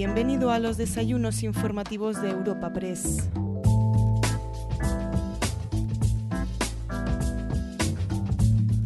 Bienvenido 0.00 0.50
a 0.50 0.58
los 0.58 0.78
desayunos 0.78 1.42
informativos 1.42 2.22
de 2.22 2.30
Europa 2.30 2.72
Press. 2.72 3.28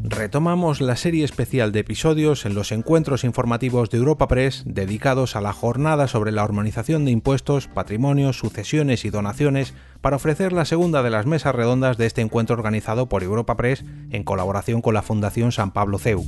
Retomamos 0.03 0.81
la 0.81 0.97
serie 0.97 1.25
especial 1.25 1.71
de 1.71 1.79
episodios 1.79 2.45
en 2.47 2.57
los 2.57 2.73
encuentros 2.73 3.23
informativos 3.23 3.91
de 3.91 3.99
Europa 3.99 4.27
Press 4.27 4.65
dedicados 4.67 5.37
a 5.37 5.41
la 5.41 5.53
jornada 5.53 6.09
sobre 6.09 6.33
la 6.33 6.43
armonización 6.43 7.05
de 7.05 7.13
impuestos, 7.13 7.69
patrimonios, 7.69 8.37
sucesiones 8.37 9.05
y 9.05 9.11
donaciones 9.11 9.73
para 10.01 10.17
ofrecer 10.17 10.53
la 10.53 10.65
segunda 10.65 11.05
de 11.05 11.11
las 11.11 11.27
mesas 11.27 11.55
redondas 11.55 11.97
de 11.97 12.07
este 12.07 12.23
encuentro 12.23 12.57
organizado 12.57 13.09
por 13.09 13.23
Europa 13.23 13.57
Press 13.57 13.85
en 14.11 14.25
colaboración 14.25 14.83
con 14.83 14.95
la 14.95 15.03
Fundación 15.03 15.53
San 15.53 15.71
Pablo 15.71 16.01
CEU. 16.01 16.25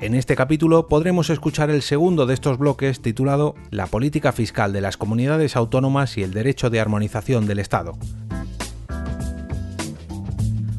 En 0.00 0.14
este 0.14 0.36
capítulo 0.36 0.86
podremos 0.86 1.28
escuchar 1.28 1.70
el 1.70 1.82
segundo 1.82 2.24
de 2.24 2.34
estos 2.34 2.56
bloques 2.56 3.02
titulado 3.02 3.56
La 3.72 3.88
política 3.88 4.30
fiscal 4.30 4.72
de 4.72 4.80
las 4.80 4.96
comunidades 4.96 5.56
autónomas 5.56 6.16
y 6.16 6.22
el 6.22 6.32
derecho 6.32 6.70
de 6.70 6.78
armonización 6.78 7.48
del 7.48 7.58
Estado. 7.58 7.98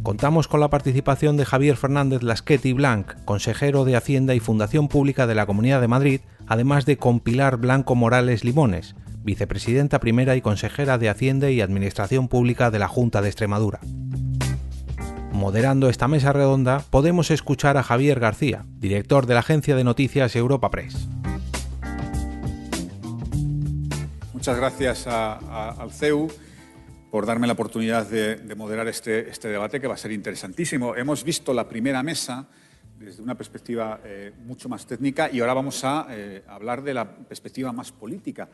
Contamos 0.03 0.47
con 0.47 0.61
la 0.61 0.69
participación 0.69 1.35
de 1.35 1.43
Javier 1.43 1.75
Fernández 1.75 2.23
Lasqueti 2.23 2.71
Blanc, 2.71 3.13
consejero 3.25 3.83
de 3.83 3.97
Hacienda 3.97 4.35
y 4.35 4.39
Fundación 4.39 4.87
Pública 4.87 5.27
de 5.27 5.35
la 5.35 5.45
Comunidad 5.45 5.81
de 5.81 5.89
Madrid, 5.89 6.21
además 6.47 6.85
de 6.85 6.95
con 6.95 7.19
Pilar 7.19 7.57
Blanco 7.57 7.95
Morales 7.95 8.45
Limones, 8.45 8.95
vicepresidenta 9.21 9.99
primera 9.99 10.37
y 10.37 10.41
consejera 10.41 10.97
de 10.97 11.09
Hacienda 11.09 11.51
y 11.51 11.59
Administración 11.59 12.29
Pública 12.29 12.71
de 12.71 12.79
la 12.79 12.87
Junta 12.87 13.21
de 13.21 13.27
Extremadura. 13.27 13.81
Moderando 15.39 15.87
esta 15.87 16.09
mesa 16.09 16.33
redonda 16.33 16.83
podemos 16.89 17.31
escuchar 17.31 17.77
a 17.77 17.83
Javier 17.83 18.19
García, 18.19 18.65
director 18.77 19.25
de 19.25 19.35
la 19.35 19.39
agencia 19.39 19.73
de 19.73 19.85
noticias 19.85 20.35
Europa 20.35 20.69
Press. 20.69 21.07
Muchas 24.33 24.57
gracias 24.57 25.07
al 25.07 25.91
CEU 25.91 26.27
por 27.09 27.25
darme 27.25 27.47
la 27.47 27.53
oportunidad 27.53 28.05
de, 28.05 28.53
moderar 28.57 28.89
este, 28.89 29.29
este, 29.29 29.47
debate 29.47 29.79
que 29.79 29.87
va 29.87 29.93
a 29.93 29.97
ser 29.97 30.11
interesantísimo. 30.11 30.97
Hemos 30.97 31.23
visto 31.23 31.53
la 31.53 31.69
primera 31.69 32.03
mesa 32.03 32.45
desde 32.99 33.23
una 33.23 33.35
perspectiva 33.35 34.01
eh, 34.03 34.33
mucho 34.43 34.67
más 34.67 34.85
técnica 34.85 35.29
y 35.31 35.39
ahora 35.39 35.53
vamos 35.53 35.85
a 35.85 36.07
eh, 36.09 36.43
hablar 36.49 36.83
de 36.83 36.93
la 36.93 37.09
perspectiva 37.09 37.71
más 37.71 37.93
política. 37.93 38.49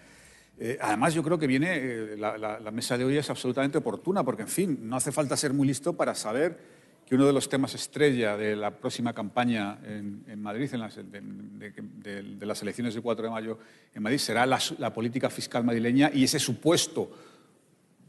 Eh, 0.57 0.77
además, 0.79 1.13
yo 1.13 1.23
creo 1.23 1.38
que 1.38 1.47
viene, 1.47 2.15
la, 2.15 2.71
mesa 2.71 2.97
de 2.97 3.03
hoy 3.03 3.17
es 3.17 3.29
absolutamente 3.29 3.77
oportuna 3.77 4.23
porque, 4.23 4.43
en 4.43 4.47
fin, 4.47 4.79
no 4.83 4.95
hace 4.95 5.11
falta 5.11 5.35
ser 5.35 5.51
muy 5.51 5.67
listo 5.67 5.93
para 5.93 6.15
saber 6.15 6.74
que 7.05 7.15
uno 7.15 7.27
de 7.27 7.33
los 7.33 7.47
temas 7.47 7.75
estrella 7.75 8.35
de 8.35 8.55
la 8.55 8.71
próxima 8.71 9.13
campaña 9.13 9.77
en, 9.85 10.41
Madrid, 10.41 10.69
en 10.73 10.79
las, 10.79 10.95
de, 10.95 12.45
las 12.45 12.61
elecciones 12.63 12.95
del 12.95 13.03
4 13.03 13.25
de 13.25 13.31
mayo 13.31 13.59
en 13.93 14.01
Madrid, 14.01 14.17
será 14.17 14.45
la, 14.45 14.93
política 14.93 15.29
fiscal 15.29 15.63
madrileña 15.63 16.09
y 16.11 16.23
ese 16.23 16.39
supuesto 16.39 17.11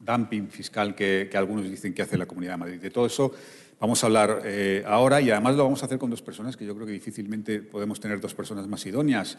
dumping 0.00 0.48
fiscal 0.48 0.94
que, 0.94 1.30
algunos 1.34 1.68
dicen 1.68 1.92
que 1.92 2.02
hace 2.02 2.16
la 2.16 2.26
Comunidad 2.26 2.54
de 2.54 2.58
Madrid. 2.58 2.80
De 2.80 2.90
todo 2.90 3.06
eso 3.06 3.34
vamos 3.78 4.02
a 4.02 4.06
hablar 4.06 4.40
eh, 4.44 4.82
ahora 4.86 5.20
y 5.20 5.30
además 5.30 5.56
lo 5.56 5.64
vamos 5.64 5.82
a 5.82 5.86
hacer 5.86 5.98
con 5.98 6.08
dos 6.08 6.22
personas 6.22 6.56
que 6.56 6.64
yo 6.64 6.74
creo 6.74 6.86
que 6.86 6.92
difícilmente 6.92 7.60
podemos 7.60 8.00
tener 8.00 8.18
dos 8.18 8.34
personas 8.34 8.66
más 8.66 8.86
idóneas. 8.86 9.36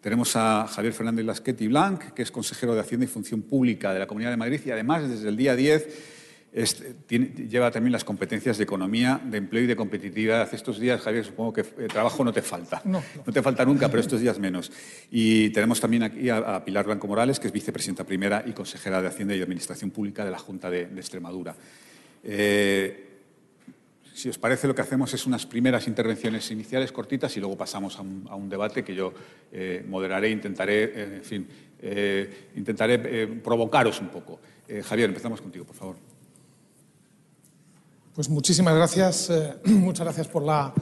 Tenemos 0.00 0.34
a 0.36 0.66
Javier 0.66 0.94
Fernández 0.94 1.26
Lasqueti 1.26 1.66
Blanc, 1.68 2.12
que 2.14 2.22
es 2.22 2.30
consejero 2.30 2.74
de 2.74 2.80
Hacienda 2.80 3.04
y 3.04 3.08
Función 3.08 3.42
Pública 3.42 3.92
de 3.92 3.98
la 3.98 4.06
Comunidad 4.06 4.30
de 4.30 4.38
Madrid 4.38 4.60
y 4.64 4.70
además 4.70 5.06
desde 5.08 5.28
el 5.28 5.36
día 5.36 5.56
10 5.56 6.23
lleva 6.54 7.70
también 7.72 7.92
las 7.92 8.04
competencias 8.04 8.58
de 8.58 8.64
economía, 8.64 9.20
de 9.24 9.38
empleo 9.38 9.64
y 9.64 9.66
de 9.66 9.74
competitividad. 9.74 10.54
Estos 10.54 10.78
días, 10.78 11.00
Javier, 11.00 11.24
supongo 11.24 11.52
que 11.52 11.62
eh, 11.62 11.88
trabajo 11.88 12.24
no 12.24 12.32
te 12.32 12.42
falta. 12.42 12.80
No, 12.84 13.02
te 13.32 13.42
falta 13.42 13.64
nunca, 13.64 13.88
pero 13.88 14.00
estos 14.00 14.20
días 14.20 14.38
menos. 14.38 14.70
Y 15.10 15.50
tenemos 15.50 15.80
también 15.80 16.04
aquí 16.04 16.30
a, 16.30 16.64
Pilar 16.64 16.86
Blanco 16.86 17.08
Morales, 17.08 17.40
que 17.40 17.48
es 17.48 17.52
vicepresidenta 17.52 18.04
primera 18.04 18.44
y 18.46 18.52
consejera 18.52 19.02
de 19.02 19.08
Hacienda 19.08 19.34
y 19.34 19.42
Administración 19.42 19.90
Pública 19.90 20.24
de 20.24 20.30
la 20.30 20.38
Junta 20.38 20.70
de, 20.70 20.82
Extremadura. 20.82 21.56
Eh, 22.22 23.10
si 24.14 24.28
os 24.28 24.38
parece, 24.38 24.68
lo 24.68 24.76
que 24.76 24.82
hacemos 24.82 25.12
es 25.12 25.26
unas 25.26 25.44
primeras 25.46 25.88
intervenciones 25.88 26.48
iniciales 26.52 26.92
cortitas 26.92 27.36
y 27.36 27.40
luego 27.40 27.58
pasamos 27.58 27.98
a 27.98 28.02
un, 28.02 28.48
debate 28.48 28.84
que 28.84 28.94
yo 28.94 29.12
eh, 29.50 29.84
moderaré, 29.88 30.30
intentaré, 30.30 31.16
en 31.16 31.24
fin, 31.24 31.48
intentaré 32.54 33.26
provocaros 33.26 34.00
un 34.00 34.08
poco. 34.08 34.40
Javier, 34.84 35.08
empezamos 35.08 35.40
contigo, 35.40 35.64
por 35.64 35.74
favor. 35.74 36.13
Pues 38.14 38.28
muchísimas 38.28 38.76
gracias, 38.76 39.28
eh, 39.28 39.54
muchas 39.64 40.04
gracias 40.06 40.28
por 40.28 40.44
la, 40.44 40.72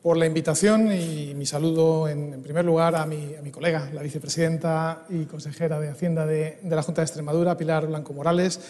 por 0.00 0.16
la 0.16 0.24
invitación 0.24 0.92
y 0.92 1.34
mi 1.34 1.46
saludo 1.46 2.06
en, 2.06 2.40
primer 2.44 2.64
lugar 2.64 2.94
a 2.94 3.04
mi, 3.06 3.34
a 3.34 3.42
mi, 3.42 3.50
colega, 3.50 3.90
la 3.92 4.02
vicepresidenta 4.02 5.04
y 5.08 5.24
consejera 5.24 5.80
de 5.80 5.88
Hacienda 5.88 6.24
de, 6.24 6.60
de, 6.62 6.76
la 6.76 6.82
Junta 6.84 7.00
de 7.00 7.06
Extremadura, 7.06 7.56
Pilar 7.56 7.88
Blanco 7.88 8.12
Morales, 8.12 8.60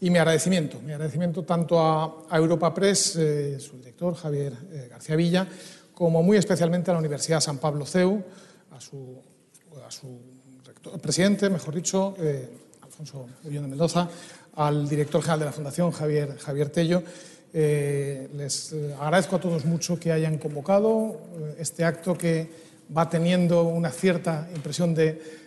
y 0.00 0.08
mi 0.08 0.16
agradecimiento, 0.16 0.80
mi 0.80 0.92
agradecimiento 0.92 1.42
tanto 1.42 1.78
a, 1.78 2.24
Europa 2.38 2.72
Press, 2.72 3.16
eh, 3.16 3.60
su 3.60 3.76
director 3.76 4.14
Javier 4.14 4.54
eh, 4.72 4.88
García 4.90 5.16
Villa, 5.16 5.46
como 5.92 6.22
muy 6.22 6.38
especialmente 6.38 6.90
a 6.90 6.94
la 6.94 7.00
Universidad 7.00 7.40
San 7.40 7.58
Pablo 7.58 7.84
CEU, 7.84 8.24
a 8.70 8.80
su, 8.80 9.20
a 9.86 9.90
su 9.90 10.18
presidente, 11.02 11.50
mejor 11.50 11.74
dicho, 11.74 12.14
Alfonso 12.80 13.26
Ullón 13.44 13.64
de 13.64 13.68
Mendoza, 13.68 14.08
al 14.56 14.88
director 14.88 15.20
general 15.20 15.40
de 15.40 15.44
la 15.46 15.52
Fundación, 15.52 15.90
Javier, 15.92 16.36
Javier 16.38 16.70
Tello. 16.70 17.02
Eh, 17.52 18.28
les 18.34 18.72
eh, 18.72 18.94
agradezco 19.00 19.36
a 19.36 19.40
todos 19.40 19.64
mucho 19.64 19.98
que 19.98 20.12
hayan 20.12 20.36
convocado 20.36 21.20
eh, 21.38 21.56
este 21.60 21.84
acto 21.84 22.16
que 22.16 22.50
va 22.94 23.08
teniendo 23.08 23.62
una 23.64 23.90
cierta 23.90 24.48
impresión 24.54 24.94
de, 24.94 25.46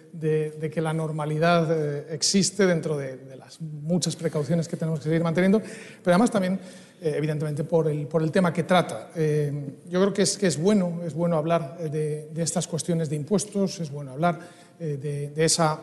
que 0.74 0.82
la 0.82 0.92
normalidad 0.92 2.12
existe 2.12 2.66
dentro 2.66 2.98
de, 2.98 3.36
las 3.38 3.62
muchas 3.62 4.16
precauciones 4.16 4.68
que 4.68 4.76
tenemos 4.76 5.00
que 5.00 5.06
seguir 5.06 5.24
manteniendo, 5.24 5.60
pero 5.60 6.16
además 6.16 6.32
también, 6.32 6.60
evidentemente, 7.00 7.64
por 7.64 7.88
el, 7.88 8.08
por 8.08 8.24
el 8.24 8.32
tema 8.32 8.52
que 8.52 8.64
trata. 8.64 9.12
yo 9.16 10.02
creo 10.02 10.14
que 10.14 10.24
es, 10.24 10.38
que 10.38 10.48
es 10.48 10.58
bueno, 10.58 11.00
es 11.06 11.14
bueno 11.14 11.38
hablar 11.38 11.78
de, 11.78 12.30
estas 12.36 12.68
cuestiones 12.68 13.10
de 13.10 13.16
impuestos, 13.16 13.80
es 13.80 13.90
bueno 13.90 14.12
hablar 14.12 14.40
de 14.80 15.32
esa 15.38 15.80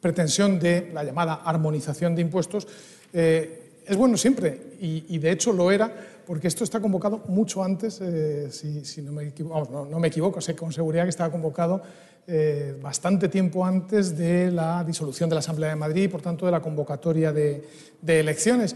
pretensión 0.00 0.58
de 0.58 0.90
la 0.92 1.04
llamada 1.04 1.42
armonización 1.44 2.14
de 2.14 2.22
impuestos, 2.22 2.66
eh, 3.12 3.62
es 3.86 3.96
bueno 3.96 4.16
siempre, 4.16 4.74
y, 4.80 5.18
de 5.18 5.30
hecho 5.30 5.52
lo 5.52 5.70
era, 5.70 5.92
porque 6.26 6.48
esto 6.48 6.64
está 6.64 6.80
convocado 6.80 7.22
mucho 7.28 7.62
antes, 7.62 8.00
eh, 8.00 8.48
si, 8.50 9.00
no, 9.02 9.12
me 9.12 9.28
equivoco, 9.28 9.86
no, 9.88 10.00
me 10.00 10.08
equivoco, 10.08 10.40
sé 10.40 10.56
con 10.56 10.72
seguridad 10.72 11.04
que 11.04 11.10
estaba 11.10 11.30
convocado 11.30 11.80
eh, 12.26 12.76
bastante 12.82 13.28
tiempo 13.28 13.64
antes 13.64 14.18
de 14.18 14.50
la 14.50 14.82
disolución 14.82 15.28
de 15.28 15.36
la 15.36 15.40
Asamblea 15.40 15.70
de 15.70 15.76
Madrid 15.76 16.04
y, 16.04 16.08
por 16.08 16.20
tanto, 16.20 16.46
de 16.46 16.52
la 16.52 16.60
convocatoria 16.60 17.32
de 17.32 17.62
elecciones 18.02 18.74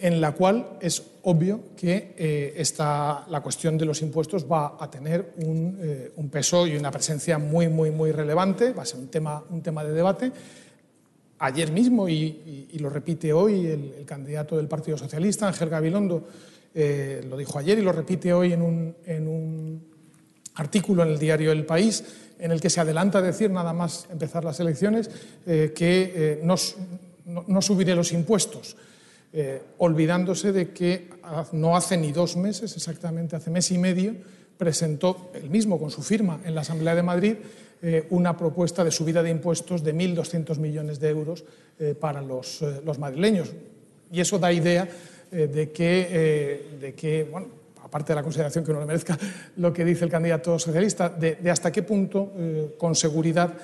en 0.00 0.20
la 0.20 0.32
cual 0.32 0.78
es 0.80 1.02
obvio 1.22 1.60
que 1.76 2.14
eh, 2.16 2.62
la 2.78 3.40
cuestión 3.42 3.76
de 3.76 3.84
los 3.84 4.00
impuestos 4.02 4.50
va 4.50 4.76
a 4.80 4.90
tener 4.90 5.34
eh, 5.38 6.12
un, 6.16 6.28
peso 6.30 6.66
y 6.66 6.76
una 6.76 6.90
presencia 6.90 7.38
muy, 7.38 7.68
muy, 7.68 7.90
muy 7.90 8.10
relevante, 8.10 8.72
va 8.72 8.82
a 8.82 8.86
ser 8.86 9.00
un 9.00 9.08
tema, 9.08 9.44
un 9.50 9.62
tema 9.62 9.84
de 9.84 9.92
debate. 9.92 10.32
Ayer 11.38 11.70
mismo, 11.70 12.08
y, 12.08 12.66
lo 12.78 12.88
repite 12.88 13.32
hoy 13.32 13.66
el, 13.66 14.04
candidato 14.06 14.56
del 14.56 14.68
Partido 14.68 14.96
Socialista, 14.96 15.46
Ángel 15.46 15.68
Gabilondo, 15.68 16.26
eh, 16.74 17.24
lo 17.28 17.36
dijo 17.36 17.58
ayer 17.58 17.78
y 17.78 17.82
lo 17.82 17.92
repite 17.92 18.32
hoy 18.32 18.52
en 18.52 18.62
un, 18.62 19.90
artículo 20.54 21.02
en 21.02 21.10
el 21.10 21.18
diario 21.18 21.52
El 21.52 21.64
País, 21.64 22.04
en 22.38 22.52
el 22.52 22.60
que 22.60 22.70
se 22.70 22.80
adelanta 22.80 23.18
a 23.18 23.22
decir, 23.22 23.50
nada 23.50 23.72
más 23.72 24.06
empezar 24.10 24.44
las 24.44 24.60
elecciones, 24.60 25.10
que 25.46 26.40
no, 26.42 26.56
no 27.46 27.62
subiré 27.62 27.94
los 27.94 28.12
impuestos. 28.12 28.76
Eh, 29.32 29.62
olvidándose 29.78 30.50
de 30.50 30.70
que 30.70 31.08
no 31.52 31.76
hace 31.76 31.96
ni 31.96 32.10
dos 32.10 32.36
meses, 32.36 32.74
exactamente 32.74 33.36
hace 33.36 33.48
mes 33.48 33.70
y 33.70 33.78
medio, 33.78 34.16
presentó 34.58 35.30
él 35.34 35.48
mismo 35.48 35.78
con 35.78 35.92
su 35.92 36.02
firma 36.02 36.40
en 36.44 36.56
la 36.56 36.62
Asamblea 36.62 36.96
de 36.96 37.04
Madrid 37.04 37.36
eh, 37.80 38.08
una 38.10 38.36
propuesta 38.36 38.82
de 38.82 38.90
subida 38.90 39.22
de 39.22 39.30
impuestos 39.30 39.84
de 39.84 39.94
1.200 39.94 40.58
millones 40.58 40.98
de 40.98 41.10
euros 41.10 41.44
eh, 41.78 41.94
para 41.94 42.20
los, 42.20 42.60
madrileños. 42.98 43.52
Y 44.10 44.20
eso 44.20 44.40
da 44.40 44.52
idea 44.52 44.88
de 45.30 45.70
que, 45.70 46.66
de 46.80 46.94
que 46.94 47.22
bueno, 47.30 47.46
aparte 47.84 48.12
de 48.12 48.16
la 48.16 48.24
consideración 48.24 48.64
que 48.64 48.72
uno 48.72 48.80
le 48.80 48.86
merezca 48.86 49.16
lo 49.58 49.72
que 49.72 49.84
dice 49.84 50.04
el 50.04 50.10
candidato 50.10 50.58
socialista, 50.58 51.08
de 51.08 51.48
hasta 51.48 51.70
qué 51.70 51.84
punto, 51.84 52.32
con 52.76 52.96
seguridad, 52.96 53.54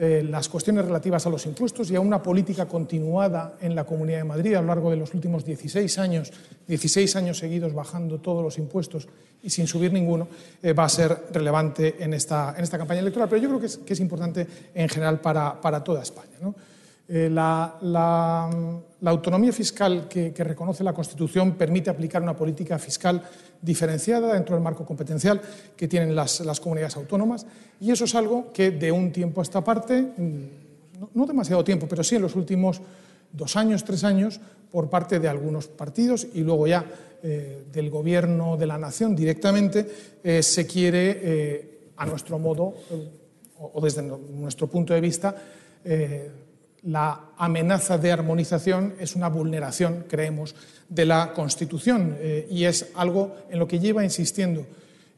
eh, 0.00 0.24
las 0.28 0.48
cuestiones 0.48 0.84
relativas 0.84 1.26
a 1.26 1.30
los 1.30 1.44
impuestos 1.44 1.90
y 1.90 1.96
a 1.96 2.00
una 2.00 2.22
política 2.22 2.66
continuada 2.66 3.56
en 3.60 3.74
la 3.74 3.82
Comunidad 3.82 4.18
de 4.18 4.24
Madrid 4.24 4.54
a 4.54 4.60
lo 4.60 4.68
largo 4.68 4.90
de 4.90 4.96
los 4.96 5.12
últimos 5.12 5.44
16 5.44 5.98
años, 5.98 6.32
16 6.68 7.16
años 7.16 7.38
seguidos 7.38 7.74
bajando 7.74 8.20
todos 8.20 8.44
los 8.44 8.58
impuestos 8.58 9.08
y 9.42 9.50
sin 9.50 9.66
subir 9.66 9.92
ninguno, 9.92 10.28
eh, 10.62 10.72
va 10.72 10.84
a 10.84 10.88
ser 10.88 11.26
relevante 11.32 11.96
en 11.98 12.14
esta, 12.14 12.54
en 12.56 12.62
esta 12.62 12.78
campaña 12.78 13.00
electoral. 13.00 13.28
Pero 13.28 13.42
yo 13.42 13.48
creo 13.48 13.60
que 13.60 13.92
es, 13.92 14.00
importante 14.00 14.46
en 14.72 14.88
general 14.88 15.20
para, 15.20 15.60
para 15.60 15.82
toda 15.82 16.02
España. 16.02 16.38
Eh, 17.10 17.30
la, 17.30 18.50
autonomía 19.04 19.52
fiscal 19.52 20.08
que, 20.08 20.32
reconoce 20.36 20.84
la 20.84 20.92
Constitución 20.92 21.54
permite 21.54 21.88
aplicar 21.88 22.20
una 22.20 22.36
política 22.36 22.78
fiscal 22.78 23.22
diferenciada 23.62 24.34
dentro 24.34 24.54
del 24.54 24.62
marco 24.62 24.84
competencial 24.84 25.40
que 25.74 25.88
tienen 25.88 26.14
las, 26.14 26.60
comunidades 26.60 26.96
autónomas. 26.96 27.46
Y 27.80 27.90
eso 27.90 28.04
es 28.04 28.14
algo 28.14 28.52
que 28.52 28.72
de 28.72 28.92
un 28.92 29.10
tiempo 29.10 29.40
a 29.40 29.44
esta 29.44 29.64
parte, 29.64 30.02
mm, 30.02 31.14
no, 31.14 31.26
demasiado 31.26 31.64
tiempo, 31.64 31.86
pero 31.88 32.04
sí 32.04 32.16
en 32.16 32.22
los 32.22 32.36
últimos 32.36 32.82
dos 33.32 33.56
años, 33.56 33.84
tres 33.84 34.04
años, 34.04 34.38
por 34.70 34.90
parte 34.90 35.18
de 35.18 35.28
algunos 35.28 35.66
partidos 35.66 36.26
y 36.34 36.40
luego 36.40 36.66
ya 36.66 36.84
eh, 37.22 37.64
del 37.72 37.88
Gobierno 37.88 38.58
de 38.58 38.66
la 38.66 38.76
Nación 38.76 39.16
directamente, 39.16 39.88
eh, 40.22 40.42
se 40.42 40.66
quiere, 40.66 41.78
a 41.96 42.04
nuestro 42.04 42.38
modo 42.38 42.74
o 43.60 43.80
desde 43.80 44.02
nuestro 44.02 44.66
punto 44.66 44.92
de 44.92 45.00
vista, 45.00 45.34
la 46.82 47.32
amenaza 47.36 47.98
de 47.98 48.12
armonización 48.12 48.94
es 48.98 49.16
una 49.16 49.28
vulneración, 49.28 50.04
creemos, 50.08 50.54
de 50.88 51.04
la 51.04 51.32
Constitución 51.32 52.16
eh, 52.18 52.46
y 52.50 52.64
es 52.64 52.90
algo 52.94 53.36
en 53.50 53.58
lo 53.58 53.68
que 53.68 53.78
lleva 53.78 54.04
insistiendo 54.04 54.66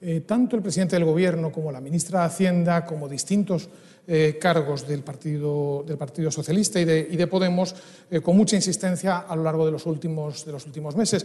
eh, 0.00 0.22
tanto 0.26 0.56
el 0.56 0.62
presidente 0.62 0.96
del 0.96 1.04
Gobierno 1.04 1.52
como 1.52 1.70
la 1.70 1.80
ministra 1.80 2.20
de 2.20 2.26
Hacienda, 2.26 2.86
como 2.86 3.08
distintos 3.08 3.68
eh, 4.06 4.38
cargos 4.40 4.86
del 4.86 5.02
Partido, 5.02 5.84
del 5.86 5.96
partido 5.96 6.30
Socialista 6.30 6.80
y 6.80 6.84
de, 6.84 7.26
Podemos, 7.26 7.74
con 8.22 8.36
mucha 8.36 8.56
insistencia 8.56 9.18
a 9.18 9.36
lo 9.36 9.44
largo 9.44 9.64
de 9.66 9.72
los, 9.72 9.86
últimos, 9.86 10.44
de 10.44 10.52
los 10.52 10.66
últimos 10.66 10.96
meses, 10.96 11.24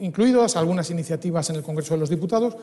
incluidas 0.00 0.56
algunas 0.56 0.90
iniciativas 0.90 1.50
en 1.50 1.56
el 1.56 1.62
Congreso 1.62 1.94
de 1.94 2.00
los 2.00 2.10
Diputados 2.10 2.56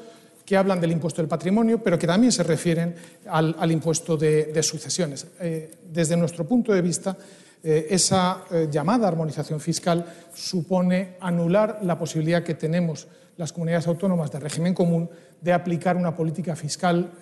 que 0.49 0.57
hablan 0.57 0.81
del 0.81 0.91
impuesto 0.91 1.21
del 1.21 1.29
patrimonio, 1.29 1.77
pero 1.77 1.99
que 1.99 2.07
también 2.07 2.31
se 2.31 2.41
refieren 2.41 2.95
al, 3.27 3.71
impuesto 3.71 4.17
de, 4.17 4.63
sucesiones. 4.63 5.27
Eh, 5.39 5.69
desde 5.93 6.17
nuestro 6.17 6.43
punto 6.47 6.73
de 6.73 6.81
vista, 6.81 7.15
eh, 7.61 7.85
esa 7.91 8.45
eh, 8.49 8.67
llamada 8.71 9.07
armonización 9.07 9.59
fiscal 9.59 10.03
supone 10.33 11.17
anular 11.19 11.81
la 11.83 11.99
posibilidad 11.99 12.41
que 12.41 12.55
tenemos 12.55 13.07
las 13.39 13.53
comunidades 13.53 13.87
autónomas 13.87 14.29
de 14.31 14.39
régimen 14.39 14.73
común 14.73 15.09
de 15.39 15.53
aplicar 15.53 15.95
una 15.95 16.13
política 16.13 16.57
fiscal 16.57 17.13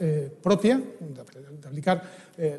propia, 0.41 0.81
de, 0.99 1.67
aplicar 1.67 2.01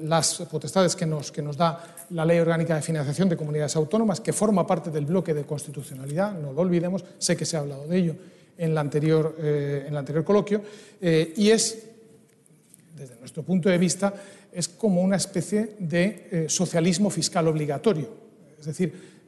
las 0.02 0.43
potestades 0.49 0.94
que 0.94 1.05
nos, 1.05 1.32
que 1.32 1.43
nos 1.43 1.56
da 1.56 1.96
la 2.10 2.25
Ley 2.25 2.38
Orgánica 2.38 2.76
de 2.76 2.82
Financiación 2.82 3.28
de 3.28 3.37
Comunidades 3.37 3.75
Autónomas, 3.75 4.20
que 4.20 4.32
forma 4.32 4.64
parte 4.64 4.93
del 4.93 5.06
bloque 5.06 5.34
de 5.34 5.43
constitucionalidad, 5.43 6.38
no 6.38 6.52
lo 6.52 6.60
olvidemos, 6.60 7.05
sé 7.19 7.37
que 7.37 7.44
se 7.44 7.56
ha 7.56 7.60
hablado 7.60 7.88
de 7.88 7.99
ello 7.99 8.14
en, 8.58 8.75
la 8.75 8.81
anterior, 8.81 9.37
eh, 9.40 9.82
en 9.87 9.93
el 9.93 9.96
anterior 9.96 10.25
coloquio, 10.25 10.62
eh, 11.00 11.32
y 11.37 11.50
es, 11.50 11.78
desde 12.96 13.16
nuestro 13.16 13.43
punto 13.43 13.69
de 13.69 13.78
vista, 13.78 14.14
es 14.52 14.69
como 14.69 15.02
una 15.02 15.16
especie 15.16 15.76
de 15.81 16.28
eh, 16.31 16.46
socialismo 16.49 17.10
fiscal 17.10 17.49
obligatorio. 17.49 18.08
Es 18.58 18.66
decir, 18.66 19.19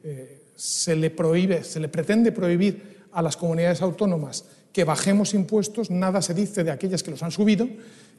se 0.56 0.96
le 0.96 1.10
prohíbe, 1.10 1.62
se 1.62 1.78
le 1.78 1.88
pretende 1.88 2.32
prohibir 2.32 2.99
a 3.12 3.22
las 3.22 3.36
comunidades 3.36 3.82
autónomas 3.82 4.44
que 4.72 4.84
bajemos 4.84 5.34
impuestos, 5.34 5.90
nada 5.90 6.22
se 6.22 6.34
dice 6.34 6.62
de 6.62 6.70
aquellas 6.70 7.02
que 7.02 7.10
los 7.10 7.22
han 7.22 7.32
subido, 7.32 7.68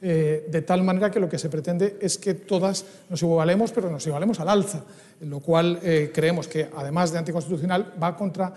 de 0.02 0.64
tal 0.66 0.82
manera 0.82 1.10
que 1.10 1.20
lo 1.20 1.28
que 1.28 1.38
se 1.38 1.48
pretende 1.48 1.96
es 2.00 2.18
que 2.18 2.34
todas 2.34 2.84
nos 3.08 3.22
igualemos, 3.22 3.72
pero 3.72 3.88
nos 3.88 4.06
igualemos 4.06 4.38
al 4.40 4.50
alza, 4.50 4.84
lo 5.20 5.40
cual 5.40 5.80
creemos 6.12 6.48
que, 6.48 6.68
además 6.76 7.12
de 7.12 7.18
anticonstitucional, 7.18 7.94
va 8.02 8.16
contra 8.16 8.52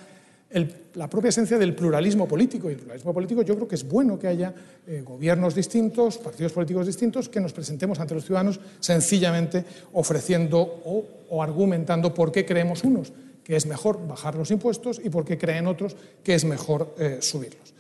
la 0.94 1.10
propia 1.10 1.30
esencia 1.30 1.58
del 1.58 1.76
pluralismo 1.76 2.28
político. 2.28 2.70
Y 2.70 2.74
el 2.74 2.80
pluralismo 2.80 3.14
político 3.14 3.42
yo 3.42 3.56
creo 3.56 3.68
que 3.68 3.76
es 3.76 3.88
bueno 3.88 4.18
que 4.18 4.28
haya 4.28 4.54
eh, 4.88 5.02
gobiernos 5.06 5.56
distintos, 5.56 6.18
partidos 6.18 6.54
políticos 6.54 6.88
distintos, 6.88 7.28
que 7.28 7.42
nos 7.42 7.52
presentemos 7.52 8.00
ante 8.00 8.16
los 8.16 8.26
ciudadanos 8.26 8.60
sencillamente 8.80 9.66
ofreciendo 9.94 10.60
o, 10.60 11.44
argumentando 11.44 12.14
por 12.14 12.32
qué 12.32 12.46
creemos 12.46 12.84
unos 12.84 13.12
que 13.46 13.56
es 13.56 13.66
mejor 13.66 14.06
bajar 14.06 14.36
los 14.36 14.52
impuestos 14.52 15.00
y 15.02 15.10
por 15.10 15.24
qué 15.24 15.38
creen 15.38 15.68
otros 15.68 15.96
que 16.22 16.36
es 16.36 16.44
mejor 16.44 16.96
eh, 17.00 17.20
subirlos. 17.22 17.74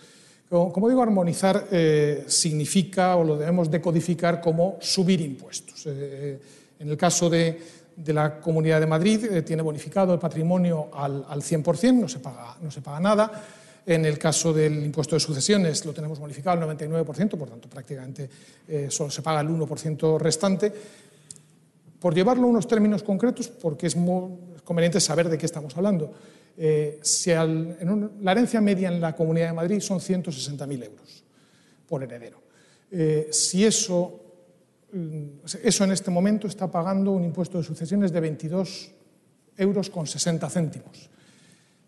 Como, 0.47 0.87
digo, 0.87 1.01
armonizar 1.01 1.67
eh, 1.71 2.23
significa 2.27 3.17
o 3.17 3.23
lo 3.25 3.35
debemos 3.35 3.69
decodificar 3.69 4.39
como 4.39 4.77
subir 4.79 5.19
impuestos. 5.19 5.87
en 5.87 6.39
el 6.89 6.95
caso 6.95 7.29
de, 7.29 7.59
de 7.95 8.13
la 8.13 8.39
Comunidad 8.39 8.79
de 8.79 8.87
Madrid 8.87 9.25
eh, 9.25 9.41
tiene 9.41 9.61
bonificado 9.61 10.13
el 10.13 10.19
patrimonio 10.19 10.89
al, 10.93 11.25
al 11.27 11.41
100%, 11.41 11.93
no 11.93 12.09
se, 12.09 12.19
paga, 12.19 12.57
no 12.61 12.69
se 12.69 12.81
paga 12.81 12.99
nada. 12.99 13.43
En 13.85 14.03
el 14.03 14.17
caso 14.17 14.51
del 14.51 14.83
impuesto 14.83 15.15
de 15.15 15.19
sucesiones 15.19 15.85
lo 15.85 15.93
tenemos 15.93 16.19
bonificado 16.19 16.61
al 16.61 16.77
99%, 16.77 17.37
por 17.37 17.49
tanto 17.49 17.69
prácticamente 17.69 18.29
eh, 18.67 18.87
solo 18.89 19.11
se 19.11 19.21
paga 19.21 19.41
el 19.41 19.49
1% 19.49 20.19
restante. 20.19 20.73
Por 21.99 22.13
llevarlo 22.13 22.47
a 22.47 22.49
unos 22.49 22.67
términos 22.67 23.03
concretos, 23.03 23.47
porque 23.47 23.87
es 23.87 23.95
muy 23.95 24.31
conveniente 24.65 24.99
saber 24.99 25.29
de 25.29 25.37
qué 25.37 25.45
estamos 25.45 25.77
hablando, 25.77 26.11
eh, 26.57 26.99
si 27.01 27.31
la 27.31 28.31
herencia 28.31 28.59
media 28.59 28.89
en 28.89 28.99
la 28.99 29.15
Comunidad 29.15 29.47
de 29.47 29.53
Madrid 29.53 29.79
son 29.79 29.99
160.000 29.99 30.83
euros 30.83 31.23
por 31.87 32.03
heredero. 32.03 32.43
si 33.31 33.65
eso 33.65 34.25
Mm, 34.95 35.43
eso 35.63 35.83
en 35.83 35.91
este 35.91 36.09
momento 36.09 36.47
está 36.47 36.71
pagando 36.71 37.11
un 37.11 37.25
impuesto 37.25 37.57
de 37.57 37.65
sucesiones 37.65 38.13
de 38.13 38.19
22 38.21 38.91
euros 39.57 39.89
con 39.89 40.07
60 40.07 40.49
céntimos. 40.49 41.09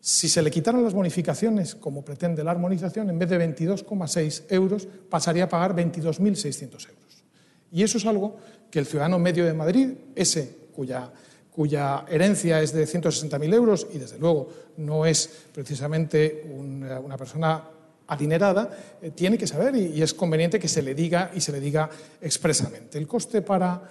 Si 0.02 0.28
se 0.28 0.42
le 0.42 0.52
quitaran 0.52 0.84
las 0.84 0.94
bonificaciones, 0.94 1.76
como 1.76 2.04
pretende 2.04 2.44
la 2.44 2.52
armonización, 2.52 3.10
en 3.10 3.18
vez 3.18 3.30
de 3.30 3.40
22,6 3.40 4.44
euros, 4.50 4.88
pasaría 5.10 5.46
a 5.46 5.50
pagar 5.50 5.74
22.600 5.74 6.90
euros. 6.90 7.24
Y 7.72 7.84
eso 7.84 7.98
es 7.98 8.06
algo 8.06 8.36
que 8.70 8.80
el 8.80 8.86
ciudadano 8.86 9.20
medio 9.20 9.46
de 9.46 9.54
Madrid, 9.54 9.90
ese 10.14 10.68
cuya, 10.76 11.10
cuya 11.58 12.06
herencia 12.08 12.62
es 12.62 12.72
de 12.72 12.86
160.000 12.86 13.52
euros 13.52 13.88
y 13.92 13.98
desde 13.98 14.20
luego 14.20 14.48
no 14.78 15.08
es 15.08 15.28
precisamente 15.52 16.46
una 16.54 17.18
persona 17.18 17.64
adinerada, 18.06 18.70
eh, 19.02 19.10
tiene 19.10 19.40
que 19.40 19.48
saber 19.48 19.76
y, 19.76 20.00
es 20.00 20.14
conveniente 20.14 20.60
que 20.60 20.68
se 20.68 20.84
le 20.84 20.94
diga 20.94 21.32
y 21.34 21.42
se 21.42 21.52
le 21.52 21.60
diga 21.60 21.90
expresamente. 22.22 23.00
El 23.00 23.08
coste 23.08 23.42
para 23.42 23.82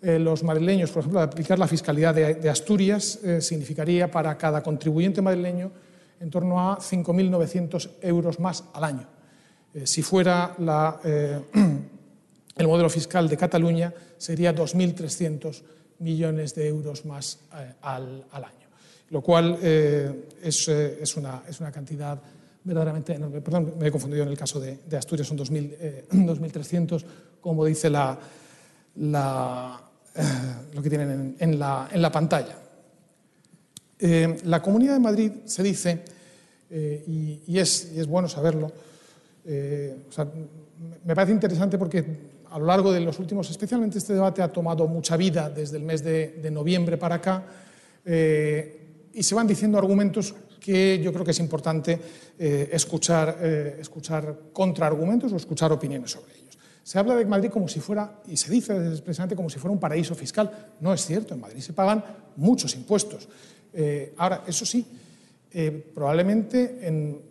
eh, 0.00 0.20
los 0.20 0.44
madrileños, 0.44 0.92
por 0.92 1.00
ejemplo, 1.00 1.18
de 1.18 1.26
aplicar 1.26 1.58
la 1.58 1.66
fiscalidad 1.66 2.14
de, 2.14 2.48
Asturias 2.48 3.18
eh, 3.24 3.40
significaría 3.40 4.08
para 4.08 4.38
cada 4.38 4.62
contribuyente 4.62 5.20
madrileño 5.20 5.72
en 6.20 6.30
torno 6.30 6.70
a 6.70 6.78
5.900 6.78 7.90
euros 8.02 8.38
más 8.38 8.62
al 8.74 8.84
año. 8.84 9.08
si 9.82 10.02
fuera 10.02 10.54
el 12.54 12.66
modelo 12.68 12.88
fiscal 12.88 13.28
de 13.28 13.36
Cataluña, 13.36 13.92
sería 14.18 14.54
2.300 14.54 15.77
millones 16.00 16.54
de 16.54 16.68
euros 16.68 17.04
más 17.04 17.40
al, 17.82 18.24
año, 18.32 18.68
lo 19.10 19.20
cual 19.22 19.58
es, 19.62 20.68
es, 20.68 21.16
una, 21.16 21.42
es 21.48 21.60
una 21.60 21.72
cantidad 21.72 22.20
verdaderamente 22.68 23.14
enorme. 23.14 23.40
Perdón, 23.40 23.74
me 23.78 23.88
he 23.88 23.90
confundido 23.90 24.22
en 24.22 24.28
el 24.28 24.36
caso 24.36 24.60
de, 24.60 24.78
Asturias, 24.96 25.26
son 25.26 25.38
2.300, 25.38 27.00
eh, 27.00 27.06
como 27.40 27.64
dice 27.64 27.88
la, 27.88 28.18
eh, 28.94 30.22
lo 30.74 30.82
que 30.82 30.88
tienen 30.88 31.36
en, 31.38 31.58
la, 31.58 32.10
pantalla. 32.12 32.56
Eh, 33.98 34.36
la 34.44 34.62
Comunidad 34.62 34.94
de 34.94 35.00
Madrid 35.00 35.32
se 35.46 35.62
dice, 35.62 36.04
y, 36.70 37.58
es, 37.58 37.86
es, 37.96 38.06
bueno 38.06 38.28
saberlo, 38.28 38.70
me 39.44 41.14
parece 41.14 41.32
interesante 41.32 41.78
porque 41.78 42.04
a 42.50 42.58
lo 42.58 42.66
largo 42.66 42.92
de 42.92 43.00
los 43.00 43.18
últimos, 43.18 43.50
especialmente 43.50 43.98
este 43.98 44.14
debate 44.14 44.42
ha 44.42 44.52
tomado 44.52 44.86
mucha 44.86 45.16
vida 45.16 45.50
desde 45.50 45.76
el 45.76 45.82
mes 45.82 46.02
de, 46.02 46.48
noviembre 46.50 46.96
para 46.96 47.16
acá, 47.16 47.44
y 48.04 49.22
se 49.22 49.34
van 49.34 49.46
diciendo 49.46 49.78
argumentos 49.78 50.34
que 50.60 51.00
yo 51.02 51.12
creo 51.12 51.24
que 51.24 51.30
es 51.30 51.40
importante 51.40 51.98
eh, 52.38 52.68
escuchar, 52.72 53.38
eh, 53.40 53.76
escuchar 53.80 54.50
contraargumentos 54.52 55.32
o 55.32 55.36
escuchar 55.36 55.72
opiniones 55.72 56.10
sobre 56.10 56.34
ellos. 56.34 56.58
Se 56.82 56.98
habla 56.98 57.16
de 57.16 57.24
Madrid 57.24 57.50
como 57.50 57.68
si 57.68 57.80
fuera, 57.80 58.20
y 58.26 58.36
se 58.36 58.50
dice 58.50 58.76
expresamente 58.92 59.34
como 59.34 59.50
si 59.50 59.58
fuera 59.58 59.72
un 59.72 59.80
paraíso 59.80 60.14
fiscal. 60.14 60.74
No 60.80 60.92
es 60.92 61.04
cierto, 61.04 61.34
en 61.34 61.40
Madrid 61.40 61.60
se 61.60 61.72
pagan 61.72 62.04
muchos 62.36 62.74
impuestos. 62.74 63.28
Eh, 63.72 64.14
ahora, 64.16 64.44
eso 64.46 64.64
sí, 64.64 64.86
probablemente 65.94 66.86
en 66.86 67.22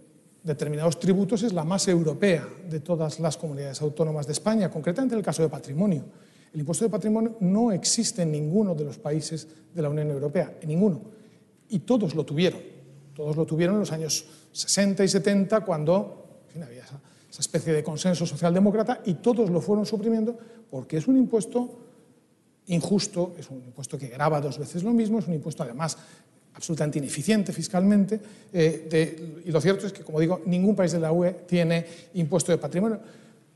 determinados 0.48 0.98
tributos 0.98 1.44
es 1.44 1.52
la 1.52 1.66
más 1.66 1.88
europea 1.90 2.48
de 2.70 2.80
todas 2.80 3.20
las 3.20 3.36
comunidades 3.36 3.82
autónomas 3.82 4.26
de 4.26 4.32
España, 4.32 4.72
concretamente 4.72 5.14
en 5.14 5.20
el 5.20 5.26
caso 5.26 5.44
de 5.44 5.50
patrimonio. 5.50 6.06
El 6.54 6.62
impuesto 6.62 6.86
de 6.86 6.90
patrimonio 6.90 7.36
no 7.42 7.74
existe 7.74 8.22
en 8.22 8.32
ninguno 8.32 8.74
de 8.74 8.86
los 8.86 8.98
países 8.98 9.46
de 9.76 9.82
la 9.82 9.90
Unión 9.90 10.10
Europea, 10.10 10.58
en 10.62 10.70
ninguno. 10.70 11.02
Y 11.70 11.80
todos 11.80 12.16
lo 12.16 12.26
tuvieron. 12.26 12.62
Todos 13.14 13.36
lo 13.36 13.46
tuvieron 13.46 13.76
en 13.76 13.82
los 13.82 13.92
años 13.92 14.26
60 14.54 15.04
y 15.04 15.08
70, 15.10 15.66
cuando 15.66 16.40
había 16.56 16.84
esa, 16.84 17.02
especie 17.40 17.74
de 17.74 17.84
consenso 17.84 18.26
socialdemócrata, 18.26 19.02
y 19.06 19.16
todos 19.16 19.50
lo 19.50 19.60
fueron 19.60 19.86
suprimiendo 19.86 20.36
porque 20.72 20.98
es 20.98 21.08
un 21.08 21.18
impuesto 21.18 21.78
injusto, 22.68 23.36
es 23.38 23.50
un 23.52 23.58
impuesto 23.58 23.98
que 23.98 24.08
graba 24.08 24.42
dos 24.42 24.58
veces 24.58 24.82
lo 24.82 24.92
mismo, 24.92 25.20
es 25.20 25.28
un 25.28 25.34
impuesto 25.34 25.62
además 25.62 25.98
absolutamente 26.58 26.98
ineficiente 26.98 27.54
fiscalmente, 27.54 28.20
eh, 28.52 29.42
y 29.46 29.52
lo 29.52 29.62
cierto 29.62 29.86
es 29.86 29.94
que, 29.94 30.04
como 30.04 30.20
digo, 30.20 30.42
ningún 30.46 30.76
país 30.76 30.92
de 30.92 31.00
la 31.00 31.12
UE 31.12 31.46
tiene 31.48 31.86
impuesto 32.16 32.52
de 32.52 32.58
patrimonio, 32.58 33.00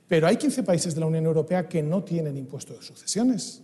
pero 0.08 0.28
hay 0.28 0.38
15 0.38 0.62
países 0.64 0.94
de 0.94 1.00
la 1.02 1.08
Unión 1.08 1.26
Europea 1.26 1.68
que 1.68 1.82
no 1.82 2.04
tienen 2.04 2.38
impuesto 2.38 2.74
de 2.74 2.82
sucesiones, 2.84 3.62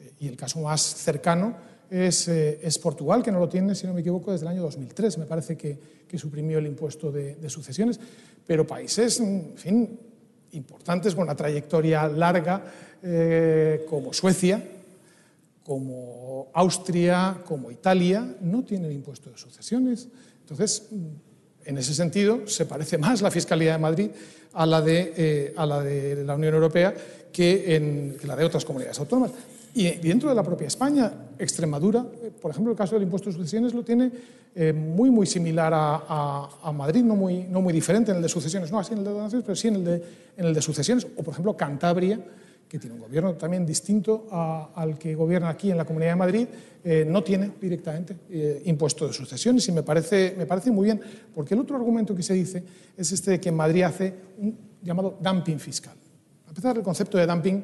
eh, 0.00 0.12
y 0.20 0.28
el 0.28 0.36
caso 0.36 0.60
más 0.60 0.82
cercano 0.82 1.56
es, 1.88 2.26
es, 2.26 2.78
Portugal, 2.78 3.22
que 3.22 3.30
no 3.30 3.38
lo 3.38 3.48
tiene, 3.48 3.74
si 3.76 3.86
no 3.86 3.94
me 3.94 4.00
equivoco, 4.00 4.32
desde 4.32 4.46
el 4.46 4.52
año 4.52 4.62
2003. 4.62 5.18
Me 5.18 5.26
parece 5.26 5.56
que, 5.56 5.78
que 6.08 6.18
suprimió 6.18 6.58
el 6.58 6.66
impuesto 6.66 7.12
de, 7.12 7.36
de, 7.36 7.50
sucesiones. 7.50 8.00
Pero 8.44 8.66
países, 8.66 9.20
en 9.20 9.52
fin, 9.54 10.00
importantes, 10.52 11.14
con 11.14 11.24
una 11.24 11.36
trayectoria 11.36 12.08
larga, 12.08 12.64
eh, 13.02 13.84
como 13.88 14.12
Suecia, 14.12 14.62
como 15.64 16.50
Austria, 16.52 17.40
como 17.44 17.70
Italia, 17.70 18.36
no 18.42 18.62
tienen 18.62 18.92
impuesto 18.92 19.30
de 19.30 19.38
sucesiones. 19.38 20.08
Entonces, 20.40 20.90
en 21.64 21.78
ese 21.78 21.94
sentido, 21.94 22.46
se 22.46 22.66
parece 22.66 22.98
más 22.98 23.22
la 23.22 23.30
Fiscalía 23.30 23.72
de 23.72 23.78
Madrid 23.78 24.10
a 24.52 24.66
la 24.66 24.80
de, 24.82 25.14
eh, 25.16 25.54
a 25.56 25.66
la, 25.66 25.82
de 25.82 26.22
la 26.24 26.34
Unión 26.34 26.54
Europea 26.54 26.94
que, 27.32 27.74
en, 27.74 28.16
que 28.20 28.26
la 28.26 28.36
de 28.36 28.44
otras 28.44 28.64
comunidades 28.64 28.98
autónomas. 29.00 29.32
Y 29.76 29.90
dentro 29.96 30.28
de 30.28 30.36
la 30.36 30.44
propia 30.44 30.68
España, 30.68 31.12
Extremadura, 31.36 32.06
eh, 32.22 32.30
por 32.40 32.52
ejemplo, 32.52 32.70
el 32.70 32.78
caso 32.78 32.94
del 32.94 33.02
impuesto 33.02 33.30
de 33.30 33.36
sucesiones 33.36 33.74
lo 33.74 33.82
tiene 33.82 34.12
eh, 34.54 34.72
muy, 34.72 35.10
muy 35.10 35.26
similar 35.26 35.72
a, 35.74 36.48
a, 36.62 36.72
Madrid, 36.72 37.02
no 37.02 37.16
muy, 37.16 37.42
no 37.42 37.60
muy 37.60 37.72
diferente 37.72 38.12
en 38.12 38.18
el 38.18 38.22
de 38.22 38.28
sucesiones, 38.28 38.70
no 38.70 38.78
así 38.78 38.92
en 38.92 38.98
el 38.98 39.04
de 39.04 39.10
donaciones, 39.10 39.44
pero 39.44 39.56
sí 39.56 39.68
en 39.68 39.74
el 39.76 39.84
de, 39.84 40.02
en 40.36 40.44
el 40.44 40.54
de 40.54 40.62
sucesiones. 40.62 41.04
O, 41.16 41.22
por 41.24 41.32
ejemplo, 41.32 41.56
Cantabria, 41.56 42.20
que 42.74 42.80
tiene 42.80 42.96
un 42.96 43.02
gobierno 43.02 43.34
también 43.34 43.64
distinto 43.64 44.26
al 44.74 44.98
que 44.98 45.14
gobierna 45.14 45.48
aquí 45.48 45.70
en 45.70 45.76
la 45.76 45.84
Comunidad 45.84 46.10
de 46.10 46.16
Madrid, 46.16 46.48
eh, 46.82 47.04
no 47.08 47.22
tiene 47.22 47.52
directamente 47.60 48.16
eh, 48.28 48.62
impuesto 48.64 49.06
de 49.06 49.12
sucesiones. 49.12 49.68
Y 49.68 49.70
me 49.70 49.84
parece, 49.84 50.34
me 50.36 50.44
parece 50.44 50.72
muy 50.72 50.86
bien, 50.86 51.00
porque 51.32 51.54
el 51.54 51.60
otro 51.60 51.76
argumento 51.76 52.16
que 52.16 52.24
se 52.24 52.34
dice 52.34 52.64
es 52.96 53.12
este 53.12 53.30
de 53.30 53.40
que 53.40 53.52
Madrid 53.52 53.84
hace 53.84 54.12
un 54.38 54.58
llamado 54.82 55.16
dumping 55.20 55.60
fiscal. 55.60 55.94
A 56.50 56.52
pesar 56.52 56.74
del 56.74 56.82
concepto 56.82 57.16
de 57.16 57.28
dumping 57.28 57.62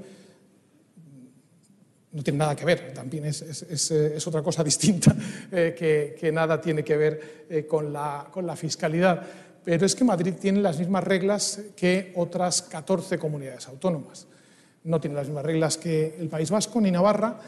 no 2.13 2.23
tiene 2.23 2.39
nada 2.39 2.55
que 2.55 2.65
ver, 2.65 2.95
también 2.95 3.25
es, 3.25 3.43
es, 3.43 4.27
otra 4.29 4.45
cosa 4.45 4.63
distinta 4.71 5.13
eh, 5.51 6.15
que, 6.17 6.31
nada 6.31 6.61
tiene 6.61 6.85
que 6.85 6.97
ver 6.97 7.47
eh, 7.51 7.67
con, 7.67 7.93
la, 7.93 8.29
con, 8.31 8.47
la, 8.47 8.55
fiscalidad. 8.55 9.27
Pero 9.65 9.87
es 9.87 9.97
que 9.97 10.05
Madrid 10.05 10.35
tiene 10.41 10.61
las 10.61 10.79
mismas 10.79 11.03
reglas 11.03 11.61
que 11.75 12.13
otras 12.15 12.63
14 12.63 13.19
comunidades 13.19 13.67
autónomas. 13.67 14.29
No 14.85 15.01
tiene 15.01 15.17
las 15.17 15.27
mismas 15.27 15.45
reglas 15.45 15.77
que 15.77 16.17
el 16.19 16.29
País 16.29 16.51
Vasco 16.51 16.81
ni 16.81 16.91
Navarra, 16.91 17.39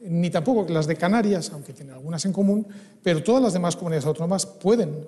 ni 0.00 0.30
tampoco 0.30 0.70
las 0.72 0.86
de 0.86 0.96
Canarias, 0.96 1.50
aunque 1.52 1.72
tienen 1.72 1.94
algunas 1.94 2.24
en 2.24 2.32
común, 2.32 2.66
pero 3.02 3.22
todas 3.22 3.42
las 3.42 3.52
demás 3.52 3.76
comunidades 3.76 4.06
autónomas 4.06 4.46
pueden 4.46 5.06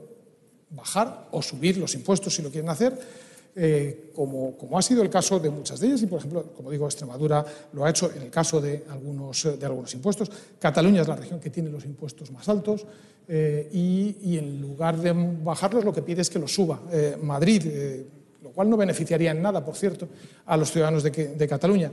bajar 0.71 1.29
o 1.31 1.43
subir 1.43 1.77
los 1.79 1.95
impuestos 1.95 2.35
si 2.35 2.43
lo 2.43 2.51
quieren 2.51 2.71
hacer 2.71 2.99
eh, 3.57 4.13
como, 4.15 4.57
como, 4.57 4.79
ha 4.79 4.83
sido 4.83 5.03
el 5.03 5.11
caso 5.11 5.41
de 5.41 5.51
muchas 5.51 5.81
de 5.81 5.89
ellas, 5.89 6.03
y 6.03 6.07
por 6.07 6.21
ejemplo, 6.21 6.53
como 6.57 6.71
digo, 6.71 6.87
Extremadura 6.87 7.45
lo 7.73 7.85
ha 7.85 7.91
hecho 7.91 8.11
en 8.15 8.23
el 8.23 8.31
caso 8.31 8.61
de 8.61 8.85
algunos, 8.89 9.59
de 9.59 9.67
algunos 9.67 9.93
impuestos. 9.95 10.31
Cataluña 10.59 11.03
es 11.03 11.09
la 11.09 11.17
región 11.17 11.41
que 11.41 11.51
tiene 11.51 11.69
los 11.69 11.85
impuestos 11.85 12.31
más 12.31 12.49
altos 12.49 12.87
eh, 13.27 13.69
y, 13.73 14.39
en 14.39 14.61
lugar 14.61 14.97
de 14.99 15.13
bajarlos 15.13 15.85
lo 15.85 15.93
que 15.93 16.03
pide 16.03 16.23
es 16.23 16.31
que 16.31 16.39
los 16.39 16.55
suba 16.55 16.81
eh, 16.93 17.17
Madrid, 17.21 17.63
lo 18.43 18.51
cual 18.51 18.71
no 18.71 18.77
beneficiaría 18.77 19.31
en 19.31 19.43
nada, 19.43 19.65
por 19.65 19.77
cierto, 19.77 20.09
a 20.47 20.57
los 20.57 20.71
ciudadanos 20.71 21.03
de, 21.03 21.49
Cataluña. 21.49 21.91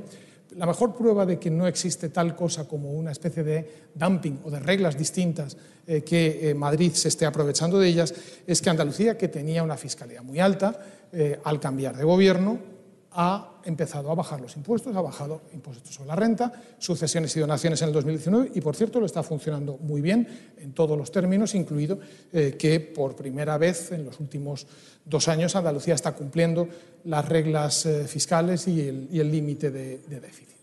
La 0.56 0.66
mejor 0.66 0.96
prueba 0.96 1.26
de 1.26 1.38
que 1.38 1.50
no 1.50 1.68
existe 1.68 2.10
tal 2.10 2.36
cosa 2.36 2.68
como 2.68 2.92
una 2.92 3.12
especie 3.12 3.44
de 3.44 3.90
dumping 3.94 4.40
o 4.46 4.52
de 4.52 4.60
reglas 4.60 4.98
distintas 4.98 5.58
eh, 5.86 6.02
que 6.02 6.50
eh, 6.50 6.54
Madrid 6.54 6.94
se 6.94 7.10
esté 7.10 7.26
aprovechando 7.26 7.80
de 7.80 7.88
ellas 7.88 8.14
es 8.46 8.62
que 8.62 8.70
Andalucía, 8.70 9.18
que 9.18 9.28
tenía 9.28 9.62
una 9.62 9.76
fiscalidad 9.76 10.24
muy 10.24 10.40
alta, 10.40 10.80
eh, 11.12 11.40
al 11.44 11.60
cambiar 11.60 11.98
de 11.98 12.04
gobierno 12.04 12.77
ha 13.20 13.62
empezado 13.64 14.12
a 14.12 14.16
bajar 14.16 14.40
los 14.40 14.56
impuestos, 14.58 14.96
ha 14.96 15.02
bajado 15.02 15.42
impuestos 15.52 15.96
sobre 15.96 16.10
la 16.10 16.16
renta, 16.16 16.54
sucesiones 16.78 17.36
y 17.36 17.40
donaciones 17.40 17.82
en 17.82 17.88
el 17.88 17.94
2019 17.96 18.52
y, 18.54 18.62
por 18.62 18.76
cierto, 18.76 19.00
lo 19.00 19.08
está 19.08 19.24
funcionando 19.24 19.80
muy 19.80 20.02
bien 20.02 20.54
en 20.56 20.72
todos 20.74 20.96
los 20.96 21.12
términos, 21.12 21.56
incluido 21.56 21.98
eh, 22.32 22.56
que 22.60 22.80
por 22.80 23.16
primera 23.16 23.58
vez 23.58 23.92
en 23.92 24.06
los 24.06 24.20
últimos 24.20 24.68
dos 25.04 25.28
años 25.30 25.56
Andalucía 25.56 25.96
está 25.96 26.12
cumpliendo 26.12 26.70
las 27.06 27.28
reglas 27.28 27.88
eh, 27.88 28.08
fiscales 28.08 28.68
y 28.68 28.82
el 28.82 29.32
límite 29.32 29.72
de, 29.72 29.98
déficit. 30.08 30.58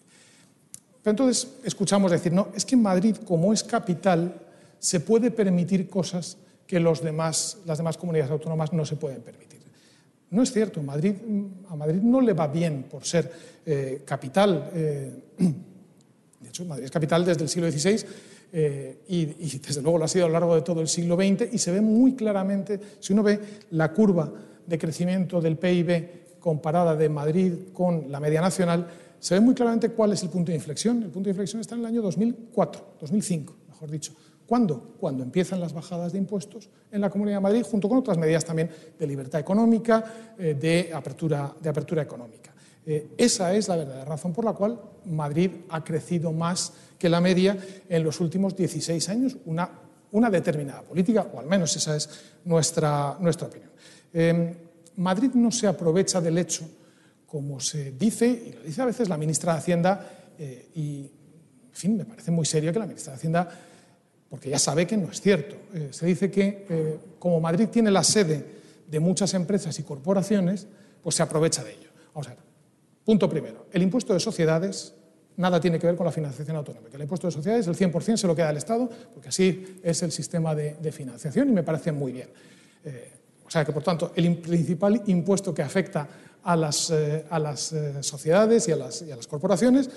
Pero 1.02 1.10
entonces 1.10 1.54
escuchamos 1.64 2.12
decir, 2.12 2.32
no, 2.32 2.50
es 2.54 2.64
que 2.64 2.76
en 2.76 2.82
Madrid, 2.82 3.16
como 3.26 3.52
es 3.52 3.64
capital, 3.64 4.40
se 4.78 5.00
puede 5.00 5.32
permitir 5.32 5.90
cosas 5.90 6.36
que 6.68 6.78
las 6.78 7.02
demás 7.02 7.58
comunidades 7.98 8.30
autónomas 8.30 8.72
no 8.72 8.86
se 8.86 8.94
pueden 8.94 9.22
permitir. 9.22 9.63
No 10.34 10.42
es 10.42 10.52
cierto, 10.52 10.82
Madrid, 10.82 11.14
a 11.68 11.76
Madrid 11.76 12.00
no 12.02 12.20
le 12.20 12.32
va 12.32 12.48
bien 12.48 12.86
por 12.90 13.04
ser 13.04 13.30
eh, 13.64 14.02
capital. 14.04 14.68
Eh, 14.74 15.12
de 16.40 16.48
hecho, 16.48 16.64
Madrid 16.64 16.86
es 16.86 16.90
capital 16.90 17.24
desde 17.24 17.44
el 17.44 17.48
siglo 17.48 17.70
XVI 17.70 18.04
eh, 18.52 18.98
y, 19.08 19.20
y, 19.20 19.60
desde 19.64 19.80
luego 19.80 19.98
lo 19.98 20.04
ha 20.06 20.08
sido 20.08 20.24
a 20.24 20.28
lo 20.28 20.32
largo 20.32 20.56
de 20.56 20.62
todo 20.62 20.80
el 20.80 20.88
siglo 20.88 21.14
XX 21.14 21.52
y 21.52 21.58
se 21.58 21.70
ve 21.70 21.80
muy 21.80 22.14
claramente, 22.14 22.80
si 22.98 23.12
uno 23.12 23.22
ve 23.22 23.38
la 23.70 23.92
curva 23.92 24.32
de 24.66 24.76
crecimiento 24.76 25.40
del 25.40 25.56
PIB 25.56 26.38
comparada 26.40 26.96
de 26.96 27.08
Madrid 27.08 27.52
con 27.72 28.10
la 28.10 28.18
media 28.18 28.40
nacional, 28.40 28.88
se 29.20 29.34
ve 29.34 29.40
muy 29.40 29.54
claramente 29.54 29.90
cuál 29.90 30.14
es 30.14 30.22
el 30.24 30.30
punto 30.30 30.50
de 30.50 30.56
inflexión. 30.56 31.00
El 31.02 31.10
punto 31.10 31.28
de 31.28 31.30
inflexión 31.30 31.60
está 31.60 31.76
en 31.76 31.82
el 31.82 31.86
año 31.86 32.02
2004, 32.02 32.96
2005, 33.00 33.56
mejor 33.68 33.90
dicho. 33.90 34.12
Cuando 34.98 35.22
empiezan 35.22 35.60
las 35.60 35.72
bajadas 35.72 36.12
de 36.12 36.18
impuestos 36.18 36.68
en 36.92 37.00
la 37.00 37.10
Comunidad 37.10 37.38
de 37.38 37.42
Madrid, 37.42 37.62
junto 37.62 37.88
con 37.88 37.98
otras 37.98 38.18
medidas 38.18 38.44
también 38.44 38.70
de 38.98 39.06
libertad 39.06 39.40
económica, 39.40 40.04
eh, 40.38 40.54
de, 40.54 40.90
apertura, 40.94 41.52
de 41.60 41.68
apertura 41.68 42.02
económica. 42.02 42.54
Eh, 42.86 43.14
esa 43.16 43.54
es 43.54 43.68
la 43.68 43.76
verdadera 43.76 44.04
razón 44.04 44.32
por 44.32 44.44
la 44.44 44.52
cual 44.52 44.78
Madrid 45.06 45.50
ha 45.70 45.82
crecido 45.82 46.32
más 46.32 46.72
que 46.98 47.08
la 47.08 47.20
media 47.20 47.56
en 47.88 48.04
los 48.04 48.20
últimos 48.20 48.54
16 48.54 49.08
años, 49.08 49.36
una, 49.46 50.30
determinada 50.30 50.82
política, 50.82 51.26
o 51.32 51.40
al 51.40 51.46
menos 51.46 51.74
esa 51.76 51.96
es 51.96 52.08
nuestra, 52.44 53.16
nuestra 53.20 53.48
opinión. 53.48 53.70
Eh, 54.12 54.56
Madrid 54.96 55.30
no 55.34 55.50
se 55.50 55.66
aprovecha 55.66 56.20
del 56.20 56.38
hecho, 56.38 56.68
como 57.26 57.58
se 57.58 57.92
dice, 57.92 58.26
y 58.26 58.52
lo 58.52 58.60
dice 58.62 58.82
a 58.82 58.86
veces 58.86 59.08
la 59.08 59.16
ministra 59.16 59.54
de 59.54 59.58
Hacienda, 59.58 60.10
eh, 60.38 60.68
y, 60.74 61.00
en 61.00 61.72
fin, 61.72 61.96
me 61.96 62.04
parece 62.04 62.30
muy 62.30 62.44
serio 62.44 62.72
que 62.72 62.78
la 62.78 62.86
ministra 62.86 63.12
de 63.12 63.16
Hacienda 63.16 63.48
porque 64.34 64.50
ya 64.50 64.58
sabe 64.58 64.84
que 64.84 64.96
no 64.96 65.12
es 65.12 65.20
cierto. 65.20 65.54
Eh, 65.72 65.90
se 65.92 66.06
dice 66.06 66.28
que 66.28 66.66
eh, 66.68 66.98
como 67.20 67.40
Madrid 67.40 67.68
tiene 67.68 67.88
la 67.92 68.02
sede 68.02 68.44
de 68.84 68.98
muchas 68.98 69.32
empresas 69.32 69.78
y 69.78 69.84
corporaciones, 69.84 70.66
pues 71.04 71.14
se 71.14 71.22
aprovecha 71.22 71.62
de 71.62 71.70
ello. 71.70 71.88
Vamos 72.12 72.26
a 72.26 72.30
ver. 72.30 72.40
Punto 73.04 73.30
primero. 73.30 73.68
El 73.70 73.82
impuesto 73.82 74.12
de 74.12 74.18
sociedades 74.18 74.92
nada 75.36 75.60
tiene 75.60 75.78
que 75.78 75.86
ver 75.86 75.94
con 75.94 76.04
la 76.04 76.10
financiación 76.10 76.56
autonómica. 76.56 76.96
El 76.96 77.02
impuesto 77.02 77.28
de 77.28 77.30
sociedades, 77.30 77.68
el 77.68 77.76
100% 77.76 78.16
se 78.16 78.26
lo 78.26 78.34
queda 78.34 78.48
al 78.48 78.56
Estado, 78.56 78.90
porque 79.12 79.28
así 79.28 79.78
es 79.84 80.02
el 80.02 80.10
sistema 80.10 80.52
de, 80.52 80.90
financiación 80.90 81.50
y 81.50 81.52
me 81.52 81.62
parece 81.62 81.92
muy 81.92 82.10
bien. 82.10 82.28
Eh, 82.84 83.12
o 83.46 83.50
sea 83.52 83.64
que, 83.64 83.70
por 83.70 83.84
tanto, 83.84 84.10
el 84.16 84.36
principal 84.38 85.00
impuesto 85.06 85.54
que 85.54 85.62
afecta 85.62 86.08
a 86.42 86.56
las, 86.56 86.92
sociedades 88.00 88.66
y 88.66 88.72
a 88.72 88.76
las 88.76 89.26
corporaciones 89.28 89.88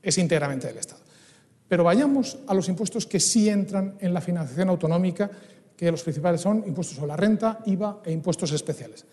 es 0.00 0.16
íntegramente 0.16 0.68
del 0.68 0.78
Estado. 0.78 1.01
Pero 1.72 1.84
vayamos 1.84 2.36
a 2.48 2.52
los 2.52 2.68
impuestos 2.68 3.06
que 3.06 3.18
sí 3.18 3.48
entran 3.48 3.96
en 3.98 4.12
la 4.12 4.20
financiación 4.20 4.68
autonómica, 4.68 5.30
que 5.74 5.90
los 5.90 6.02
principales 6.02 6.42
son 6.42 6.62
impuestos 6.66 6.96
sobre 6.96 7.08
la 7.08 7.16
renta, 7.16 7.60
IVA 7.64 8.02
e 8.04 8.12
impuestos 8.12 8.52
especiales. 8.52 9.06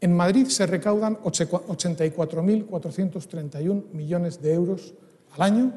En 0.00 0.12
Madrid 0.12 0.48
se 0.48 0.66
recaudan 0.66 1.18
84.431 1.18 3.92
millones 3.92 4.42
de 4.42 4.54
euros 4.54 4.92
al 5.36 5.42
año 5.42 5.72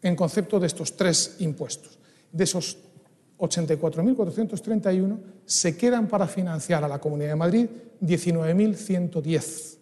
en 0.00 0.14
concepto 0.14 0.60
de 0.60 0.68
estos 0.68 0.96
tres 0.96 1.38
impuestos. 1.40 1.98
De 2.30 2.44
esos 2.44 2.78
84.431 3.38 5.18
se 5.44 5.76
quedan 5.76 6.06
para 6.06 6.28
financiar 6.28 6.84
a 6.84 6.88
la 6.88 7.00
Comunidad 7.00 7.30
de 7.30 7.36
Madrid 7.36 7.66
19.110. 8.00 9.78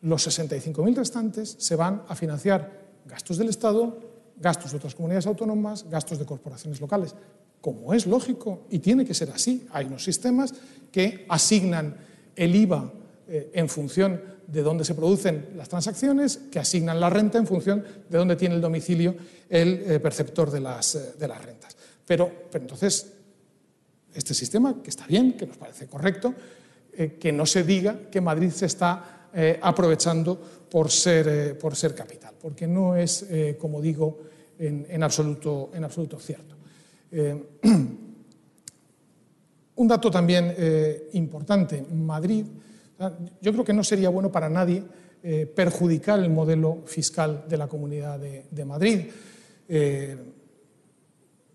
Los 0.00 0.26
65.000 0.26 0.96
restantes 0.96 1.54
se 1.58 1.76
van 1.76 2.04
a 2.08 2.14
financiar 2.14 2.94
gastos 3.04 3.36
del 3.36 3.50
Estado, 3.50 4.13
gastos 4.36 4.70
de 4.70 4.78
otras 4.78 4.94
comunidades 4.94 5.26
autónomas, 5.26 5.88
gastos 5.88 6.18
de 6.18 6.26
corporaciones 6.26 6.80
locales. 6.80 7.14
Como 7.60 7.94
es 7.94 8.06
lógico 8.06 8.66
y 8.70 8.78
tiene 8.78 9.04
que 9.04 9.14
ser 9.14 9.30
así, 9.30 9.66
hay 9.72 9.86
unos 9.86 10.04
sistemas 10.04 10.52
que 10.92 11.24
asignan 11.28 11.96
el 12.36 12.54
IVA 12.54 12.92
eh, 13.26 13.50
en 13.54 13.68
función 13.68 14.20
de 14.46 14.62
dónde 14.62 14.84
se 14.84 14.94
producen 14.94 15.48
las 15.56 15.68
transacciones, 15.68 16.38
que 16.50 16.58
asignan 16.58 17.00
la 17.00 17.08
renta 17.08 17.38
en 17.38 17.46
función 17.46 17.82
de 18.08 18.18
dónde 18.18 18.36
tiene 18.36 18.54
el 18.54 18.60
domicilio 18.60 19.16
el 19.48 19.82
eh, 19.86 20.00
perceptor 20.00 20.50
de 20.50 20.60
las, 20.60 20.94
eh, 20.94 21.14
de 21.18 21.28
las 21.28 21.42
rentas. 21.42 21.74
Pero, 22.06 22.30
pero, 22.50 22.64
entonces, 22.64 23.12
este 24.12 24.34
sistema, 24.34 24.82
que 24.82 24.90
está 24.90 25.06
bien, 25.06 25.32
que 25.32 25.46
nos 25.46 25.56
parece 25.56 25.86
correcto, 25.86 26.34
que 27.18 27.32
no 27.32 27.44
se 27.44 27.64
diga 27.64 28.08
que 28.08 28.20
Madrid 28.20 28.50
se 28.50 28.66
está 28.66 29.28
aprovechando 29.62 30.63
por 30.74 30.90
ser, 30.90 31.28
eh, 31.28 31.54
por 31.54 31.76
ser 31.76 31.94
capital, 31.94 32.34
porque 32.40 32.66
no 32.66 32.96
es, 32.96 33.26
como 33.60 33.80
digo, 33.80 34.18
en, 34.58 34.84
en, 34.88 35.04
absoluto, 35.04 35.70
en 35.72 35.84
absoluto 35.84 36.18
cierto. 36.18 36.56
un 39.76 39.88
dato 39.88 40.10
también 40.10 40.52
importante, 41.12 41.80
Madrid, 41.92 42.44
yo 43.40 43.52
creo 43.52 43.64
que 43.64 43.72
no 43.72 43.84
sería 43.84 44.08
bueno 44.08 44.32
para 44.32 44.48
nadie 44.48 44.82
perjudicar 45.54 46.18
el 46.18 46.30
modelo 46.30 46.82
fiscal 46.86 47.44
de 47.48 47.56
la 47.56 47.68
Comunidad 47.68 48.18
de, 48.18 48.64
Madrid 48.64 49.06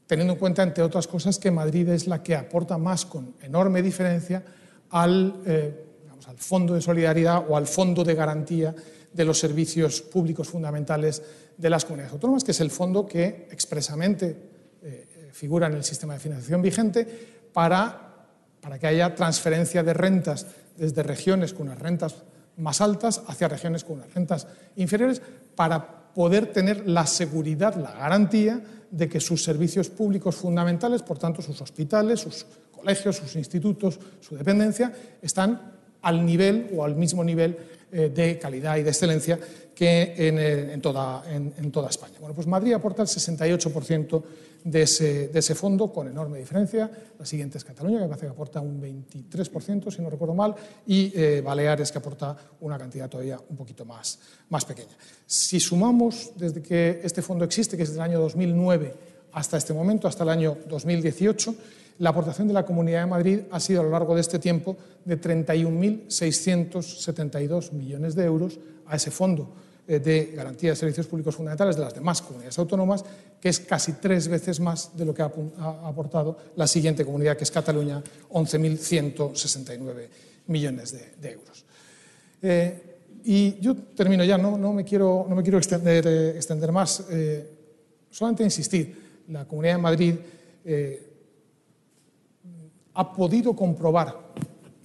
teniendo 0.09 0.33
en 0.33 0.39
cuenta, 0.39 0.63
entre 0.63 0.83
otras 0.83 1.05
cosas, 1.05 1.37
que 1.37 1.51
Madrid 1.51 1.87
es 1.89 2.07
la 2.07 2.23
que 2.23 2.33
aporta 2.35 2.79
más 2.79 3.05
con 3.05 3.35
enorme 3.43 3.83
diferencia 3.83 4.43
al, 4.89 5.35
eh, 5.45 5.85
al 6.27 6.37
Fondo 6.37 6.73
de 6.73 6.81
Solidaridad 6.81 7.45
o 7.47 7.55
al 7.55 7.67
Fondo 7.67 8.03
de 8.03 8.15
Garantía 8.15 8.73
de 9.13 9.25
los 9.25 9.39
Servicios 9.39 10.01
Públicos 10.01 10.47
Fundamentales 10.47 11.21
de 11.57 11.69
las 11.69 11.85
Comunidades 11.85 12.13
Autónomas, 12.13 12.43
que 12.43 12.51
es 12.51 12.61
el 12.61 12.71
fondo 12.71 13.05
que 13.05 13.47
expresamente 13.51 14.35
eh, 14.81 15.29
figura 15.31 15.67
en 15.67 15.73
el 15.73 15.83
sistema 15.83 16.13
de 16.13 16.19
financiación 16.19 16.61
vigente 16.61 17.07
para, 17.51 18.27
para 18.61 18.79
que 18.79 18.87
haya 18.87 19.13
transferencia 19.15 19.83
de 19.83 19.93
rentas 19.93 20.45
desde 20.77 21.03
regiones 21.03 21.53
con 21.53 21.67
unas 21.67 21.79
rentas 21.79 22.15
más 22.57 22.81
altas 22.81 23.23
hacia 23.27 23.47
regiones 23.47 23.83
con 23.83 23.97
unas 23.97 24.13
rentas 24.13 24.47
inferiores 24.75 25.21
para 25.55 26.13
poder 26.13 26.47
tener 26.47 26.87
la 26.87 27.05
seguridad, 27.05 27.75
la 27.75 27.91
garantía 27.91 28.61
de 28.91 29.07
que 29.07 29.19
sus 29.19 29.43
servicios 29.43 29.89
públicos 29.89 30.35
fundamentales, 30.35 31.03
por 31.03 31.17
tanto 31.17 31.41
sus 31.41 31.61
hospitales, 31.61 32.21
sus 32.21 32.45
colegios, 32.71 33.17
sus 33.17 33.35
institutos, 33.35 33.99
su 34.19 34.35
dependencia, 34.35 34.91
están 35.21 35.73
al 36.01 36.25
nivel 36.25 36.71
o 36.75 36.83
al 36.83 36.95
mismo 36.95 37.23
nivel 37.23 37.51
eh, 37.51 37.78
de 37.91 38.39
calidad 38.39 38.77
y 38.77 38.83
de 38.83 38.89
excelencia 38.89 39.39
que 39.79 40.13
eh, 40.17 40.73
en, 40.73 40.81
toda, 40.81 41.23
en, 41.31 41.71
toda, 41.71 41.87
España. 41.87 42.15
Bueno, 42.19 42.35
pues 42.35 42.45
Madrid 42.47 42.73
aporta 42.73 43.01
el 43.01 43.07
68% 43.07 44.23
de 44.65 44.81
ese, 44.81 45.29
de 45.29 45.39
ese, 45.39 45.55
fondo 45.55 45.93
con 45.93 46.05
enorme 46.09 46.37
diferencia. 46.37 46.91
La 47.17 47.25
siguiente 47.25 47.57
es 47.57 47.63
Cataluña, 47.63 48.01
que 48.01 48.07
parece 48.09 48.25
que 48.25 48.33
aporta 48.33 48.59
un 48.59 48.81
23%, 48.81 49.89
si 49.89 50.01
no 50.01 50.09
recuerdo 50.09 50.35
mal, 50.35 50.53
y 50.85 51.13
eh, 51.15 51.39
Baleares, 51.39 51.93
que 51.93 51.97
aporta 51.97 52.35
una 52.59 52.77
cantidad 52.77 53.09
todavía 53.09 53.39
un 53.49 53.55
poquito 53.55 53.85
más, 53.85 54.19
más 54.49 54.65
pequeña. 54.65 54.97
Si 55.25 55.61
sumamos 55.61 56.31
desde 56.35 56.61
que 56.61 56.99
este 57.01 57.21
fondo 57.21 57.45
existe, 57.45 57.77
que 57.77 57.83
es 57.83 57.89
desde 57.91 58.01
el 58.01 58.09
año 58.09 58.19
2009 58.19 58.93
hasta 59.31 59.55
este 59.55 59.73
momento, 59.73 60.09
hasta 60.09 60.23
el 60.23 60.29
año 60.29 60.57
2018, 60.67 61.55
la 61.99 62.09
aportación 62.11 62.47
de 62.47 62.53
la 62.53 62.65
Comunidad 62.65 63.01
de 63.01 63.07
Madrid 63.07 63.41
ha 63.51 63.59
sido 63.59 63.81
a 63.81 63.83
lo 63.83 63.91
largo 63.91 64.15
de 64.15 64.21
este 64.21 64.39
tiempo 64.39 64.77
de 65.03 65.19
31.672 65.19 67.73
millones 67.73 68.15
de 68.15 68.23
euros 68.23 68.57
a 68.87 68.95
ese 68.95 69.11
fondo 69.11 69.49
eh, 69.85 69.99
de 69.99 70.31
garantía 70.33 70.69
de 70.69 70.77
servicios 70.77 71.07
públicos 71.07 71.35
fundamentales 71.35 71.75
de 71.75 71.81
las 71.81 71.93
demás 71.93 72.21
comunidades 72.21 72.57
autónomas, 72.57 73.03
que 73.41 73.49
es 73.49 73.59
casi 73.59 73.91
tres 73.93 74.27
veces 74.29 74.61
más 74.61 74.95
de 74.95 75.03
lo 75.03 75.13
que 75.13 75.21
ha 75.21 75.25
aportado 75.25 76.37
la 76.55 76.67
siguiente 76.67 77.03
comunidad, 77.03 77.35
que 77.35 77.43
es 77.43 77.51
Cataluña, 77.51 78.01
11.169 78.29 80.07
millones 80.47 80.95
de, 81.19 81.31
euros. 81.31 81.65
Eh, 82.41 82.81
y 83.25 83.59
yo 83.59 83.75
termino 83.75 84.23
ya, 84.23 84.37
no, 84.37 84.57
me, 84.71 84.85
quiero, 84.85 85.25
no 85.27 85.35
me 85.35 85.43
quiero 85.43 85.57
extender, 85.57 86.07
eh, 86.07 86.29
extender 86.37 86.71
más, 86.71 87.03
solamente 88.09 88.45
insistir. 88.45 89.09
La 89.27 89.43
Comunidad 89.45 89.75
de 89.75 89.81
Madrid 89.81 90.15
ha 92.99 93.13
podido 93.13 93.55
comprobar, 93.55 94.13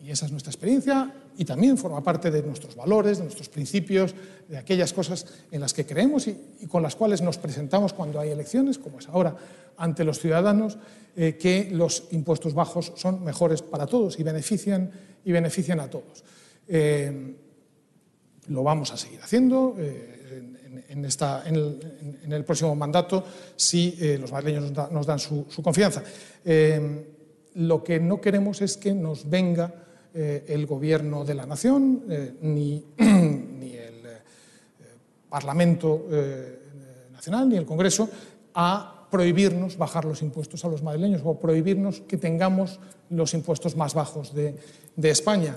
y 0.01 0.13
esa 0.13 0.27
es 0.27 0.31
nuestra 0.31 0.53
experiencia, 0.53 1.13
y 1.37 1.45
también 1.45 1.77
forma 1.77 2.01
parte 2.01 2.31
de 2.31 2.45
nuestros 2.45 2.77
valores, 2.77 3.19
de 3.19 3.25
nuestros 3.25 3.49
principios, 3.49 4.15
de 4.49 4.57
aquellas 4.57 4.93
cosas 4.93 5.27
en 5.51 5.61
las 5.61 5.75
que 5.75 5.85
creemos 5.85 6.29
y, 6.29 6.37
con 6.69 6.81
las 6.81 6.95
cuales 6.95 7.23
nos 7.23 7.39
presentamos 7.39 7.93
cuando 7.93 8.21
hay 8.21 8.31
elecciones, 8.31 8.79
como 8.79 9.01
es 9.01 9.09
ahora, 9.09 9.35
ante 9.79 10.05
los 10.05 10.21
ciudadanos, 10.21 10.79
eh, 11.17 11.37
que 11.37 11.71
los 11.73 12.05
impuestos 12.13 12.55
bajos 12.55 12.93
son 12.95 13.25
mejores 13.25 13.63
para 13.63 13.85
todos 13.85 14.17
y 14.21 14.23
benefician, 14.23 14.93
y 15.25 15.33
benefician 15.33 15.81
a 15.81 15.91
todos. 15.91 16.23
Eh, 16.69 17.35
lo 18.47 18.63
vamos 18.63 18.93
a 18.93 18.97
seguir 18.97 19.21
haciendo 19.23 19.75
eh, 19.77 20.85
en, 20.89 22.33
el, 22.33 22.45
próximo 22.45 22.77
mandato 22.77 23.25
si 23.57 23.99
los 24.21 24.31
madrileños 24.31 24.71
nos, 24.93 25.05
dan 25.05 25.19
su 25.19 25.47
confianza 25.65 26.05
lo 27.55 27.85
que 27.85 28.01
no 28.01 28.21
queremos 28.21 28.63
es 28.63 28.77
que 28.77 28.95
nos 28.95 29.29
venga 29.29 29.73
eh, 30.15 30.45
el 30.49 30.67
gobierno 30.67 31.25
de 31.25 31.35
la 31.35 31.47
nación 31.47 32.05
eh, 32.09 32.35
ni, 32.43 32.85
el 32.99 34.07
eh, 34.07 34.21
Parlamento 35.29 36.07
Nacional 37.13 37.49
ni 37.49 37.57
el 37.57 37.67
Congreso 37.67 38.09
a 38.55 39.09
prohibirnos 39.11 39.77
bajar 39.77 40.05
los 40.05 40.23
impuestos 40.23 40.65
a 40.65 40.69
los 40.69 40.83
madrileños 40.83 41.23
o 41.25 41.39
prohibirnos 41.39 42.01
que 42.03 42.17
tengamos 42.17 42.79
los 43.11 43.35
impuestos 43.35 43.77
más 43.77 43.95
bajos 43.95 44.35
de, 44.35 44.55
de 44.95 45.11
España. 45.11 45.57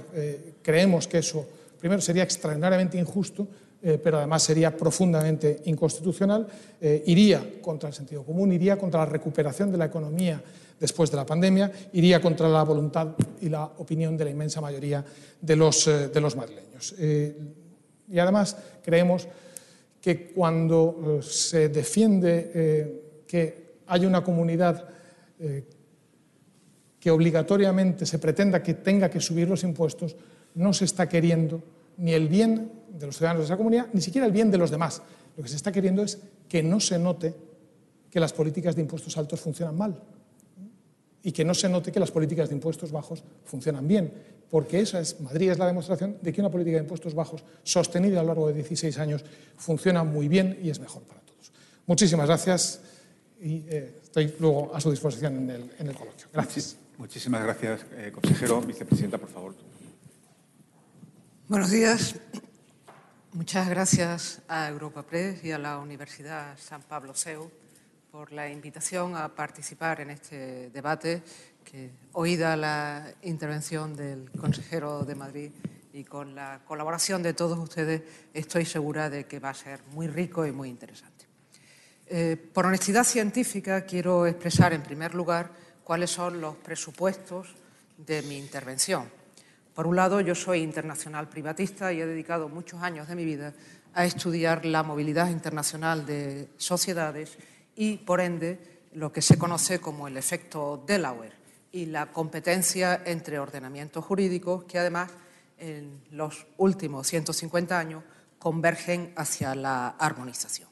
creemos 0.64 1.08
que 1.08 1.20
eso, 1.20 1.46
primero, 1.80 2.02
sería 2.02 2.24
extraordinariamente 2.24 2.98
injusto 2.98 3.48
eh, 3.80 4.00
pero 4.04 4.18
además 4.18 4.42
sería 4.42 4.76
profundamente 4.76 5.62
inconstitucional, 5.66 6.48
eh, 6.82 7.04
iría 7.06 7.62
contra 7.62 7.90
el 7.90 7.94
sentido 7.94 8.24
común, 8.24 8.52
iría 8.52 8.76
contra 8.76 9.02
la 9.02 9.06
recuperación 9.06 9.72
de 9.72 9.78
la 9.78 9.86
economía 9.86 10.42
después 10.80 11.12
de 11.12 11.18
la 11.18 11.26
pandemia, 11.26 11.72
iría 11.94 12.20
contra 12.20 12.50
la 12.50 12.64
voluntad 12.64 13.10
y 13.40 13.50
la 13.50 13.66
opinión 13.66 14.18
de 14.18 14.26
la 14.26 14.32
inmensa 14.32 14.62
mayoría 14.62 15.06
de 15.40 15.56
los, 15.56 15.88
eh, 15.88 16.08
de 16.10 16.22
los 16.22 16.36
madrileños. 16.36 16.96
y 18.10 18.20
además 18.20 18.56
creemos 18.84 19.28
que 20.02 20.32
cuando 20.32 21.20
se 21.22 21.70
defiende 21.70 23.24
que 23.28 23.82
hay 23.88 24.06
una 24.06 24.24
comunidad 24.24 24.88
que 27.00 27.12
obligatoriamente 27.12 28.06
se 28.06 28.20
pretenda 28.20 28.62
que 28.62 28.76
tenga 28.76 29.10
que 29.10 29.20
subir 29.20 29.50
los 29.50 29.64
impuestos, 29.64 30.16
no 30.56 30.72
se 30.74 30.86
está 30.86 31.10
queriendo 31.10 31.62
ni 31.98 32.14
el 32.14 32.28
bien 32.28 32.77
de 32.90 33.06
los 33.06 33.18
ciudadanos 33.18 33.42
de 33.42 33.46
esa 33.46 33.58
comunidad, 33.58 33.88
ni 33.94 34.02
siquiera 34.02 34.26
el 34.26 34.34
bien 34.34 34.52
de 34.52 34.58
los 34.58 34.72
demás. 34.72 35.02
Lo 35.36 35.44
que 35.44 35.50
se 35.50 35.56
está 35.56 35.72
queriendo 35.72 36.04
es 36.04 36.20
que 36.50 36.64
no 36.64 36.80
se 36.80 36.98
note 36.98 37.34
que 38.10 38.20
las 38.20 38.34
políticas 38.34 38.76
de 38.76 38.82
impuestos 38.82 39.18
altos 39.18 39.40
funcionan 39.40 39.78
mal 39.78 40.02
y 41.24 41.32
que 41.32 41.44
no 41.44 41.54
se 41.54 41.68
note 41.68 41.92
que 41.92 42.00
las 42.00 42.12
políticas 42.12 42.50
de 42.50 42.56
impuestos 42.56 42.92
bajos 42.92 43.24
funcionan 43.44 43.88
bien, 43.88 44.14
porque 44.50 44.80
esa 44.80 45.00
es, 45.00 45.20
Madrid 45.20 45.52
es 45.52 45.58
la 45.58 45.68
demostración 45.68 46.18
de 46.22 46.32
que 46.32 46.40
una 46.42 46.50
política 46.50 46.78
de 46.78 46.84
impuestos 46.84 47.14
bajos 47.14 47.44
sostenida 47.64 48.20
a 48.20 48.24
lo 48.24 48.28
largo 48.28 48.48
de 48.48 48.54
16 48.54 48.98
años 49.00 49.26
funciona 49.58 50.04
muy 50.04 50.28
bien 50.28 50.58
y 50.64 50.70
es 50.70 50.80
mejor 50.80 51.04
para 51.04 51.20
todos. 51.22 51.52
Muchísimas 51.86 52.28
gracias 52.28 52.80
y 53.42 53.64
eh, 53.68 54.00
estoy 54.04 54.34
luego 54.40 54.74
a 54.74 54.80
su 54.80 54.90
disposición 54.90 55.36
en 55.36 55.50
el, 55.50 55.72
en 55.80 55.88
el 55.88 55.96
coloquio. 55.96 56.28
Gracias. 56.32 56.78
Muchísimas 56.98 57.44
gracias, 57.44 57.86
eh, 57.92 58.12
consejero. 58.12 58.62
Vicepresidenta, 58.62 59.18
por 59.18 59.30
favor. 59.30 59.54
Buenos 61.48 61.70
días. 61.70 62.16
Muchas 63.38 63.70
gracias 63.70 64.42
a 64.48 64.68
Europa 64.68 65.04
Press 65.04 65.44
y 65.44 65.52
a 65.52 65.60
la 65.60 65.78
Universidad 65.78 66.58
San 66.58 66.82
Pablo 66.82 67.14
CEU 67.14 67.52
por 68.10 68.32
la 68.32 68.50
invitación 68.50 69.16
a 69.16 69.30
participar 69.30 70.02
en 70.02 70.10
este 70.10 70.72
debate, 70.72 71.22
que 71.64 71.92
oída 72.14 72.58
la 72.58 73.14
intervención 73.22 73.96
del 73.96 74.32
consejero 74.32 75.04
de 75.04 75.14
Madrid 75.14 75.52
y 75.94 76.04
con 76.04 76.34
la 76.34 76.62
colaboración 76.66 77.22
de 77.22 77.36
todos 77.36 77.60
ustedes, 77.60 78.02
estoy 78.34 78.66
segura 78.66 79.08
de 79.08 79.28
que 79.28 79.40
va 79.40 79.52
a 79.52 79.54
ser 79.54 79.82
muy 79.92 80.08
rico 80.08 80.44
y 80.44 80.52
muy 80.52 80.70
interesante. 80.70 81.26
Eh, 82.08 82.38
por 82.52 82.66
honestidad 82.66 83.04
científica, 83.04 83.86
quiero 83.86 84.26
expresar 84.26 84.74
en 84.74 84.82
primer 84.82 85.14
lugar 85.14 85.52
cuáles 85.84 86.10
son 86.10 86.42
los 86.42 86.56
presupuestos 86.56 87.54
de 88.00 88.24
mi 88.24 88.40
intervención 88.40 89.17
por 89.78 89.86
un 89.86 89.96
lado, 89.96 90.22
yo 90.22 90.34
soy 90.34 90.64
internacional 90.64 91.30
privatista 91.30 91.94
y 91.94 92.02
he 92.02 92.06
dedicado 92.08 92.50
muchos 92.50 92.82
años 92.82 93.08
de 93.08 93.14
mi 93.14 93.24
vida 93.24 93.54
a 93.94 94.06
estudiar 94.06 94.66
la 94.66 94.82
movilidad 94.82 95.30
internacional 95.30 96.04
de 96.04 96.50
sociedades 96.58 97.38
y, 97.76 97.98
por 97.98 98.20
ende, 98.20 98.88
lo 98.94 99.14
que 99.14 99.22
se 99.22 99.38
conoce 99.38 99.80
como 99.80 100.08
el 100.08 100.18
efecto 100.18 100.84
Delaware 100.88 101.34
y 101.72 101.86
la 101.86 102.08
competencia 102.08 103.04
entre 103.06 103.38
ordenamientos 103.38 104.04
jurídicos 104.04 104.64
que, 104.64 104.80
además, 104.80 105.12
en 105.60 106.02
los 106.10 106.48
últimos 106.58 107.06
150 107.06 107.78
años 107.78 108.04
convergen 108.40 109.14
hacia 109.16 109.54
la 109.54 109.90
armonización. 109.90 110.70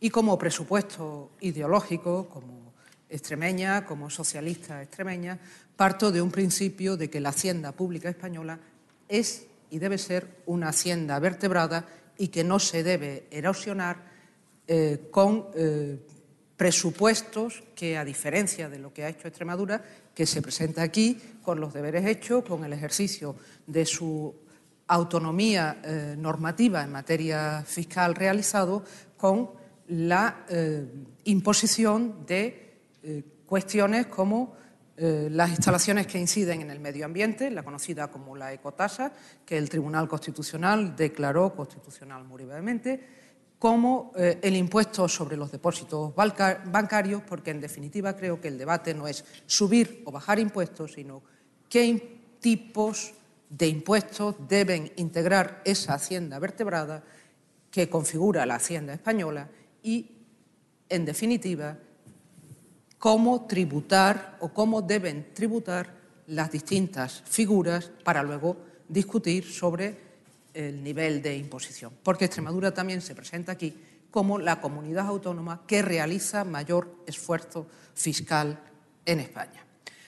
Y 0.00 0.08
como 0.08 0.38
presupuesto 0.38 1.32
ideológico, 1.40 2.26
como 2.30 2.72
extremeña, 3.10 3.84
como 3.84 4.08
socialista 4.08 4.82
extremeña, 4.82 5.38
parto 5.76 6.12
de 6.12 6.22
un 6.22 6.30
principio 6.30 6.96
de 6.96 7.10
que 7.10 7.20
la 7.20 7.30
hacienda 7.30 7.72
pública 7.72 8.08
española 8.08 8.60
es 9.08 9.46
y 9.70 9.78
debe 9.78 9.98
ser 9.98 10.42
una 10.46 10.68
hacienda 10.68 11.18
vertebrada 11.18 11.86
y 12.16 12.28
que 12.28 12.44
no 12.44 12.58
se 12.58 12.82
debe 12.82 13.26
erosionar 13.30 14.04
eh, 14.66 15.08
con 15.10 15.48
eh, 15.54 15.98
presupuestos 16.56 17.64
que, 17.74 17.98
a 17.98 18.04
diferencia 18.04 18.68
de 18.68 18.78
lo 18.78 18.92
que 18.92 19.04
ha 19.04 19.08
hecho 19.08 19.26
Extremadura, 19.26 19.82
que 20.14 20.26
se 20.26 20.42
presenta 20.42 20.82
aquí 20.82 21.20
con 21.42 21.58
los 21.58 21.74
deberes 21.74 22.06
hechos, 22.06 22.44
con 22.44 22.64
el 22.64 22.72
ejercicio 22.72 23.34
de 23.66 23.84
su 23.84 24.32
autonomía 24.86 25.80
eh, 25.82 26.14
normativa 26.16 26.84
en 26.84 26.92
materia 26.92 27.64
fiscal 27.66 28.14
realizado, 28.14 28.84
con 29.16 29.50
la 29.88 30.46
imposición 31.24 32.24
de 32.26 32.78
cuestiones 33.44 34.06
como 34.06 34.56
eh, 34.96 35.28
las 35.30 35.50
instalaciones 35.50 36.06
que 36.06 36.20
inciden 36.20 36.60
en 36.60 36.70
el 36.70 36.78
medio 36.78 37.04
ambiente, 37.04 37.50
la 37.50 37.64
conocida 37.64 38.12
como 38.12 38.36
la 38.36 38.52
ecotasa, 38.52 39.12
que 39.44 39.58
el 39.58 39.68
Tribunal 39.68 40.08
Constitucional 40.08 40.94
declaró 40.94 41.54
constitucional 41.54 42.24
muy 42.24 42.44
brevemente, 42.44 43.04
como 43.58 44.12
eh, 44.14 44.38
el 44.42 44.54
impuesto 44.56 45.08
sobre 45.08 45.36
los 45.36 45.50
depósitos 45.50 46.14
bancarios, 46.14 47.22
porque 47.22 47.50
en 47.50 47.60
definitiva 47.60 48.14
creo 48.14 48.40
que 48.40 48.48
el 48.48 48.58
debate 48.58 48.94
no 48.94 49.08
es 49.08 49.24
subir 49.46 50.02
o 50.04 50.12
bajar 50.12 50.38
impuestos, 50.38 50.92
sino 50.92 51.22
qué 51.68 52.20
tipos 52.40 53.14
de 53.48 53.66
impuestos 53.66 54.36
deben 54.48 54.92
integrar 54.96 55.62
esa 55.64 55.94
hacienda 55.94 56.38
vertebrada 56.38 57.02
que 57.70 57.88
configura 57.88 58.46
la 58.46 58.56
hacienda 58.56 58.94
española 58.94 59.48
y, 59.82 60.12
en 60.88 61.04
definitiva, 61.04 61.78
cómo 63.04 63.44
tributar 63.44 64.38
o 64.40 64.48
cómo 64.48 64.80
deben 64.80 65.34
tributar 65.34 65.92
las 66.28 66.50
distintas 66.50 67.20
figuras 67.26 67.92
para 68.02 68.22
luego 68.22 68.56
discutir 68.88 69.44
sobre 69.44 69.94
el 70.54 70.82
nivel 70.82 71.20
de 71.20 71.36
imposición. 71.36 71.92
Porque 72.02 72.24
Extremadura 72.24 72.72
también 72.72 73.02
se 73.02 73.14
presenta 73.14 73.52
aquí 73.52 73.76
como 74.10 74.38
la 74.38 74.58
comunidad 74.58 75.06
autónoma 75.06 75.66
que 75.66 75.82
realiza 75.82 76.44
mayor 76.44 77.04
esfuerzo 77.04 77.66
fiscal 77.92 78.58
en 79.04 79.20
España. 79.20 79.62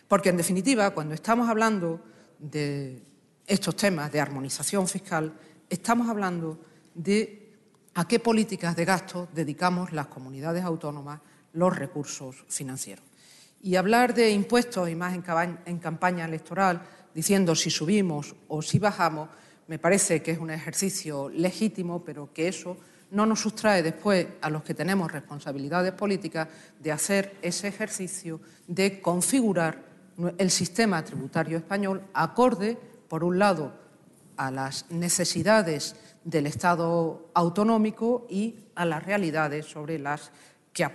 Porque, 0.09 0.31
en 0.31 0.39
definitiva, 0.39 0.89
cuando 0.93 1.15
estamos 1.15 1.51
hablando 1.51 2.01
de 2.39 3.03
estos 3.47 3.77
temas 3.77 4.11
de 4.11 4.21
armonización 4.23 4.89
fiscal, 4.89 5.35
estamos 5.69 6.09
hablando 6.09 6.59
de 6.95 7.53
a 7.93 8.09
qué 8.09 8.21
políticas 8.21 8.75
de 8.75 8.87
gasto 8.87 9.29
dedicamos 9.35 9.93
las 9.93 10.07
comunidades 10.07 10.65
autónomas 10.65 11.21
los 11.57 11.77
recursos 11.77 12.45
financieros. 12.49 13.05
Y 13.63 13.75
hablar 13.75 14.15
de 14.15 14.31
impuestos, 14.31 14.89
y 14.89 14.95
más 14.95 15.15
en 15.15 15.79
campaña 15.79 16.25
electoral, 16.25 16.83
diciendo 17.15 17.55
si 17.57 17.71
subimos 17.71 18.37
o 18.47 18.63
si 18.63 18.79
bajamos, 18.79 19.29
me 19.67 19.79
parece 19.79 20.23
que 20.23 20.31
es 20.33 20.39
un 20.39 20.51
ejercicio 20.51 21.29
legítimo, 21.31 22.05
pero 22.05 22.33
que 22.33 22.47
eso 22.47 22.77
no 23.11 23.27
nos 23.27 23.41
sustrae 23.41 23.83
después 23.83 24.27
a 24.41 24.51
los 24.51 24.63
que 24.63 24.75
tenemos 24.75 25.11
responsabilidades 25.11 25.93
políticas 25.93 26.49
de 26.79 26.93
hacer 26.93 27.37
ese 27.43 27.69
ejercicio 27.69 28.41
de 28.67 29.01
configurar 29.01 29.83
el 30.39 30.51
sistema 30.51 31.05
tributario 31.05 31.59
español 31.59 32.03
acorde, 32.15 32.79
por 33.09 33.25
un 33.25 33.39
lado, 33.39 33.73
a 34.37 34.51
las 34.51 34.91
necesidades 34.91 35.97
del 36.25 36.47
Estado 36.47 37.31
autonómico 37.35 38.27
y 38.29 38.57
a 38.75 38.85
las 38.85 39.03
realidades 39.05 39.67
sobre 39.67 39.99
las 39.99 40.31
que, 40.77 40.87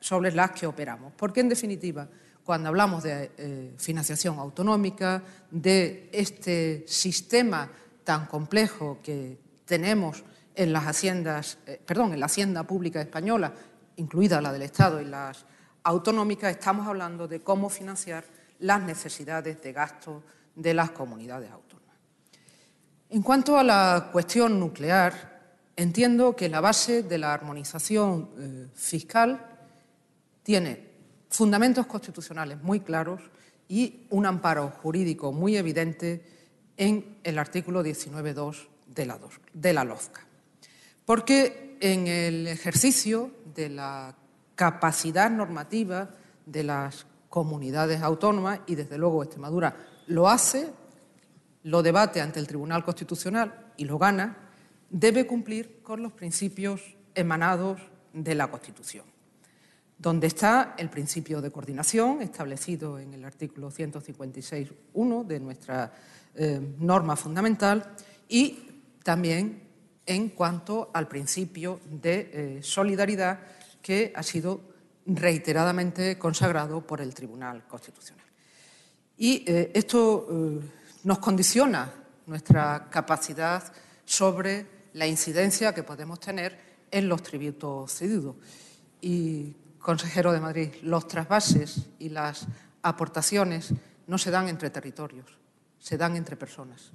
sobre 0.00 0.32
las 0.32 0.52
que 0.52 0.66
operamos. 0.66 1.12
Porque, 1.14 1.40
en 1.40 1.50
definitiva, 1.50 2.08
cuando 2.42 2.70
hablamos 2.70 3.02
de 3.02 3.30
eh, 3.36 3.74
financiación 3.76 4.38
autonómica, 4.38 5.22
de 5.50 6.08
este 6.12 6.84
sistema 6.88 7.70
tan 8.04 8.24
complejo 8.24 9.00
que 9.02 9.38
tenemos 9.66 10.24
en 10.54 10.72
las 10.72 10.84
haciendas, 10.86 11.58
eh, 11.66 11.78
perdón, 11.84 12.14
en 12.14 12.20
la 12.20 12.26
hacienda 12.26 12.62
pública 12.62 13.02
española, 13.02 13.52
incluida 13.96 14.40
la 14.40 14.50
del 14.50 14.62
Estado 14.62 15.02
y 15.02 15.04
las 15.04 15.44
autonómicas, 15.82 16.50
estamos 16.50 16.86
hablando 16.86 17.28
de 17.28 17.40
cómo 17.40 17.68
financiar 17.68 18.24
las 18.60 18.82
necesidades 18.82 19.60
de 19.62 19.72
gasto 19.74 20.22
de 20.54 20.72
las 20.72 20.90
comunidades 20.92 21.50
autónomas. 21.50 21.96
En 23.10 23.22
cuanto 23.22 23.58
a 23.58 23.62
la 23.62 24.08
cuestión 24.10 24.58
nuclear, 24.58 25.37
entiendo 25.78 26.34
que 26.34 26.48
la 26.48 26.60
base 26.60 27.04
de 27.04 27.18
la 27.18 27.32
armonización 27.32 28.30
eh, 28.36 28.66
fiscal 28.74 29.46
tiene 30.42 30.88
fundamentos 31.30 31.86
constitucionales 31.86 32.60
muy 32.60 32.80
claros 32.80 33.22
y 33.68 34.06
un 34.10 34.26
amparo 34.26 34.70
jurídico 34.82 35.32
muy 35.32 35.56
evidente 35.56 36.24
en 36.76 37.18
el 37.22 37.38
artículo 37.38 37.84
19.2 37.84 38.66
de 38.88 39.06
la, 39.06 39.18
de 39.52 39.72
la 39.72 39.84
LOFCA. 39.84 40.26
Porque 41.04 41.76
en 41.80 42.08
el 42.08 42.48
ejercicio 42.48 43.30
de 43.54 43.68
la 43.68 44.16
capacidad 44.56 45.30
normativa 45.30 46.10
de 46.44 46.64
las 46.64 47.06
comunidades 47.28 48.02
autónomas 48.02 48.60
y 48.66 48.74
desde 48.74 48.98
luego 48.98 49.22
Extremadura 49.22 49.76
lo 50.08 50.28
hace, 50.28 50.72
lo 51.62 51.84
debate 51.84 52.20
ante 52.20 52.40
el 52.40 52.48
Tribunal 52.48 52.84
Constitucional 52.84 53.72
y 53.76 53.84
lo 53.84 53.96
gana, 53.98 54.47
debe 54.90 55.26
cumplir 55.26 55.80
con 55.82 56.02
los 56.02 56.12
principios 56.12 56.80
emanados 57.14 57.80
de 58.12 58.34
la 58.34 58.50
Constitución, 58.50 59.04
donde 59.98 60.26
está 60.26 60.74
el 60.78 60.88
principio 60.88 61.40
de 61.40 61.50
coordinación 61.50 62.22
establecido 62.22 62.98
en 62.98 63.14
el 63.14 63.24
artículo 63.24 63.70
156.1 63.70 65.26
de 65.26 65.40
nuestra 65.40 65.92
eh, 66.34 66.60
norma 66.78 67.16
fundamental 67.16 67.94
y 68.28 68.58
también 69.02 69.62
en 70.06 70.30
cuanto 70.30 70.90
al 70.94 71.08
principio 71.08 71.80
de 71.90 72.30
eh, 72.32 72.62
solidaridad 72.62 73.40
que 73.82 74.12
ha 74.14 74.22
sido 74.22 74.60
reiteradamente 75.06 76.18
consagrado 76.18 76.86
por 76.86 77.00
el 77.00 77.14
Tribunal 77.14 77.66
Constitucional. 77.66 78.24
Y 79.16 79.44
eh, 79.46 79.72
esto 79.74 80.60
nos 81.04 81.18
condiciona 81.18 81.92
nuestra 82.26 82.88
capacidad 82.90 83.72
sobre 84.04 84.77
la 84.98 85.06
incidencia 85.06 85.72
que 85.72 85.84
podemos 85.84 86.18
tener 86.18 86.58
en 86.90 87.08
los 87.08 87.22
tributos 87.22 87.92
cedidos. 87.92 88.34
Y, 89.00 89.54
consejero 89.78 90.32
de 90.32 90.40
Madrid, 90.40 90.70
los 90.82 91.06
trasvases 91.06 91.86
y 92.00 92.08
las 92.08 92.46
aportaciones 92.82 93.72
no 94.08 94.18
se 94.18 94.30
dan 94.30 94.48
entre 94.48 94.70
territorios, 94.70 95.38
se 95.78 95.96
dan 95.96 96.16
entre 96.16 96.36
personas. 96.36 96.90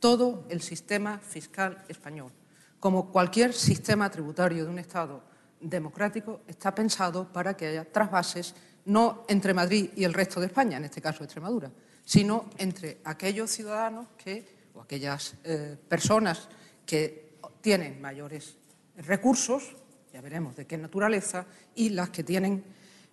Todo 0.00 0.44
el 0.48 0.60
sistema 0.60 1.18
fiscal 1.18 1.84
español, 1.88 2.32
como 2.80 3.10
cualquier 3.10 3.54
sistema 3.54 4.10
tributario 4.10 4.64
de 4.64 4.70
un 4.70 4.78
Estado, 4.80 5.22
democrático 5.60 6.40
está 6.46 6.74
pensado 6.74 7.32
para 7.32 7.56
que 7.56 7.68
haya 7.68 7.90
trasvases 7.90 8.54
no 8.86 9.24
entre 9.28 9.54
Madrid 9.54 9.90
y 9.96 10.04
el 10.04 10.12
resto 10.12 10.40
de 10.40 10.46
España, 10.46 10.76
en 10.76 10.84
este 10.84 11.00
caso 11.00 11.24
Extremadura, 11.24 11.70
sino 12.04 12.50
entre 12.58 12.98
aquellos 13.04 13.50
ciudadanos 13.50 14.08
que, 14.18 14.70
o 14.74 14.82
aquellas 14.82 15.36
eh, 15.44 15.78
personas 15.88 16.48
que 16.84 17.23
tienen 17.64 17.98
mayores 17.98 18.58
recursos, 18.98 19.74
ya 20.12 20.20
veremos 20.20 20.54
de 20.54 20.66
qué 20.66 20.76
naturaleza, 20.76 21.46
y 21.74 21.88
las 21.88 22.10
que 22.10 22.22
tienen 22.22 22.62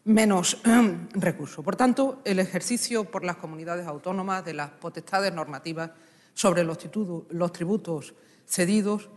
menos 0.04 0.62
recursos. 1.14 1.64
Por 1.64 1.78
tanto, 1.78 2.22
el 2.26 2.38
ejercicio 2.38 3.06
por 3.06 3.24
las 3.24 3.38
comunidades 3.38 3.88
autónomas 3.88 4.44
de 4.44 4.54
las 4.54 4.72
potestades 4.72 5.34
normativas 5.34 5.92
sobre 6.34 6.66
los, 6.66 6.78
tributos 7.54 8.14
cedidos 8.46 9.10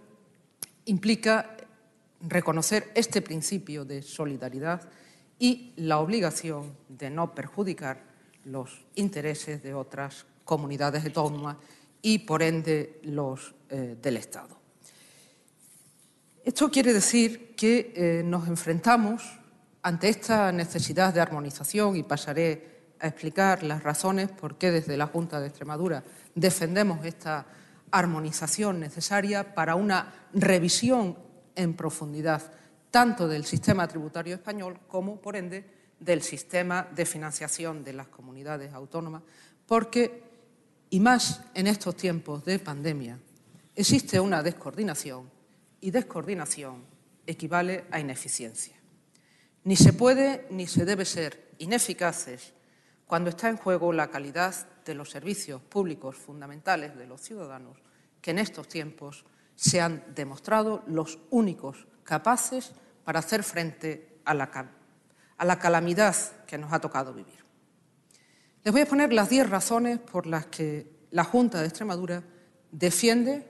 implica 0.84 1.56
reconocer 2.20 2.92
este 2.94 3.20
principio 3.20 3.84
de 3.84 4.02
solidaridad 4.02 4.88
y 5.40 5.72
la 5.78 5.98
obligación 5.98 6.76
de 6.88 7.10
no 7.10 7.34
perjudicar 7.34 8.04
los 8.44 8.86
intereses 8.94 9.64
de 9.64 9.74
otras 9.74 10.26
comunidades 10.44 11.04
autónomas 11.04 11.56
y, 12.02 12.20
por 12.20 12.40
ende, 12.40 13.00
los 13.02 13.52
eh, 13.68 13.96
del 14.00 14.18
Estado. 14.18 14.63
Esto 16.44 16.70
quiere 16.70 16.92
decir 16.92 17.54
que 17.56 17.94
eh, 17.96 18.22
nos 18.22 18.46
enfrentamos 18.48 19.40
ante 19.80 20.10
esta 20.10 20.52
necesidad 20.52 21.14
de 21.14 21.22
armonización 21.22 21.96
y 21.96 22.02
pasaré 22.02 22.92
a 23.00 23.06
explicar 23.06 23.62
las 23.62 23.82
razones 23.82 24.28
por 24.30 24.58
qué 24.58 24.70
desde 24.70 24.98
la 24.98 25.06
Junta 25.06 25.40
de 25.40 25.46
Extremadura 25.46 26.04
defendemos 26.34 27.02
esta 27.06 27.46
armonización 27.90 28.78
necesaria 28.78 29.54
para 29.54 29.74
una 29.74 30.28
revisión 30.34 31.16
en 31.54 31.72
profundidad 31.72 32.42
tanto 32.90 33.26
del 33.26 33.46
sistema 33.46 33.88
tributario 33.88 34.34
español 34.34 34.80
como, 34.86 35.22
por 35.22 35.36
ende, 35.36 35.64
del 35.98 36.20
sistema 36.20 36.86
de 36.94 37.06
financiación 37.06 37.82
de 37.82 37.94
las 37.94 38.08
comunidades 38.08 38.74
autónomas, 38.74 39.22
porque, 39.64 40.22
y 40.90 41.00
más 41.00 41.40
en 41.54 41.68
estos 41.68 41.96
tiempos 41.96 42.44
de 42.44 42.58
pandemia, 42.58 43.18
existe 43.74 44.20
una 44.20 44.42
descoordinación 44.42 45.33
y 45.84 45.90
descoordinación 45.90 46.82
equivale 47.26 47.84
a 47.90 48.00
ineficiencia. 48.00 48.74
Ni 49.64 49.76
se 49.76 49.92
puede 49.92 50.46
ni 50.48 50.66
se 50.66 50.86
debe 50.86 51.04
ser 51.04 51.52
ineficaces 51.58 52.54
cuando 53.06 53.28
está 53.28 53.50
en 53.50 53.58
juego 53.58 53.92
la 53.92 54.08
calidad 54.08 54.54
de 54.82 54.94
los 54.94 55.10
servicios 55.10 55.60
públicos 55.60 56.16
fundamentales 56.16 56.96
de 56.96 57.06
los 57.06 57.20
ciudadanos 57.20 57.76
que 58.22 58.30
en 58.30 58.38
estos 58.38 58.66
tiempos 58.66 59.26
se 59.56 59.82
han 59.82 60.02
demostrado 60.14 60.82
los 60.86 61.18
únicos 61.28 61.86
capaces 62.02 62.72
para 63.04 63.18
hacer 63.18 63.42
frente 63.42 64.20
a 64.24 64.32
la, 64.32 65.58
calamidad 65.58 66.16
que 66.46 66.56
nos 66.56 66.72
ha 66.72 66.80
tocado 66.80 67.12
vivir. 67.12 67.44
Les 68.62 68.72
voy 68.72 68.80
a 68.80 68.86
poner 68.86 69.12
las 69.12 69.28
diez 69.28 69.50
razones 69.50 69.98
por 69.98 70.24
las 70.24 70.46
que 70.46 70.90
la 71.10 71.24
Junta 71.24 71.60
de 71.60 71.66
Extremadura 71.66 72.24
defiende, 72.72 73.46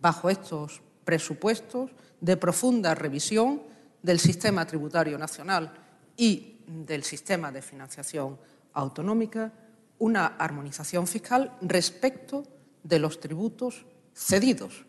bajo 0.00 0.28
estos 0.28 0.82
presupuestos 1.06 1.92
de 2.20 2.36
profunda 2.36 2.94
revisión 2.94 3.62
del 4.02 4.20
sistema 4.20 4.66
tributario 4.66 5.16
nacional 5.16 5.72
y 6.18 6.60
del 6.66 7.04
sistema 7.04 7.50
de 7.50 7.62
financiación 7.62 8.36
autonómica, 8.74 9.52
una 9.98 10.26
armonización 10.26 11.06
fiscal 11.06 11.56
respecto 11.62 12.42
de 12.82 12.98
los 12.98 13.20
tributos 13.20 13.86
cedidos 14.12 14.84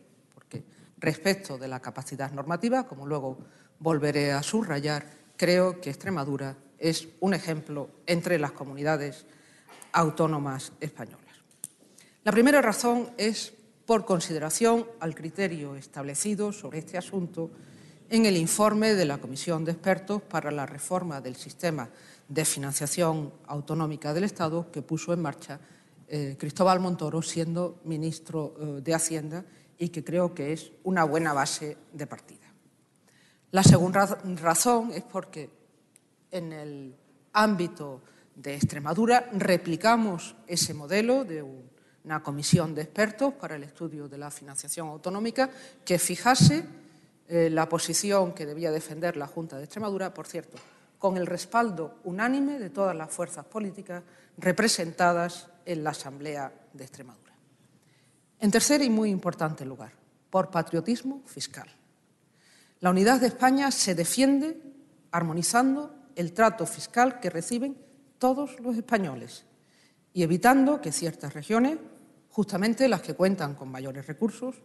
Respecto 1.00 1.60
de 1.60 1.68
la 1.68 1.80
capacidad 1.80 2.32
normativa, 2.32 2.88
como 2.88 3.06
luego 3.06 3.38
volveré 3.80 4.32
a 4.32 4.42
subrayar, 4.42 5.06
creo 5.36 5.80
que 5.80 5.92
Extremadura 5.92 6.58
es 6.80 7.08
un 7.20 7.36
ejemplo 7.36 7.90
entre 8.08 8.40
las 8.40 8.52
comunidades 8.52 9.26
autónomas 9.92 10.72
españolas. 10.80 11.22
La 12.24 12.32
primera 12.32 12.62
razón 12.64 13.12
es 13.18 13.54
por 13.88 14.04
consideración 14.04 14.86
al 15.00 15.16
criterio 15.16 15.76
establecido 15.78 16.52
sobre 16.52 16.80
este 16.80 16.98
asunto 16.98 17.50
en 18.10 18.26
el 18.26 18.36
informe 18.36 18.94
de 18.96 19.06
la 19.06 19.18
Comisión 19.18 19.64
de 19.64 19.72
Expertos 19.72 20.22
para 20.22 20.52
la 20.52 20.66
Reforma 20.66 21.22
del 21.22 21.38
Sistema 21.38 21.90
de 22.28 22.44
Financiación 22.44 23.32
Autonómica 23.48 24.14
del 24.14 24.26
Estado 24.26 24.70
que 24.72 24.82
puso 24.82 25.14
en 25.14 25.22
marcha 25.22 25.62
eh, 26.10 26.36
Cristóbal 26.38 26.82
Montoro 26.82 27.22
siendo 27.22 27.80
ministro 27.86 28.56
eh, 28.60 28.82
de 28.82 28.94
Hacienda 28.94 29.46
y 29.78 29.88
que 29.88 30.04
creo 30.04 30.36
que 30.36 30.52
es 30.52 30.72
una 30.84 31.06
buena 31.06 31.32
base 31.32 31.78
de 31.94 32.08
partida. 32.08 32.48
La 33.52 33.64
segunda 33.64 34.06
razón 34.42 34.92
es 34.92 35.04
porque 35.04 35.50
en 36.30 36.52
el 36.52 36.96
ámbito 37.32 38.02
de 38.36 38.56
Extremadura 38.56 39.30
replicamos 39.32 40.36
ese 40.46 40.74
modelo 40.74 41.24
de 41.24 41.42
una 42.08 42.24
comisión 42.24 42.74
de 42.74 42.84
expertos 42.84 43.34
para 43.34 43.58
el 43.58 43.64
estudio 43.64 44.08
de 44.08 44.18
la 44.18 44.32
financiación 44.32 44.88
autonómica 44.88 45.50
que 45.84 46.00
fijase 46.00 46.64
eh, 47.28 47.50
la 47.50 47.68
posición 47.68 48.32
que 48.32 48.46
debía 48.46 48.72
defender 48.72 49.18
la 49.18 49.28
Junta 49.28 49.58
de 49.58 49.66
Extremadura, 49.66 50.14
por 50.14 50.26
cierto, 50.26 50.58
con 50.98 51.18
el 51.18 51.26
respaldo 51.26 51.96
unánime 52.06 52.60
de 52.60 52.70
todas 52.70 52.96
las 52.96 53.12
fuerzas 53.12 53.44
políticas 53.44 54.04
representadas 54.38 55.48
en 55.66 55.84
la 55.84 55.90
Asamblea 55.90 56.50
de 56.72 56.86
Extremadura. 56.86 57.34
En 58.40 58.52
tercer 58.52 58.82
y 58.82 58.90
muy 58.90 59.10
importante 59.10 59.66
lugar, 59.66 59.92
por 60.30 60.50
patriotismo 60.50 61.24
fiscal. 61.26 61.68
La 62.80 62.92
unidad 62.92 63.20
de 63.20 63.28
España 63.28 63.70
se 63.70 63.96
defiende 63.96 64.62
armonizando 65.12 65.94
el 66.16 66.32
trato 66.32 66.66
fiscal 66.66 67.20
que 67.20 67.30
reciben 67.30 67.78
todos 68.18 68.62
los 68.62 68.78
españoles 68.78 69.44
y 70.14 70.24
evitando 70.24 70.82
que 70.82 70.92
ciertas 70.92 71.36
regiones, 71.36 71.78
justamente 72.38 72.88
las 72.88 73.02
que 73.02 73.16
cuentan 73.16 73.56
con 73.56 73.72
mayores 73.72 74.06
recursos, 74.06 74.62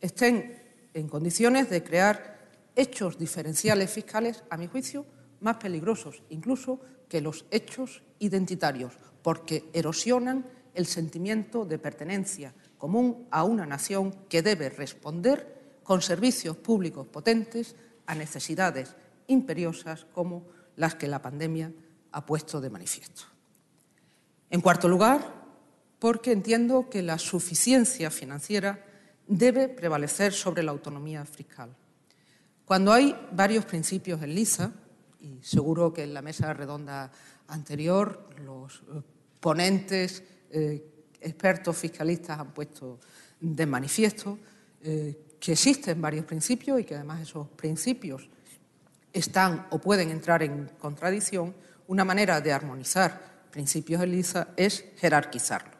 estén 0.00 0.54
en 0.94 1.08
condiciones 1.08 1.68
de 1.68 1.82
crear 1.82 2.38
hechos 2.76 3.18
diferenciales 3.18 3.90
fiscales, 3.90 4.44
a 4.50 4.56
mi 4.56 4.68
juicio, 4.68 5.04
más 5.40 5.56
peligrosos 5.56 6.22
incluso 6.30 6.78
que 7.08 7.20
los 7.20 7.44
hechos 7.50 8.04
identitarios, 8.20 8.92
porque 9.20 9.68
erosionan 9.72 10.46
el 10.74 10.86
sentimiento 10.86 11.64
de 11.64 11.80
pertenencia 11.80 12.54
común 12.78 13.26
a 13.32 13.42
una 13.42 13.66
nación 13.66 14.14
que 14.28 14.42
debe 14.42 14.70
responder 14.70 15.80
con 15.82 16.02
servicios 16.02 16.56
públicos 16.56 17.08
potentes 17.08 17.74
a 18.06 18.14
necesidades 18.14 18.94
imperiosas 19.26 20.06
como 20.14 20.46
las 20.76 20.94
que 20.94 21.08
la 21.08 21.20
pandemia 21.20 21.72
ha 22.12 22.24
puesto 22.24 22.60
de 22.60 22.70
manifiesto. 22.70 23.24
En 24.50 24.60
cuarto 24.60 24.88
lugar, 24.88 25.37
porque 25.98 26.32
entiendo 26.32 26.88
que 26.88 27.02
la 27.02 27.18
suficiencia 27.18 28.10
financiera 28.10 28.84
debe 29.26 29.68
prevalecer 29.68 30.32
sobre 30.32 30.62
la 30.62 30.70
autonomía 30.70 31.24
fiscal. 31.24 31.74
Cuando 32.64 32.92
hay 32.92 33.16
varios 33.32 33.64
principios 33.64 34.22
en 34.22 34.34
LISA, 34.34 34.72
y 35.20 35.38
seguro 35.42 35.92
que 35.92 36.04
en 36.04 36.14
la 36.14 36.22
mesa 36.22 36.52
redonda 36.52 37.10
anterior 37.48 38.28
los 38.44 38.76
eh, 38.76 39.02
ponentes 39.40 40.22
eh, 40.50 40.84
expertos 41.20 41.76
fiscalistas 41.76 42.38
han 42.38 42.52
puesto 42.52 43.00
de 43.40 43.66
manifiesto 43.66 44.38
eh, 44.82 45.36
que 45.40 45.52
existen 45.52 46.00
varios 46.00 46.24
principios 46.24 46.80
y 46.80 46.84
que 46.84 46.94
además 46.94 47.22
esos 47.22 47.48
principios 47.48 48.28
están 49.12 49.66
o 49.70 49.78
pueden 49.78 50.10
entrar 50.10 50.42
en 50.42 50.70
contradicción, 50.78 51.54
una 51.86 52.04
manera 52.04 52.40
de 52.40 52.52
armonizar 52.52 53.46
principios 53.50 54.02
en 54.02 54.12
LISA 54.12 54.48
es 54.56 54.84
jerarquizarlo. 54.96 55.77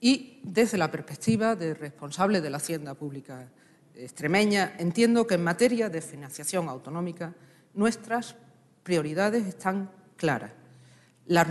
Y 0.00 0.40
desde 0.42 0.78
la 0.78 0.90
perspectiva 0.90 1.54
de 1.54 1.74
responsable 1.74 2.40
de 2.40 2.50
la 2.50 2.56
Hacienda 2.56 2.94
Pública 2.94 3.48
extremeña, 3.94 4.74
entiendo 4.78 5.26
que 5.26 5.34
en 5.34 5.44
materia 5.44 5.90
de 5.90 6.00
financiación 6.00 6.68
autonómica 6.68 7.34
nuestras 7.74 8.34
prioridades 8.82 9.46
están 9.46 9.90
claras. 10.16 10.52
La, 11.26 11.46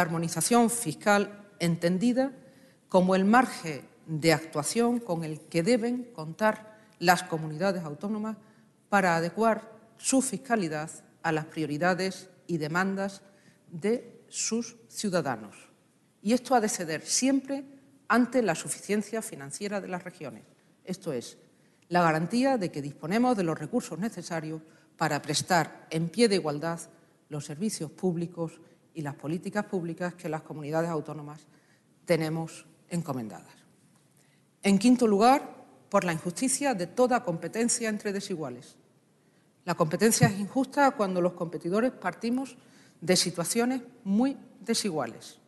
armonización 0.00 0.70
fiscal 0.70 1.44
entendida 1.58 2.32
como 2.88 3.14
el 3.14 3.24
margen 3.24 3.82
de 4.06 4.32
actuación 4.32 5.00
con 5.00 5.24
el 5.24 5.40
que 5.40 5.62
deben 5.62 6.04
contar 6.12 6.78
las 6.98 7.22
comunidades 7.24 7.82
autónomas 7.84 8.36
para 8.88 9.16
adecuar 9.16 9.70
su 9.98 10.22
fiscalidad 10.22 10.90
a 11.22 11.32
las 11.32 11.46
prioridades 11.46 12.28
y 12.46 12.58
demandas 12.58 13.22
de 13.70 14.24
sus 14.28 14.76
ciudadanos. 14.88 15.71
Y 16.22 16.32
esto 16.32 16.54
ha 16.54 16.60
de 16.60 16.68
ceder 16.68 17.02
siempre 17.02 17.64
ante 18.08 18.42
la 18.42 18.54
suficiencia 18.54 19.20
financiera 19.22 19.80
de 19.80 19.88
las 19.88 20.04
regiones. 20.04 20.44
Esto 20.84 21.12
es, 21.12 21.36
la 21.88 22.02
garantía 22.02 22.56
de 22.56 22.70
que 22.70 22.80
disponemos 22.80 23.36
de 23.36 23.42
los 23.42 23.58
recursos 23.58 23.98
necesarios 23.98 24.62
para 24.96 25.20
prestar 25.20 25.86
en 25.90 26.08
pie 26.08 26.28
de 26.28 26.36
igualdad 26.36 26.80
los 27.28 27.44
servicios 27.44 27.90
públicos 27.90 28.60
y 28.94 29.02
las 29.02 29.14
políticas 29.14 29.64
públicas 29.64 30.14
que 30.14 30.28
las 30.28 30.42
comunidades 30.42 30.90
autónomas 30.90 31.40
tenemos 32.04 32.66
encomendadas. 32.88 33.52
En 34.62 34.78
quinto 34.78 35.06
lugar, 35.06 35.62
por 35.88 36.04
la 36.04 36.12
injusticia 36.12 36.72
de 36.72 36.86
toda 36.86 37.22
competencia 37.22 37.88
entre 37.88 38.14
desiguales. 38.14 38.76
La 39.66 39.74
competencia 39.74 40.26
es 40.26 40.40
injusta 40.40 40.92
cuando 40.92 41.20
los 41.20 41.34
competidores 41.34 41.92
partimos 41.92 42.56
de 43.00 43.16
situaciones 43.16 43.82
muy 44.04 44.36
desiguales. 44.60 45.41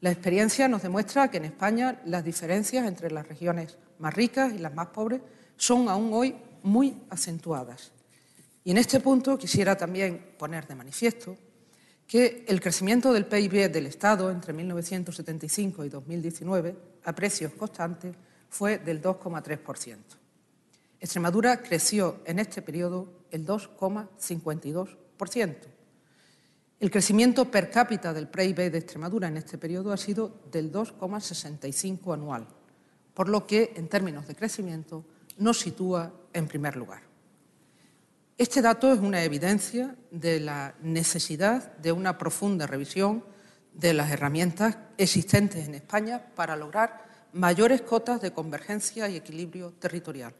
La 0.00 0.10
experiencia 0.10 0.66
nos 0.66 0.82
demuestra 0.82 1.30
que 1.30 1.36
en 1.36 1.44
España 1.44 2.00
las 2.06 2.24
diferencias 2.24 2.86
entre 2.86 3.10
las 3.10 3.28
regiones 3.28 3.76
más 3.98 4.14
ricas 4.14 4.52
y 4.54 4.58
las 4.58 4.74
más 4.74 4.88
pobres 4.88 5.20
son 5.56 5.88
aún 5.88 6.10
hoy 6.12 6.34
muy 6.62 7.02
acentuadas. 7.10 7.92
Y 8.64 8.70
en 8.70 8.78
este 8.78 9.00
punto 9.00 9.36
quisiera 9.36 9.76
también 9.76 10.34
poner 10.38 10.66
de 10.66 10.74
manifiesto 10.74 11.36
que 12.06 12.44
el 12.48 12.60
crecimiento 12.60 13.12
del 13.12 13.26
PIB 13.26 13.70
del 13.70 13.86
Estado 13.86 14.30
entre 14.30 14.52
1975 14.52 15.84
y 15.84 15.88
2019, 15.88 16.76
a 17.04 17.14
precios 17.14 17.52
constantes, 17.52 18.16
fue 18.48 18.78
del 18.78 19.00
2,3%. 19.00 19.96
Extremadura 20.98 21.62
creció 21.62 22.20
en 22.24 22.40
este 22.40 22.62
periodo 22.62 23.26
el 23.30 23.46
2,52%. 23.46 25.79
El 26.80 26.90
crecimiento 26.90 27.50
per 27.50 27.68
cápita 27.70 28.14
del 28.14 28.28
PIB 28.28 28.72
de 28.72 28.78
Extremadura 28.78 29.28
en 29.28 29.36
este 29.36 29.58
periodo 29.58 29.92
ha 29.92 29.98
sido 29.98 30.40
del 30.50 30.72
2,65 30.72 32.14
anual, 32.14 32.48
por 33.12 33.28
lo 33.28 33.46
que, 33.46 33.74
en 33.76 33.86
términos 33.86 34.26
de 34.26 34.34
crecimiento, 34.34 35.04
nos 35.36 35.60
sitúa 35.60 36.10
en 36.32 36.48
primer 36.48 36.76
lugar. 36.76 37.02
Este 38.38 38.62
dato 38.62 38.94
es 38.94 38.98
una 38.98 39.22
evidencia 39.22 39.94
de 40.10 40.40
la 40.40 40.74
necesidad 40.80 41.76
de 41.76 41.92
una 41.92 42.16
profunda 42.16 42.66
revisión 42.66 43.26
de 43.74 43.92
las 43.92 44.10
herramientas 44.10 44.78
existentes 44.96 45.68
en 45.68 45.74
España 45.74 46.32
para 46.34 46.56
lograr 46.56 47.04
mayores 47.34 47.82
cotas 47.82 48.22
de 48.22 48.32
convergencia 48.32 49.06
y 49.10 49.16
equilibrio 49.16 49.74
territorial, 49.78 50.32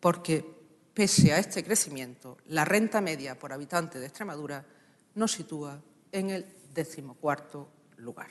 porque 0.00 0.44
pese 0.92 1.32
a 1.32 1.38
este 1.38 1.62
crecimiento, 1.62 2.38
la 2.48 2.64
renta 2.64 3.00
media 3.00 3.38
por 3.38 3.52
habitante 3.52 4.00
de 4.00 4.06
Extremadura 4.06 4.64
nos 5.14 5.32
sitúa 5.32 5.80
en 6.12 6.30
el 6.30 6.46
decimocuarto 6.74 7.68
lugar. 7.96 8.30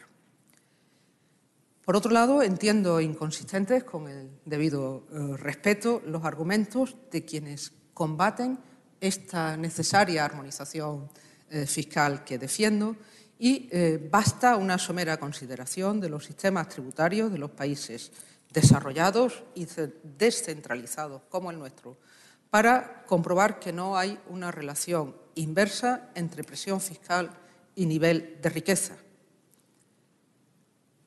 Por 1.84 1.96
otro 1.96 2.12
lado, 2.12 2.44
entiendo 2.44 3.02
inconsistentes, 3.02 3.84
con 3.84 4.08
el 4.08 4.30
debido 4.46 5.08
eh, 5.12 5.38
respeto, 5.38 6.02
los 6.06 6.24
argumentos 6.24 6.96
de 7.10 7.26
quienes 7.26 7.72
combaten 7.94 8.60
esta 9.02 9.58
necesaria 9.58 10.24
armonización 10.24 11.10
eh, 11.50 11.66
fiscal 11.66 12.24
que 12.24 12.38
defiendo 12.38 12.96
y 13.40 13.70
eh, 13.72 14.08
basta 14.12 14.58
una 14.58 14.78
somera 14.78 15.18
consideración 15.18 16.00
de 16.00 16.10
los 16.10 16.26
sistemas 16.26 16.70
tributarios 16.70 17.32
de 17.32 17.38
los 17.38 17.52
países 17.52 18.12
desarrollados 18.52 19.44
y 19.56 19.66
descentralizados 20.04 21.24
como 21.30 21.50
el 21.50 21.58
nuestro 21.58 21.98
para 22.50 23.04
comprobar 23.06 23.60
que 23.60 23.72
no 23.72 23.98
hay 23.98 24.20
una 24.28 24.52
relación 24.52 25.16
inversa 25.40 26.12
entre 26.16 26.44
presión 26.44 26.80
fiscal 26.82 27.30
y 27.76 27.86
nivel 27.86 28.40
de 28.42 28.50
riqueza. 28.50 28.96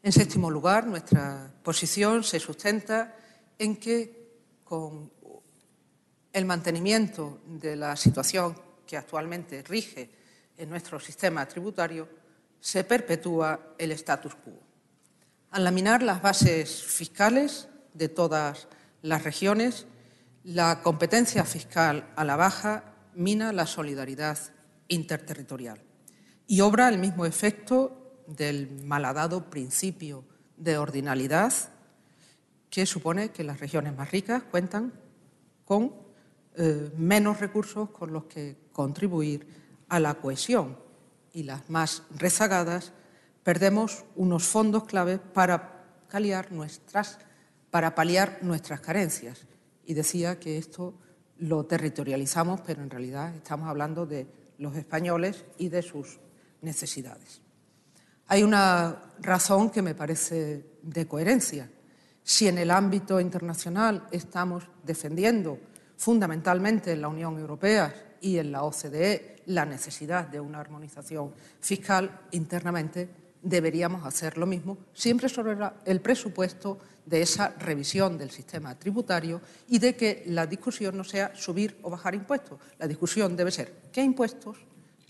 En 0.02 0.12
séptimo 0.12 0.50
lugar, 0.50 0.86
nuestra 0.86 1.52
posición 1.62 2.24
se 2.24 2.40
sustenta 2.40 3.14
en 3.58 3.76
que 3.76 4.22
con 4.64 5.12
el 6.32 6.44
mantenimiento 6.44 7.40
de 7.46 7.76
la 7.76 7.94
situación 7.94 8.56
que 8.86 8.96
actualmente 8.96 9.62
rige 9.62 10.10
en 10.56 10.70
nuestro 10.70 10.98
sistema 10.98 11.46
tributario, 11.46 12.08
se 12.60 12.84
perpetúa 12.84 13.74
el 13.78 13.92
status 13.92 14.34
quo. 14.36 14.52
Al 15.50 15.64
laminar 15.64 16.02
las 16.02 16.22
bases 16.22 16.82
fiscales 16.82 17.68
de 17.92 18.08
todas 18.08 18.68
las 19.02 19.24
regiones, 19.24 19.86
La 20.44 20.82
competencia 20.82 21.44
fiscal 21.44 22.10
a 22.16 22.24
la 22.24 22.34
baja 22.34 22.82
mina 23.14 23.52
la 23.52 23.66
solidaridad 23.66 24.38
interterritorial 24.88 25.80
y 26.46 26.60
obra 26.60 26.88
el 26.88 26.98
mismo 26.98 27.26
efecto 27.26 28.22
del 28.26 28.84
malhadado 28.84 29.50
principio 29.50 30.24
de 30.56 30.78
ordinalidad 30.78 31.52
que 32.70 32.86
supone 32.86 33.30
que 33.30 33.44
las 33.44 33.60
regiones 33.60 33.96
más 33.96 34.10
ricas 34.10 34.42
cuentan 34.44 34.92
con 35.64 35.94
eh, 36.56 36.90
menos 36.96 37.40
recursos 37.40 37.90
con 37.90 38.12
los 38.12 38.24
que 38.24 38.56
contribuir 38.72 39.46
a 39.88 40.00
la 40.00 40.14
cohesión 40.14 40.78
y 41.32 41.42
las 41.44 41.68
más 41.70 42.02
rezagadas 42.10 42.92
perdemos 43.42 44.04
unos 44.16 44.44
fondos 44.44 44.84
clave 44.84 45.18
para 45.18 45.72
nuestras, 46.50 47.18
para 47.70 47.94
paliar 47.94 48.40
nuestras 48.42 48.80
carencias. 48.80 49.46
Y 49.86 49.94
decía 49.94 50.38
que 50.38 50.58
esto 50.58 50.94
lo 51.42 51.64
territorializamos, 51.64 52.60
pero 52.60 52.82
en 52.82 52.90
realidad 52.90 53.34
estamos 53.34 53.68
hablando 53.68 54.06
de 54.06 54.26
los 54.58 54.76
españoles 54.76 55.44
y 55.58 55.68
de 55.68 55.82
sus 55.82 56.20
necesidades. 56.60 57.40
Hay 58.28 58.44
una 58.44 59.12
razón 59.20 59.70
que 59.70 59.82
me 59.82 59.96
parece 59.96 60.64
de 60.82 61.08
coherencia. 61.08 61.68
Si 62.22 62.46
en 62.46 62.58
el 62.58 62.70
ámbito 62.70 63.20
internacional 63.20 64.06
estamos 64.12 64.68
defendiendo 64.84 65.58
fundamentalmente 65.96 66.92
en 66.92 67.02
la 67.02 67.08
Unión 67.08 67.36
Europea 67.38 68.16
y 68.20 68.38
en 68.38 68.52
la 68.52 68.62
OCDE 68.62 69.42
la 69.46 69.66
necesidad 69.66 70.28
de 70.28 70.38
una 70.38 70.60
armonización 70.60 71.34
fiscal 71.58 72.20
internamente, 72.30 73.08
deberíamos 73.42 74.06
hacer 74.06 74.38
lo 74.38 74.46
mismo, 74.46 74.78
siempre 74.94 75.28
sobre 75.28 75.56
el 75.84 76.00
presupuesto 76.00 76.78
de 77.04 77.22
esa 77.22 77.50
revisión 77.58 78.16
del 78.16 78.30
sistema 78.30 78.78
tributario 78.78 79.40
y 79.68 79.78
de 79.78 79.96
que 79.96 80.22
la 80.26 80.46
discusión 80.46 80.96
no 80.96 81.04
sea 81.04 81.34
subir 81.34 81.78
o 81.82 81.90
bajar 81.90 82.14
impuestos. 82.14 82.58
La 82.78 82.86
discusión 82.86 83.36
debe 83.36 83.50
ser 83.50 83.90
qué 83.92 84.02
impuestos, 84.02 84.58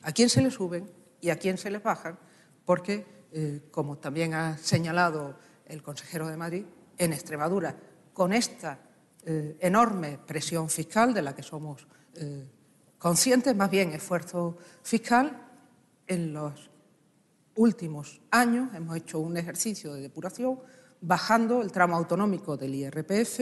a 0.02 0.12
quién 0.12 0.28
se 0.28 0.42
les 0.42 0.54
suben 0.54 0.90
y 1.20 1.30
a 1.30 1.38
quién 1.38 1.58
se 1.58 1.70
les 1.70 1.82
bajan, 1.82 2.18
porque, 2.64 3.06
eh, 3.32 3.60
como 3.70 3.98
también 3.98 4.34
ha 4.34 4.56
señalado 4.58 5.36
el 5.66 5.82
consejero 5.82 6.28
de 6.28 6.36
Madrid, 6.36 6.64
en 6.98 7.12
Extremadura, 7.12 7.76
con 8.12 8.32
esta 8.32 8.78
eh, 9.24 9.56
enorme 9.60 10.18
presión 10.26 10.68
fiscal 10.68 11.14
de 11.14 11.22
la 11.22 11.34
que 11.34 11.42
somos 11.42 11.86
eh, 12.14 12.46
conscientes, 12.98 13.54
más 13.54 13.70
bien 13.70 13.92
esfuerzo 13.92 14.56
fiscal, 14.82 15.48
en 16.06 16.32
los 16.32 16.70
últimos 17.54 18.20
años 18.30 18.74
hemos 18.74 18.96
hecho 18.96 19.18
un 19.20 19.36
ejercicio 19.36 19.94
de 19.94 20.02
depuración 20.02 20.58
bajando 21.02 21.60
el 21.60 21.70
tramo 21.70 21.96
autonómico 21.96 22.56
del 22.56 22.74
IRPF 22.74 23.40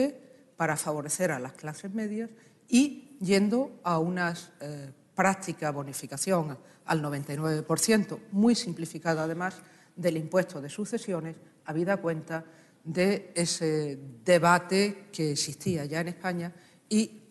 para 0.57 0.75
favorecer 0.75 1.31
a 1.31 1.39
las 1.39 1.53
clases 1.53 1.93
medias 1.93 2.29
y 2.67 3.17
yendo 3.19 3.79
a 3.83 3.99
una 3.99 4.33
eh, 4.59 4.91
práctica 5.15 5.71
bonificación 5.71 6.57
al 6.85 7.01
99%, 7.01 8.19
muy 8.31 8.55
simplificada 8.55 9.23
además, 9.23 9.55
del 9.95 10.17
impuesto 10.17 10.61
de 10.61 10.69
sucesiones, 10.69 11.35
habida 11.65 11.97
cuenta 11.97 12.43
de 12.83 13.31
ese 13.35 13.99
debate 14.25 15.09
que 15.11 15.31
existía 15.31 15.85
ya 15.85 16.01
en 16.01 16.07
España 16.07 16.51
y 16.89 17.21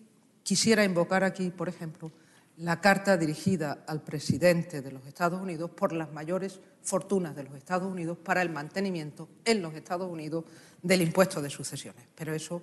quisiera 0.43 0.85
invocar 0.85 1.25
aquí, 1.25 1.51
por 1.51 1.69
ejemplo, 1.69 2.12
la 2.61 2.79
carta 2.81 3.16
dirigida 3.16 3.85
al 3.87 4.03
presidente 4.03 4.83
de 4.83 4.92
los 4.92 5.07
Estados 5.07 5.40
Unidos 5.40 5.70
por 5.70 5.92
las 5.92 6.12
mayores 6.12 6.61
fortunas 6.83 7.35
de 7.35 7.44
los 7.44 7.55
Estados 7.55 7.90
Unidos 7.90 8.18
para 8.18 8.42
el 8.42 8.51
mantenimiento 8.51 9.29
en 9.46 9.62
los 9.62 9.75
Estados 9.75 10.11
Unidos 10.11 10.44
del 10.83 11.01
impuesto 11.01 11.40
de 11.40 11.49
sucesiones. 11.49 12.05
Pero 12.14 12.35
eso 12.35 12.62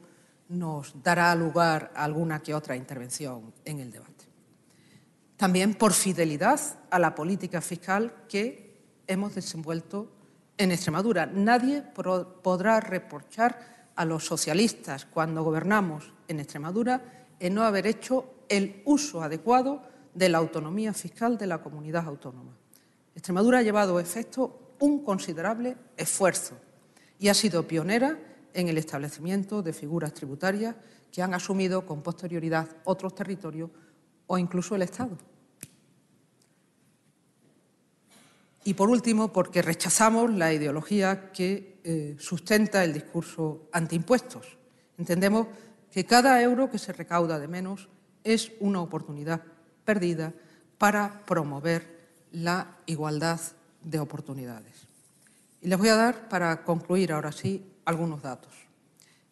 nos 0.49 1.01
dará 1.01 1.33
lugar 1.33 1.91
a 1.95 2.03
alguna 2.03 2.39
que 2.39 2.53
otra 2.53 2.75
intervención 2.75 3.51
en 3.65 3.79
el 3.79 3.91
debate. 3.91 4.25
También 5.35 5.73
por 5.73 5.93
fidelidad 5.93 6.59
a 6.91 6.99
la 6.99 7.15
política 7.15 7.59
fiscal 7.59 8.13
que 8.29 8.77
hemos 9.07 9.33
desenvuelto 9.33 10.11
en 10.59 10.71
Extremadura. 10.71 11.25
Nadie 11.25 11.81
podrá 11.81 12.79
reprochar 12.79 13.89
a 13.95 14.05
los 14.05 14.25
socialistas 14.25 15.05
cuando 15.05 15.43
gobernamos 15.43 16.13
en 16.27 16.39
Extremadura 16.39 17.25
en 17.39 17.55
no 17.55 17.63
haber 17.63 17.87
hecho 17.87 18.36
el 18.49 18.81
uso 18.85 19.21
adecuado 19.21 19.83
de 20.13 20.29
la 20.29 20.39
autonomía 20.39 20.93
fiscal 20.93 21.37
de 21.37 21.47
la 21.47 21.61
comunidad 21.61 22.05
autónoma. 22.07 22.57
Extremadura 23.13 23.59
ha 23.59 23.63
llevado 23.63 23.97
a 23.97 24.01
efecto 24.01 24.75
un 24.79 25.03
considerable 25.03 25.75
esfuerzo 25.95 26.55
y 27.19 27.29
ha 27.29 27.33
sido 27.33 27.67
pionera 27.67 28.19
en 28.53 28.69
el 28.69 28.77
establecimiento 28.77 29.61
de 29.61 29.73
figuras 29.73 30.13
tributarias 30.13 30.75
que 31.11 31.21
han 31.21 31.33
asumido 31.33 31.85
con 31.85 32.01
posterioridad 32.01 32.67
otros 32.83 33.15
territorios 33.15 33.69
o 34.27 34.37
incluso 34.37 34.75
el 34.75 34.81
Estado. 34.81 35.17
Y 38.63 38.73
por 38.73 38.89
último, 38.89 39.31
porque 39.31 39.61
rechazamos 39.61 40.33
la 40.33 40.51
ideología 40.51 41.31
que 41.31 41.79
eh, 41.83 42.17
sustenta 42.19 42.83
el 42.83 42.91
discurso 42.91 43.69
antiimpuestos. 43.71 44.57
Entendemos 44.97 45.47
que 45.89 46.05
cada 46.05 46.41
euro 46.41 46.69
que 46.69 46.77
se 46.77 46.91
recauda 46.91 47.39
de 47.39 47.47
menos 47.47 47.87
es 48.27 48.51
una 48.59 48.81
oportunidad 48.81 49.41
perdida 49.85 50.33
para 50.77 51.25
promover 51.25 51.97
la 52.33 52.77
igualdad 52.85 53.39
de 53.81 53.99
oportunidades. 53.99 54.87
Y 55.61 55.69
les 55.69 55.77
voy 55.79 55.89
a 55.89 55.95
dar, 55.95 56.27
para 56.27 56.63
concluir 56.63 57.13
ahora 57.13 57.31
sí, 57.31 57.65
algunos 57.85 58.21
datos. 58.21 58.53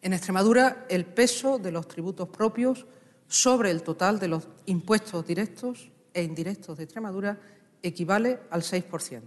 En 0.00 0.12
Extremadura, 0.12 0.86
el 0.88 1.04
peso 1.04 1.58
de 1.58 1.72
los 1.72 1.86
tributos 1.86 2.28
propios 2.28 2.86
sobre 3.28 3.70
el 3.70 3.82
total 3.82 4.18
de 4.18 4.28
los 4.28 4.48
impuestos 4.66 5.26
directos 5.26 5.90
e 6.14 6.22
indirectos 6.22 6.78
de 6.78 6.84
Extremadura 6.84 7.38
equivale 7.82 8.40
al 8.50 8.62
6%. 8.62 9.22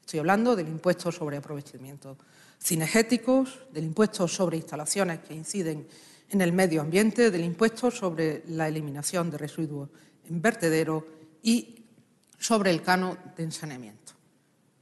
Estoy 0.00 0.20
hablando 0.20 0.54
del 0.54 0.68
impuesto 0.68 1.10
sobre 1.10 1.38
aprovechamientos 1.38 2.18
cinegéticos, 2.62 3.60
del 3.72 3.84
impuesto 3.84 4.28
sobre 4.28 4.58
instalaciones 4.58 5.20
que 5.20 5.34
inciden 5.34 5.78
en 5.78 5.88
el 6.40 6.52
medio 6.52 6.80
ambiente, 6.80 7.30
del 7.30 7.44
impuesto 7.44 7.90
sobre 7.90 8.42
la 8.48 8.68
eliminación 8.68 9.30
de 9.30 9.38
residuos 9.38 9.90
en 10.24 10.40
vertedero 10.40 11.06
y 11.42 11.84
sobre 12.38 12.70
el 12.70 12.82
cano 12.82 13.16
de 13.36 13.44
ensaneamiento. 13.44 14.12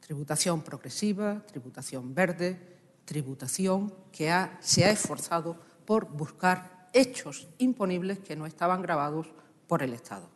Tributación 0.01 0.63
progresiva, 0.63 1.45
tributación 1.47 2.15
verde, 2.15 2.59
tributación 3.05 3.93
que 4.13 4.33
se 4.61 4.85
ha 4.85 4.91
esforzado 4.91 5.59
por 5.85 6.09
buscar 6.09 6.89
hechos 6.93 7.49
imponibles 7.59 8.21
que 8.21 8.37
no 8.37 8.47
estaban 8.47 8.83
grabados 8.83 9.27
por 9.67 9.83
el 9.83 9.93
Estado. 9.93 10.29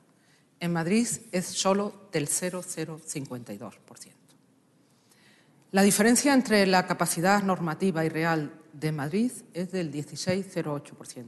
En 0.61 0.73
Madrid 0.73 1.07
es 1.33 1.47
solo 1.47 2.09
del 2.13 2.29
0,052%. 2.29 4.13
La 5.73 5.83
diferencia 5.83 6.33
entre 6.33 6.67
la 6.67 6.87
capacidad 6.87 7.43
normativa 7.43 8.05
y 8.05 8.09
real 8.09 8.53
de 8.79 8.93
Madrid 8.93 9.33
es 9.53 9.73
del 9.73 9.93
16,08%. 9.93 11.27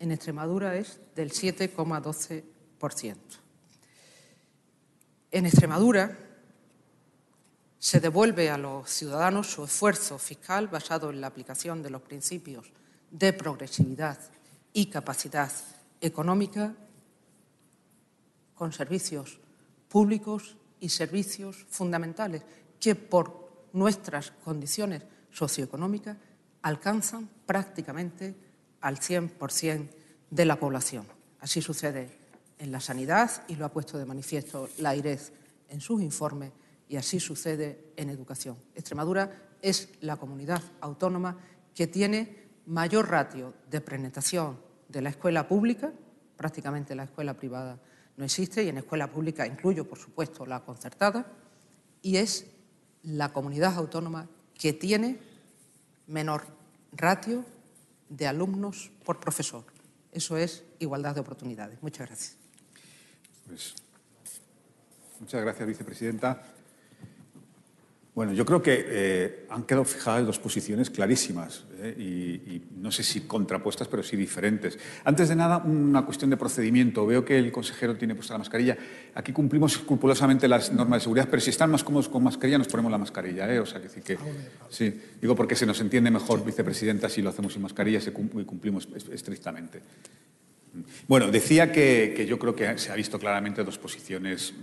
En 0.00 0.10
Extremadura 0.10 0.76
es 0.76 1.00
del 1.14 1.30
7,12%. 1.30 3.16
En 5.30 5.46
Extremadura 5.46 6.18
se 7.78 8.00
devuelve 8.00 8.50
a 8.50 8.58
los 8.58 8.90
ciudadanos 8.90 9.46
su 9.50 9.64
esfuerzo 9.64 10.18
fiscal 10.18 10.68
basado 10.68 11.10
en 11.10 11.20
la 11.20 11.28
aplicación 11.28 11.82
de 11.82 11.90
los 11.90 12.02
principios 12.02 12.72
de 13.10 13.32
progresividad 13.32 14.18
y 14.72 14.86
capacidad 14.86 15.52
económica 16.00 16.74
con 18.54 18.72
servicios 18.72 19.38
públicos 19.88 20.56
y 20.80 20.88
servicios 20.88 21.64
fundamentales 21.68 22.42
que 22.80 22.94
por 22.94 23.68
nuestras 23.72 24.30
condiciones 24.30 25.02
socioeconómicas 25.34 26.16
alcanzan 26.62 27.28
prácticamente 27.44 28.34
al 28.80 28.98
100% 28.98 29.88
de 30.30 30.44
la 30.44 30.58
población. 30.58 31.06
Así 31.40 31.60
sucede 31.60 32.08
en 32.58 32.72
la 32.72 32.80
sanidad 32.80 33.30
y 33.48 33.56
lo 33.56 33.66
ha 33.66 33.72
puesto 33.72 33.98
de 33.98 34.06
manifiesto 34.06 34.68
la 34.78 34.90
AIREZ 34.90 35.32
en 35.68 35.80
sus 35.80 36.00
informes 36.00 36.52
y 36.88 36.96
así 36.96 37.20
sucede 37.20 37.92
en 37.96 38.08
educación. 38.08 38.56
Extremadura 38.74 39.50
es 39.60 39.88
la 40.00 40.16
comunidad 40.16 40.62
autónoma 40.80 41.36
que 41.74 41.86
tiene 41.86 42.44
mayor 42.66 43.10
ratio 43.10 43.54
de 43.68 43.80
penetración 43.80 44.58
de 44.88 45.02
la 45.02 45.10
escuela 45.10 45.48
pública, 45.48 45.92
prácticamente 46.36 46.94
la 46.94 47.04
escuela 47.04 47.34
privada 47.34 47.80
no 48.16 48.24
existe 48.24 48.62
y 48.62 48.68
en 48.68 48.78
escuela 48.78 49.10
pública 49.10 49.46
incluyo, 49.46 49.88
por 49.88 49.98
supuesto, 49.98 50.46
la 50.46 50.60
concertada, 50.60 51.26
y 52.00 52.16
es 52.16 52.46
la 53.02 53.32
comunidad 53.32 53.74
autónoma 53.74 54.28
que 54.64 54.72
tiene 54.72 55.18
menor 56.06 56.46
ratio 56.92 57.44
de 58.08 58.26
alumnos 58.26 58.90
por 59.04 59.20
profesor. 59.20 59.62
Eso 60.10 60.38
es 60.38 60.64
igualdad 60.78 61.14
de 61.14 61.20
oportunidades. 61.20 61.82
Muchas 61.82 62.06
gracias. 62.06 62.36
Pues, 63.46 63.74
muchas 65.20 65.42
gracias, 65.42 65.68
vicepresidenta. 65.68 66.42
Bueno, 68.14 68.32
yo 68.32 68.46
creo 68.46 68.62
que 68.62 68.86
eh, 68.86 69.46
han 69.50 69.64
quedado 69.64 69.84
fijadas 69.84 70.24
dos 70.24 70.38
posiciones 70.38 70.88
clarísimas 70.88 71.64
eh, 71.80 71.96
y, 71.98 72.62
no 72.80 72.92
sé 72.92 73.02
si 73.02 73.22
contrapuestas, 73.22 73.88
pero 73.88 74.04
sí 74.04 74.16
diferentes. 74.16 74.78
Antes 75.04 75.30
de 75.30 75.34
nada, 75.34 75.58
una 75.58 76.04
cuestión 76.04 76.30
de 76.30 76.36
procedimiento. 76.36 77.04
Veo 77.06 77.24
que 77.24 77.36
el 77.36 77.50
consejero 77.50 77.96
tiene 77.96 78.14
puesta 78.14 78.34
la 78.34 78.38
mascarilla. 78.38 78.76
Aquí 79.14 79.32
cumplimos 79.32 79.72
escrupulosamente 79.74 80.46
las 80.46 80.72
normas 80.72 81.00
de 81.00 81.04
seguridad, 81.04 81.26
pero 81.28 81.40
si 81.40 81.50
están 81.50 81.72
más 81.72 81.82
cómodos 81.82 82.08
con 82.08 82.22
mascarilla, 82.22 82.58
nos 82.58 82.68
ponemos 82.68 82.92
la 82.92 82.98
mascarilla. 82.98 83.52
¿eh? 83.52 83.58
O 83.58 83.66
sea, 83.66 83.82
que, 83.82 83.88
que 83.88 84.16
sí, 84.68 84.94
digo 85.20 85.34
porque 85.34 85.56
se 85.56 85.66
nos 85.66 85.80
entiende 85.80 86.12
mejor, 86.12 86.44
vicepresidenta, 86.44 87.08
si 87.08 87.20
lo 87.20 87.30
hacemos 87.30 87.52
sin 87.52 87.62
mascarilla 87.62 87.98
y 87.98 88.10
cumplimos 88.12 88.86
estrictamente. 89.10 89.80
Bueno, 91.08 91.32
decía 91.32 91.72
que 91.72 92.26
yo 92.28 92.38
creo 92.38 92.54
que 92.54 92.78
se 92.78 92.92
ha 92.92 92.94
visto 92.94 93.18
claramente 93.18 93.64
dos 93.64 93.78
posiciones 93.78 94.54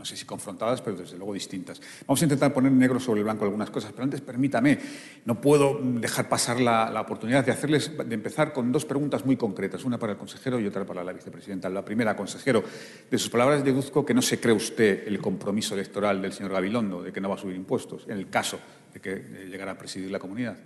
no 0.00 0.06
sé 0.06 0.16
si 0.16 0.24
confrontadas, 0.24 0.80
pero 0.80 0.96
desde 0.96 1.18
luego 1.18 1.34
distintas. 1.34 1.78
Vamos 2.06 2.22
a 2.22 2.24
intentar 2.24 2.54
poner 2.54 2.72
negro 2.72 2.98
sobre 2.98 3.20
el 3.20 3.24
blanco 3.24 3.44
algunas 3.44 3.68
cosas, 3.68 3.92
pero 3.92 4.04
antes 4.04 4.22
permítame, 4.22 4.78
no 5.26 5.38
puedo 5.42 5.78
dejar 5.78 6.26
pasar 6.26 6.58
la, 6.58 6.98
oportunidad 6.98 7.44
de 7.44 7.52
hacerles, 7.52 7.92
de 7.98 8.14
empezar 8.14 8.54
con 8.54 8.72
dos 8.72 8.86
preguntas 8.86 9.26
muy 9.26 9.36
concretas, 9.36 9.84
una 9.84 9.98
para 9.98 10.12
el 10.12 10.18
consejero 10.18 10.58
y 10.58 10.66
otra 10.66 10.86
para 10.86 11.04
la 11.04 11.12
vicepresidenta. 11.12 11.68
La 11.68 11.84
primera, 11.84 12.16
consejero, 12.16 12.64
de 13.10 13.18
sus 13.18 13.28
palabras 13.28 13.62
deduzco 13.62 14.06
que 14.06 14.14
no 14.14 14.22
se 14.22 14.40
cree 14.40 14.54
usted 14.54 15.06
el 15.06 15.20
compromiso 15.20 15.74
electoral 15.74 16.22
del 16.22 16.32
señor 16.32 16.52
Gabilondo 16.52 17.02
de 17.02 17.12
que 17.12 17.20
no 17.20 17.28
va 17.28 17.34
a 17.34 17.38
subir 17.38 17.56
impuestos, 17.56 18.04
en 18.08 18.16
el 18.16 18.30
caso 18.30 18.58
de 18.94 19.00
que 19.00 19.16
llegara 19.50 19.72
a 19.72 19.78
presidir 19.78 20.10
la 20.10 20.18
comunidad. 20.18 20.56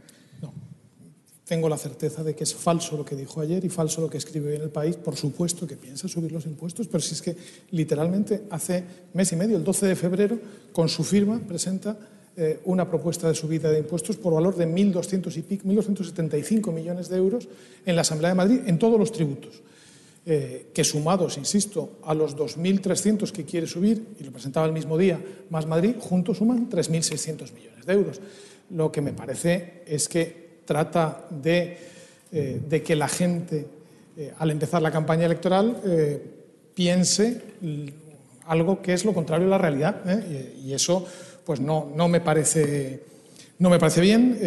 No 0.41 0.74
tengo 1.47 1.69
la 1.69 1.77
certeza 1.77 2.25
de 2.25 2.35
que 2.35 2.45
es 2.45 2.55
falso 2.55 2.97
lo 2.97 3.05
que 3.05 3.17
dijo 3.17 3.41
ayer 3.41 3.65
y 3.65 3.69
falso 3.69 4.01
lo 4.01 4.09
que 4.09 4.19
escribe 4.19 4.57
en 4.57 4.63
el 4.63 4.71
país. 4.71 4.97
Por 4.97 5.17
supuesto 5.17 5.67
que 5.67 5.77
piensa 5.77 6.09
subir 6.09 6.33
los 6.33 6.47
impuestos, 6.47 6.89
pero 6.89 7.01
si 7.01 7.15
es 7.15 7.23
que 7.23 7.37
literalmente 7.71 8.45
hace 8.51 8.85
mes 9.13 9.31
y 9.33 9.37
medio, 9.37 9.57
el 9.57 9.65
12 9.65 9.87
de 9.87 9.97
febrero, 9.97 10.39
con 10.73 10.89
su 10.89 11.05
firma 11.05 11.39
presenta 11.47 11.99
eh, 12.37 12.61
una 12.65 12.89
propuesta 12.89 13.29
de 13.29 13.35
subida 13.35 13.71
de 13.71 13.81
impuestos 13.81 14.17
por 14.17 14.33
valor 14.33 14.57
de 14.57 14.67
1.200 14.67 15.37
y 15.37 15.43
pico, 15.43 15.69
1.275 15.69 16.73
millones 16.73 17.09
de 17.09 17.19
euros 17.19 17.47
en 17.85 17.95
la 17.95 18.03
Asamblea 18.03 18.31
de 18.31 18.37
Madrid 18.37 18.61
en 18.67 18.79
todos 18.79 18.99
los 18.99 19.13
tributos. 19.13 19.63
Eh, 20.27 20.71
que 20.73 20.85
sumados, 20.85 21.37
insisto, 21.37 21.99
a 22.03 22.15
los 22.15 22.35
2.300 22.35 23.31
que 23.31 23.45
quiere 23.45 23.67
subir, 23.67 24.17
y 24.19 24.25
lo 24.25 24.33
presentaba 24.33 24.65
el 24.65 24.73
mismo 24.73 24.97
día, 24.97 25.23
más 25.51 25.67
Madrid, 25.67 25.97
juntos 26.01 26.39
suman 26.39 26.71
3.600 26.71 27.53
millones 27.53 27.85
de 27.85 27.93
euros. 27.93 28.21
Lo 28.71 28.91
que 28.91 29.03
me 29.03 29.13
parece 29.13 29.83
es 29.87 30.09
que 30.09 30.44
trata 30.65 31.27
de, 31.31 31.79
eh, 32.33 32.83
que 32.85 32.97
la 32.97 33.09
gente, 33.09 33.67
eh, 34.17 34.33
al 34.39 34.51
empezar 34.51 34.83
la 34.83 34.91
campaña 34.91 35.27
electoral, 35.27 35.81
eh, 35.85 36.23
piense 36.75 37.41
algo 38.47 38.83
que 38.83 38.93
es 38.93 39.05
lo 39.05 39.15
contrario 39.15 39.47
a 39.47 39.51
la 39.51 39.59
realidad. 39.59 40.03
Y, 40.63 40.73
eso 40.73 41.07
pues 41.45 41.61
no, 41.61 41.93
no, 41.95 42.09
me, 42.09 42.21
parece, 42.21 43.03
no 43.59 43.71
me 43.71 43.79
parece 43.79 44.01
bien, 44.01 44.39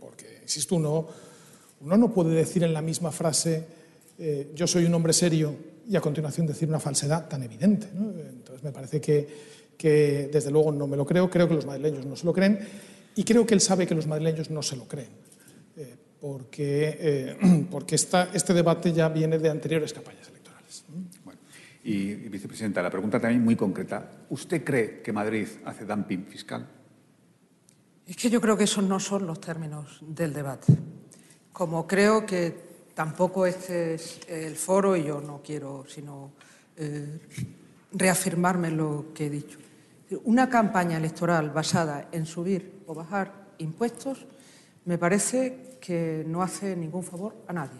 porque, 0.00 0.40
insisto, 0.42 0.74
uno, 0.76 1.06
uno 1.82 1.96
no 1.96 2.12
puede 2.12 2.34
decir 2.34 2.64
en 2.64 2.72
la 2.72 2.82
misma 2.82 3.12
frase 3.12 3.78
yo 4.54 4.66
soy 4.66 4.84
un 4.84 4.94
hombre 4.94 5.12
serio 5.12 5.54
y 5.88 5.94
a 5.94 6.00
continuación 6.00 6.46
decir 6.46 6.68
una 6.68 6.80
falsedad 6.80 7.28
tan 7.28 7.42
evidente. 7.42 7.88
Entonces 7.92 8.64
me 8.64 8.72
parece 8.72 9.00
que, 9.00 9.28
que, 9.76 10.28
desde 10.32 10.50
luego, 10.50 10.72
no 10.72 10.86
me 10.86 10.96
lo 10.96 11.06
creo, 11.06 11.30
creo 11.30 11.46
que 11.46 11.54
los 11.54 11.66
madrileños 11.66 12.04
no 12.04 12.16
se 12.16 12.26
lo 12.26 12.32
creen 12.32 12.58
y 13.18 13.24
creo 13.24 13.44
que 13.44 13.52
él 13.52 13.60
sabe 13.60 13.84
que 13.84 13.96
los 13.96 14.06
madrileños 14.06 14.48
no 14.48 14.62
se 14.62 14.76
lo 14.76 14.86
creen, 14.86 15.10
eh, 15.76 15.96
porque, 16.20 16.96
eh, 17.00 17.66
porque 17.70 17.96
este 17.96 18.54
debate 18.54 18.92
ya 18.92 19.08
viene 19.08 19.40
de 19.40 19.50
anteriores 19.50 19.92
campañas 19.92 20.28
electorales. 20.28 20.84
Bueno, 21.24 21.40
y, 21.82 22.14
vicepresidenta, 22.14 22.80
la 22.80 22.90
pregunta 22.90 23.18
también 23.18 23.42
muy 23.42 23.56
concreta. 23.56 24.08
¿Usted 24.30 24.62
cree 24.62 25.02
que 25.02 25.12
Madrid 25.12 25.48
hace 25.64 25.84
dumping 25.84 26.26
fiscal? 26.26 26.64
Es 28.06 28.16
que 28.16 28.30
yo 28.30 28.40
creo 28.40 28.56
que 28.56 28.64
esos 28.64 28.84
no 28.84 29.00
son 29.00 29.26
los 29.26 29.40
términos 29.40 29.98
del 30.00 30.32
debate. 30.32 30.72
Como 31.52 31.88
creo 31.88 32.24
que 32.24 32.54
tampoco 32.94 33.46
este 33.46 33.94
es 33.94 34.20
el 34.28 34.54
foro, 34.54 34.96
y 34.96 35.02
yo 35.02 35.20
no 35.20 35.42
quiero 35.42 35.84
sino 35.88 36.34
eh, 36.76 37.18
reafirmarme 37.90 38.70
lo 38.70 39.06
que 39.12 39.26
he 39.26 39.30
dicho. 39.30 39.58
Una 40.22 40.48
campaña 40.48 40.98
electoral 40.98 41.50
basada 41.50 42.10
en 42.12 42.24
subir 42.24 42.77
o 42.88 42.94
bajar 42.94 43.52
impuestos 43.58 44.26
me 44.84 44.96
parece 44.96 45.76
que 45.80 46.24
no 46.26 46.42
hace 46.42 46.74
ningún 46.74 47.04
favor 47.04 47.36
a 47.46 47.52
nadie. 47.52 47.78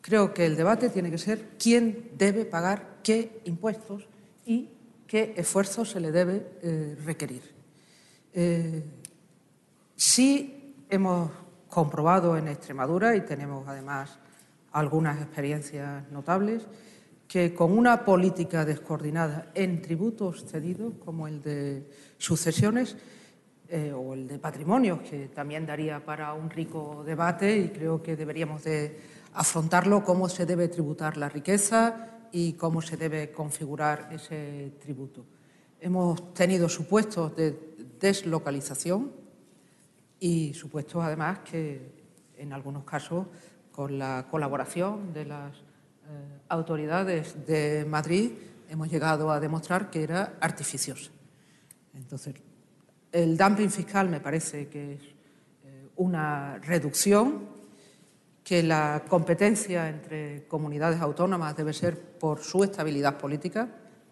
Creo 0.00 0.32
que 0.32 0.46
el 0.46 0.56
debate 0.56 0.88
tiene 0.88 1.10
que 1.10 1.18
ser 1.18 1.50
quién 1.58 2.10
debe 2.16 2.44
pagar 2.44 2.98
qué 3.04 3.40
impuestos 3.44 4.08
y 4.46 4.70
qué 5.06 5.34
esfuerzo 5.36 5.84
se 5.84 6.00
le 6.00 6.10
debe 6.10 6.46
eh, 6.62 6.96
requerir. 7.04 7.42
Eh, 8.32 8.82
sí 9.94 10.74
hemos 10.88 11.30
comprobado 11.68 12.36
en 12.36 12.48
Extremadura, 12.48 13.14
y 13.14 13.20
tenemos 13.20 13.68
además 13.68 14.18
algunas 14.72 15.20
experiencias 15.20 16.10
notables, 16.10 16.66
que 17.28 17.54
con 17.54 17.76
una 17.76 18.04
política 18.04 18.64
descoordinada 18.64 19.50
en 19.54 19.80
tributos 19.80 20.44
cedidos, 20.44 20.94
como 21.04 21.28
el 21.28 21.42
de 21.42 21.88
sucesiones 22.18 22.96
eh, 23.74 23.90
o 23.90 24.12
el 24.12 24.28
de 24.28 24.38
patrimonios, 24.38 25.00
que 25.00 25.28
también 25.28 25.64
daría 25.64 26.04
para 26.04 26.34
un 26.34 26.50
rico 26.50 27.02
debate 27.06 27.56
y 27.56 27.68
creo 27.70 28.02
que 28.02 28.16
deberíamos 28.16 28.64
de 28.64 29.00
afrontarlo, 29.32 30.04
cómo 30.04 30.28
se 30.28 30.44
debe 30.44 30.68
tributar 30.68 31.16
la 31.16 31.30
riqueza 31.30 32.18
y 32.32 32.52
cómo 32.52 32.82
se 32.82 32.98
debe 32.98 33.32
configurar 33.32 34.10
ese 34.12 34.74
tributo. 34.78 35.24
Hemos 35.80 36.34
tenido 36.34 36.68
supuestos 36.68 37.34
de 37.34 37.74
deslocalización 37.98 39.10
y 40.20 40.52
supuestos 40.52 41.02
además 41.02 41.38
que 41.38 41.94
en 42.36 42.52
algunos 42.52 42.84
casos 42.84 43.24
con 43.70 43.98
la 43.98 44.26
colaboración 44.30 45.14
de 45.14 45.24
las 45.24 45.56
eh, 45.56 46.40
autoridades 46.50 47.46
de 47.46 47.86
Madrid 47.88 48.32
hemos 48.68 48.90
llegado 48.90 49.30
a 49.30 49.40
demostrar 49.40 49.88
que 49.88 50.02
era 50.02 50.34
artificiosa. 50.42 51.10
Entonces, 51.94 52.34
el 53.12 53.36
dumping 53.36 53.70
fiscal 53.70 54.08
me 54.08 54.20
parece 54.20 54.68
que 54.68 54.94
es 54.94 55.02
eh, 55.02 55.88
una 55.96 56.58
reducción, 56.58 57.52
que 58.42 58.62
la 58.62 59.04
competencia 59.06 59.88
entre 59.88 60.46
comunidades 60.48 61.00
autónomas 61.00 61.56
debe 61.56 61.72
ser 61.72 61.96
por 62.18 62.40
su 62.42 62.64
estabilidad 62.64 63.18
política, 63.18 63.68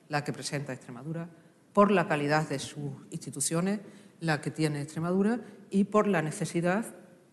la 0.08 0.22
que 0.22 0.32
presenta 0.32 0.72
Extremadura, 0.72 1.28
por 1.72 1.90
la 1.90 2.06
calidad 2.06 2.48
de 2.48 2.58
sus 2.58 2.92
instituciones, 3.10 3.80
la 4.20 4.40
que 4.40 4.50
tiene 4.50 4.82
Extremadura, 4.82 5.40
y 5.70 5.84
por 5.84 6.06
la 6.06 6.22
necesidad, 6.22 6.84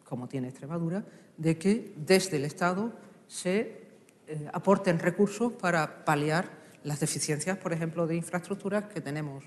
como 0.03 0.27
tiene 0.27 0.47
Extremadura, 0.47 1.05
de 1.37 1.57
que 1.57 1.93
desde 1.97 2.37
el 2.37 2.45
Estado 2.45 2.93
se 3.27 3.87
eh, 4.27 4.49
aporten 4.53 4.99
recursos 4.99 5.53
para 5.53 6.03
paliar 6.05 6.49
las 6.83 6.99
deficiencias, 6.99 7.57
por 7.57 7.73
ejemplo, 7.73 8.07
de 8.07 8.15
infraestructuras 8.15 8.85
que 8.85 9.01
tenemos 9.01 9.43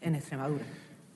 en 0.00 0.14
Extremadura. 0.14 0.64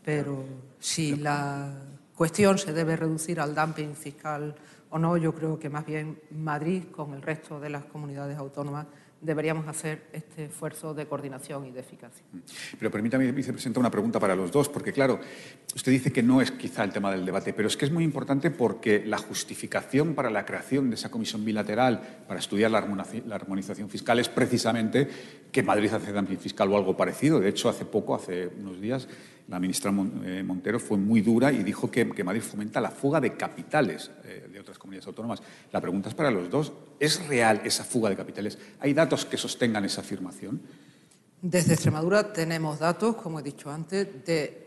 Pero 0.06 0.44
si 0.78 1.16
la 1.16 1.82
cuestión 2.14 2.58
se 2.58 2.72
debe 2.72 2.94
reducir 2.94 3.40
al 3.40 3.56
dumping 3.56 3.96
fiscal 3.96 4.54
o 4.90 5.00
no, 5.00 5.16
yo 5.16 5.34
creo 5.34 5.58
que 5.58 5.68
más 5.68 5.84
bien 5.84 6.20
Madrid, 6.30 6.84
con 6.92 7.12
el 7.12 7.22
resto 7.22 7.58
de 7.58 7.70
las 7.70 7.86
comunidades 7.86 8.38
autónomas, 8.38 8.86
deberíamos 9.20 9.66
hacer 9.66 10.04
este 10.12 10.44
esfuerzo 10.44 10.94
de 10.94 11.06
coordinación 11.06 11.66
y 11.66 11.72
de 11.72 11.80
eficacia. 11.80 12.24
Pero 12.78 12.88
permítame, 12.88 13.32
vicepresidenta, 13.32 13.80
una 13.80 13.90
pregunta 13.90 14.20
para 14.20 14.36
los 14.36 14.52
dos, 14.52 14.68
porque 14.68 14.92
claro, 14.92 15.18
usted 15.74 15.90
dice 15.90 16.12
que 16.12 16.22
no 16.22 16.40
es 16.40 16.52
quizá 16.52 16.84
el 16.84 16.92
tema 16.92 17.10
del 17.10 17.26
debate, 17.26 17.52
pero 17.52 17.66
es 17.66 17.76
que 17.76 17.86
es 17.86 17.90
muy 17.90 18.04
importante 18.04 18.52
porque 18.52 19.04
la 19.04 19.18
justificación 19.18 20.14
para 20.14 20.30
la 20.30 20.46
creación 20.46 20.88
de 20.88 20.94
esa 20.94 21.10
comisión 21.10 21.44
bilateral 21.44 22.22
para 22.28 22.38
estudiar 22.38 22.70
la 22.70 22.78
armonización 22.78 23.90
fiscal 23.90 24.20
es 24.20 24.28
precisamente 24.28 25.08
que 25.50 25.64
Madrid 25.64 25.92
hace 25.92 26.12
dumping 26.12 26.38
fiscal 26.38 26.70
o 26.70 26.76
algo 26.76 26.96
parecido. 26.96 27.40
De 27.40 27.48
hecho, 27.48 27.68
hace 27.68 27.86
poco, 27.86 28.14
hace 28.14 28.46
unos 28.46 28.80
días, 28.80 29.08
la 29.48 29.60
ministra 29.60 29.92
eh, 30.24 30.42
Montero 30.42 30.80
fue 30.80 30.96
muy 30.96 31.20
dura 31.20 31.52
y 31.52 31.62
dijo 31.62 31.90
que, 31.90 32.04
Madrid 32.24 32.42
fomenta 32.42 32.80
la 32.80 32.90
fuga 32.90 33.20
de 33.20 33.36
capitales 33.36 34.10
eh, 34.24 34.48
de 34.52 34.58
otras 34.58 34.78
comunidades 34.78 35.06
autónomas. 35.06 35.40
La 35.72 35.80
pregunta 35.80 36.08
es 36.08 36.14
para 36.14 36.30
los 36.30 36.50
dos. 36.50 36.72
¿Es 36.98 37.24
real 37.28 37.60
esa 37.64 37.84
fuga 37.84 38.10
de 38.10 38.16
capitales? 38.16 38.58
¿Hay 38.80 38.92
datos 38.92 39.24
que 39.24 39.36
sostengan 39.36 39.84
esa 39.84 40.00
afirmación? 40.00 40.60
Desde 41.40 41.74
Extremadura 41.74 42.32
tenemos 42.32 42.80
datos, 42.80 43.16
como 43.16 43.38
he 43.38 43.42
dicho 43.42 43.70
antes, 43.70 44.24
de 44.24 44.66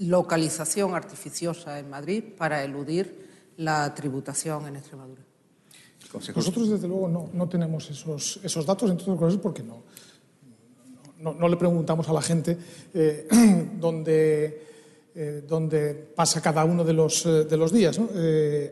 localización 0.00 0.94
artificiosa 0.94 1.78
en 1.78 1.88
Madrid 1.88 2.22
para 2.36 2.62
eludir 2.62 3.28
la 3.56 3.94
tributación 3.94 4.66
en 4.66 4.76
Extremadura. 4.76 5.22
Nosotros, 6.34 6.70
desde 6.70 6.86
luego, 6.86 7.08
no, 7.08 7.30
no 7.32 7.48
tenemos 7.48 7.90
esos, 7.90 8.40
esos 8.42 8.64
datos, 8.64 8.90
entre 8.90 9.04
otras 9.04 9.18
cosas, 9.18 9.40
porque 9.40 9.62
no, 9.62 9.82
no, 11.20 11.48
le 11.48 11.56
preguntamos 11.56 12.08
a 12.08 12.12
la 12.12 12.22
gente 12.22 12.56
eh, 12.94 13.26
eh, 15.14 15.42
dónde, 15.46 16.08
pasa 16.14 16.40
cada 16.40 16.64
uno 16.64 16.84
de 16.84 16.92
los, 16.92 17.26
eh, 17.26 17.44
de 17.44 17.56
los 17.56 17.72
días. 17.72 17.98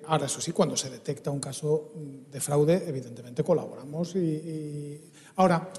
ahora, 0.06 0.26
eso 0.26 0.40
sí, 0.40 0.52
cuando 0.52 0.76
se 0.76 0.90
detecta 0.90 1.30
un 1.30 1.40
caso 1.40 1.92
de 2.30 2.40
fraude, 2.40 2.84
evidentemente 2.86 3.42
colaboramos. 3.42 4.14
Y, 4.16 5.00
Ahora, 5.38 5.70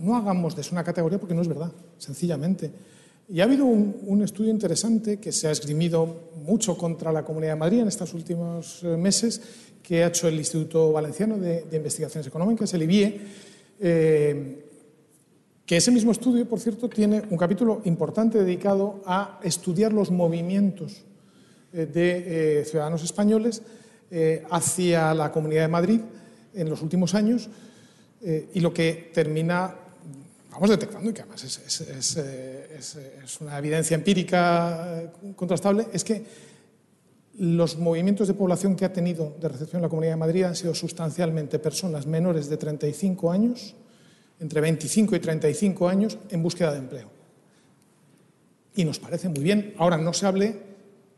no 0.00 0.16
hagamos 0.16 0.54
de 0.54 0.60
eso 0.60 0.72
una 0.72 0.84
categoría 0.84 1.18
porque 1.18 1.34
no 1.34 1.40
es 1.40 1.48
verdad, 1.48 1.72
sencillamente. 1.96 2.70
Y 3.26 3.40
ha 3.40 3.44
habido 3.44 3.64
un, 3.64 4.22
estudio 4.22 4.50
interesante 4.50 5.16
que 5.16 5.32
se 5.32 5.48
ha 5.48 5.50
esgrimido 5.50 6.30
mucho 6.44 6.76
contra 6.76 7.10
la 7.10 7.24
Comunidad 7.24 7.54
de 7.54 7.58
Madrid 7.58 7.80
en 7.80 7.88
estos 7.88 8.12
últimos 8.12 8.82
meses, 8.82 9.40
que 9.82 10.04
ha 10.04 10.08
hecho 10.08 10.28
el 10.28 10.34
Instituto 10.34 10.92
Valenciano 10.92 11.38
de, 11.38 11.64
Investigaciones 11.72 12.26
Económicas, 12.26 12.74
el 12.74 12.82
IBIE, 12.82 13.20
que 15.66 15.76
ese 15.76 15.90
mismo 15.90 16.12
estudio, 16.12 16.48
por 16.48 16.60
cierto, 16.60 16.88
tiene 16.88 17.22
un 17.30 17.38
capítulo 17.38 17.80
importante 17.84 18.38
dedicado 18.38 19.02
a 19.06 19.40
estudiar 19.42 19.92
los 19.92 20.10
movimientos 20.10 21.04
eh, 21.72 21.86
de 21.86 22.64
ciudadanos 22.66 23.02
españoles 23.02 23.62
hacia 24.48 25.12
la 25.12 25.32
Comunidad 25.32 25.62
de 25.62 25.68
Madrid 25.68 26.00
en 26.54 26.70
los 26.70 26.82
últimos 26.82 27.16
años 27.16 27.48
y 28.22 28.60
lo 28.60 28.72
que 28.72 29.10
termina 29.12 29.74
vamos 30.54 30.70
detectando, 30.70 31.10
y 31.10 31.12
que 31.12 31.22
además 31.22 31.42
es, 31.44 33.38
una 33.40 33.58
evidencia 33.58 33.94
empírica 33.94 35.02
eh, 35.02 35.10
contrastable, 35.34 35.88
es 35.92 36.04
que 36.04 36.24
los 37.38 37.76
movimientos 37.76 38.28
de 38.28 38.34
población 38.34 38.76
que 38.76 38.84
ha 38.84 38.92
tenido 38.92 39.34
de 39.40 39.48
recepción 39.48 39.80
en 39.80 39.82
la 39.82 39.88
Comunidad 39.88 40.12
de 40.12 40.18
Madrid 40.18 40.44
han 40.44 40.54
sido 40.54 40.74
sustancialmente 40.74 41.58
personas 41.58 42.06
menores 42.06 42.48
de 42.48 42.56
35 42.56 43.32
años, 43.32 43.74
entre 44.40 44.60
25 44.60 45.16
y 45.16 45.20
35 45.20 45.88
años, 45.88 46.18
en 46.30 46.42
búsqueda 46.42 46.72
de 46.72 46.78
empleo. 46.78 47.10
Y 48.76 48.84
nos 48.84 48.98
parece 48.98 49.28
muy 49.28 49.42
bien. 49.42 49.74
Ahora, 49.78 49.96
no 49.96 50.12
se 50.12 50.26
hable 50.26 50.56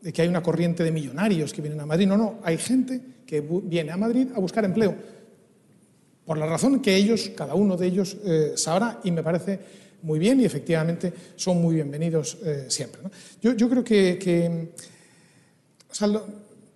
de 0.00 0.12
que 0.12 0.22
hay 0.22 0.28
una 0.28 0.42
corriente 0.42 0.84
de 0.84 0.92
millonarios 0.92 1.52
que 1.52 1.62
vienen 1.62 1.80
a 1.80 1.86
Madrid. 1.86 2.06
No, 2.06 2.16
no, 2.16 2.38
hay 2.42 2.58
gente 2.58 3.00
que 3.26 3.40
viene 3.40 3.92
a 3.92 3.96
Madrid 3.96 4.28
a 4.34 4.40
buscar 4.40 4.64
empleo 4.64 4.94
por 6.26 6.36
la 6.36 6.46
razón 6.46 6.80
que 6.80 6.94
ellos, 6.94 7.30
cada 7.36 7.54
uno 7.54 7.76
de 7.76 7.86
ellos, 7.86 8.16
eh, 8.24 8.52
sabrá 8.56 9.00
y 9.04 9.12
me 9.12 9.22
parece 9.22 9.60
muy 10.02 10.18
bien 10.18 10.40
y 10.40 10.44
efectivamente 10.44 11.12
son 11.36 11.62
muy 11.62 11.76
bienvenidos 11.76 12.38
eh, 12.44 12.66
siempre. 12.68 13.00
Yo, 13.40 13.70
creo 13.70 13.84
que, 13.84 14.72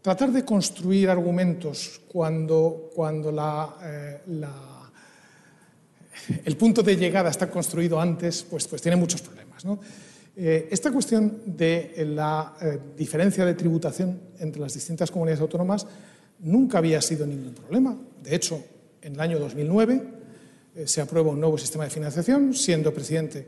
tratar 0.01 0.33
de 0.33 0.45
construir 0.45 1.11
argumentos 1.11 2.01
cuando, 2.09 2.91
cuando 2.95 3.31
eh, 3.83 4.21
el 6.45 6.57
punto 6.57 6.83
de 6.83 6.97
llegada 6.97 7.31
está 7.31 7.51
construido 7.51 8.01
antes, 8.01 8.43
pues, 8.49 8.67
pues 8.69 8.83
tiene 8.83 8.97
muchos 8.97 9.23
problemas. 9.23 9.65
esta 10.37 10.91
cuestión 10.91 11.43
de 11.47 12.07
la 12.15 12.57
diferencia 12.97 13.45
de 13.45 13.55
tributación 13.55 14.19
entre 14.39 14.61
las 14.61 14.75
distintas 14.75 15.11
comunidades 15.11 15.41
autónomas 15.41 15.87
nunca 16.41 16.79
había 16.79 17.01
sido 17.01 17.27
ningún 17.27 17.55
problema. 17.55 17.97
De 18.23 18.35
hecho, 18.35 18.63
en 19.03 19.15
el 19.15 19.21
año 19.21 19.39
2009 19.39 20.03
eh, 20.75 20.87
se 20.87 21.01
aprueba 21.01 21.31
un 21.31 21.41
nuevo 21.41 21.59
sistema 21.59 21.85
de 21.85 21.91
financiación, 21.91 22.55
siendo 22.55 22.93
presidente 22.93 23.47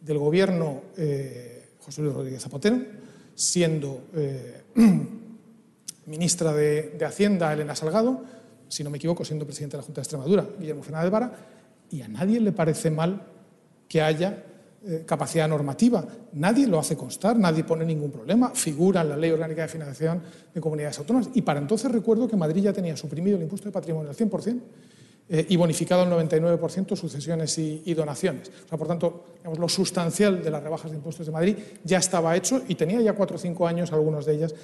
del 0.00 0.18
Gobierno 0.18 0.82
eh, 0.96 1.68
José 1.80 2.02
Luis 2.02 2.14
Rodríguez 2.14 2.42
Zapatero, 2.42 2.78
siendo 3.34 4.04
eh, 4.14 4.62
ministra 6.06 6.52
de, 6.52 6.98
Hacienda 7.04 7.52
Elena 7.52 7.74
Salgado, 7.74 8.22
si 8.68 8.84
no 8.84 8.90
me 8.90 8.98
equivoco, 8.98 9.24
siendo 9.24 9.44
presidente 9.44 9.76
de 9.76 9.78
la 9.78 9.84
Junta 9.84 10.00
de 10.00 10.02
Extremadura 10.02 10.46
Guillermo 10.58 10.82
Fernández 10.82 11.10
Vara, 11.10 11.32
y 11.90 12.02
a 12.02 12.08
nadie 12.08 12.40
le 12.40 12.52
parece 12.52 12.90
mal 12.90 13.22
que 13.88 14.00
haya 14.00 14.44
capacidad 15.04 15.46
normativa. 15.46 16.04
Nadie 16.32 16.66
lo 16.66 16.78
hace 16.78 16.96
constar, 16.96 17.36
nadie 17.36 17.64
pone 17.64 17.84
ningún 17.84 18.10
problema, 18.10 18.50
figura 18.54 19.02
en 19.02 19.10
la 19.10 19.16
Ley 19.16 19.30
Orgánica 19.30 19.62
de 19.62 19.68
Financiación 19.68 20.22
de 20.54 20.60
Comunidades 20.60 20.98
Autónomas. 20.98 21.28
Y 21.34 21.42
para 21.42 21.60
entonces 21.60 21.90
recuerdo 21.90 22.26
que 22.26 22.36
Madrid 22.36 22.62
ya 22.62 22.72
tenía 22.72 22.96
suprimido 22.96 23.36
el 23.36 23.42
impuesto 23.42 23.68
de 23.68 23.72
patrimonio 23.72 24.10
al 24.10 24.16
100% 24.16 24.60
eh, 25.32 25.46
y 25.48 25.56
bonificado 25.56 26.02
el 26.02 26.30
99% 26.30 26.96
sucesiones 26.96 27.58
y, 27.58 27.94
donaciones. 27.94 28.50
por 28.68 28.88
tanto, 28.88 29.24
lo 29.58 29.68
sustancial 29.68 30.42
de 30.42 30.50
las 30.50 30.62
rebajas 30.62 30.90
de 30.90 30.96
impuestos 30.96 31.26
de 31.26 31.32
Madrid 31.32 31.56
ya 31.84 31.98
estaba 31.98 32.34
hecho 32.34 32.62
y 32.66 32.74
tenía 32.74 33.00
ya 33.00 33.12
cuatro 33.12 33.36
o 33.36 33.38
cinco 33.38 33.66
años 33.66 33.92
algunas 33.92 34.24
de 34.24 34.34
ellas 34.34 34.54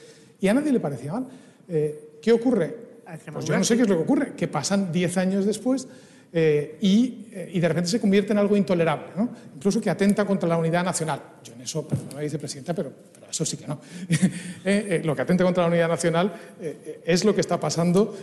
y 0.40 0.48
a 0.48 0.54
nadie 0.54 0.72
le 0.72 0.80
parecía 0.80 1.12
mal. 1.12 1.26
Eh, 1.68 2.18
¿Qué 2.22 2.32
ocurre? 2.32 2.86
Pues 3.32 3.44
yo 3.44 3.56
no 3.56 3.62
sé 3.62 3.76
qué 3.76 3.82
es 3.82 3.88
lo 3.88 3.96
que 3.96 4.02
ocurre, 4.02 4.34
que 4.34 4.48
pasan 4.48 4.90
diez 4.90 5.16
años 5.16 5.46
después 5.46 5.86
eh, 6.38 6.76
y, 6.82 7.28
y, 7.54 7.60
de 7.60 7.66
repente 7.66 7.88
se 7.88 7.98
convierte 7.98 8.32
en 8.32 8.38
algo 8.38 8.58
intolerable, 8.58 9.06
¿no? 9.16 9.30
incluso 9.56 9.80
que 9.80 9.88
atenta 9.88 10.26
contra 10.26 10.46
la 10.46 10.58
unidad 10.58 10.84
nacional. 10.84 11.18
Yo 11.42 11.54
en 11.54 11.62
eso, 11.62 11.88
perdóname, 11.88 12.24
vicepresidenta, 12.24 12.74
pero, 12.74 12.92
pero 13.14 13.30
eso 13.30 13.46
sí 13.46 13.56
que 13.56 13.66
no. 13.66 13.80
Eh, 14.66 14.98
eh, 14.98 15.02
lo 15.02 15.16
que 15.16 15.22
atenta 15.22 15.44
contra 15.44 15.62
la 15.62 15.70
unidad 15.70 15.88
nacional 15.88 16.34
es 17.04 17.24
lo 17.24 17.34
que 17.34 17.40
está 17.40 17.58
pasando, 17.58 18.14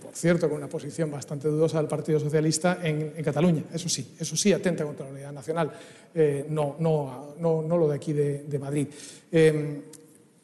por 0.00 0.14
cierto, 0.14 0.46
con 0.48 0.58
una 0.58 0.68
posición 0.68 1.10
bastante 1.10 1.48
dudosa 1.48 1.78
del 1.78 1.88
Partido 1.88 2.20
Socialista 2.20 2.78
en, 2.82 3.10
Cataluña. 3.24 3.64
Eso 3.72 3.88
sí, 3.88 4.14
eso 4.20 4.36
sí 4.36 4.52
atenta 4.52 4.84
contra 4.84 5.06
la 5.06 5.12
unidad 5.12 5.32
nacional, 5.32 5.72
no, 6.50 6.76
no, 6.78 7.34
no, 7.40 7.62
no, 7.62 7.76
lo 7.78 7.88
de 7.88 7.96
aquí 7.96 8.12
de, 8.12 8.58
Madrid. 8.60 8.88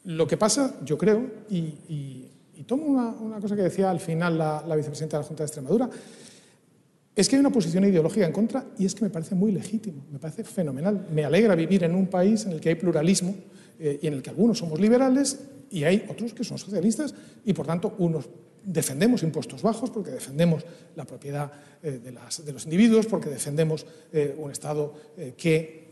lo 0.05 0.27
que 0.27 0.37
pasa, 0.39 0.77
yo 0.83 0.97
creo, 0.97 1.23
y, 1.51 2.29
tomo 2.67 2.87
una, 3.21 3.39
cosa 3.41 3.55
que 3.55 3.63
decía 3.63 3.91
al 3.91 4.01
final 4.01 4.39
la 4.39 4.75
vicepresidenta 4.75 5.19
de 5.19 5.23
la 5.23 5.29
Junta 5.29 5.43
de 5.43 5.47
Extremadura, 5.47 5.91
es 7.15 7.29
que 7.29 7.37
hay 7.37 7.41
una 7.41 7.51
posición 7.51 7.85
ideológica 7.85 8.27
en 8.27 8.33
contra 8.33 8.67
y 8.79 8.87
es 8.87 8.95
que 8.95 9.05
me 9.05 9.11
parece 9.11 9.35
muy 9.35 9.53
legítimo, 9.53 10.05
me 10.11 10.19
parece 10.19 10.45
fenomenal. 10.45 11.09
Me 11.13 11.25
alegra 11.25 11.55
vivir 11.55 11.85
en 11.85 11.95
un 11.95 12.07
país 12.07 12.47
en 12.47 12.53
el 12.53 12.61
que 12.61 12.71
hay 12.71 12.75
pluralismo 12.75 13.35
eh, 13.79 13.99
y 14.03 14.07
en 14.07 14.15
el 14.15 14.23
que 14.23 14.31
algunos 14.31 14.59
somos 14.59 14.81
liberales 14.81 15.39
y 15.71 15.85
hay 15.85 16.07
otros 16.09 16.33
que 16.33 16.43
son 16.43 16.57
socialistas 16.57 17.15
y 17.45 17.53
por 17.53 17.67
tanto 17.67 17.95
unos 17.99 18.29
defendemos 18.65 19.23
impuestos 19.23 19.61
bajos 19.61 19.91
porque 19.91 20.11
defendemos 20.11 20.65
la 20.97 21.05
propiedad 21.05 21.53
eh, 21.83 22.01
de, 22.03 22.53
los 22.53 22.65
individuos, 22.65 23.07
porque 23.07 23.29
defendemos 23.29 23.85
eh, 24.13 24.35
un 24.39 24.51
Estado 24.51 24.95
que 25.37 25.92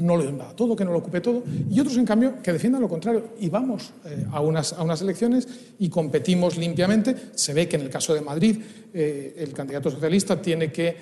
no 0.00 0.16
lo 0.16 0.24
invada 0.24 0.54
todo, 0.54 0.74
que 0.74 0.84
no 0.84 0.92
lo 0.92 0.98
ocupe 0.98 1.20
todo, 1.20 1.42
y 1.70 1.78
otros, 1.78 1.96
en 1.96 2.04
cambio, 2.04 2.42
que 2.42 2.52
defiendan 2.52 2.82
lo 2.82 2.88
contrario. 2.88 3.30
Y 3.40 3.48
vamos 3.48 3.92
eh, 4.04 4.26
a, 4.32 4.40
unas, 4.40 4.72
a 4.72 4.82
unas 4.82 5.02
elecciones 5.02 5.46
y 5.78 5.88
competimos 5.88 6.56
limpiamente. 6.56 7.14
Se 7.34 7.54
ve 7.54 7.68
que 7.68 7.76
en 7.76 7.82
el 7.82 7.90
caso 7.90 8.14
de 8.14 8.20
Madrid 8.20 8.58
eh, 8.92 9.34
el 9.38 9.52
candidato 9.52 9.90
socialista 9.90 10.40
tiene 10.40 10.72
que 10.72 10.96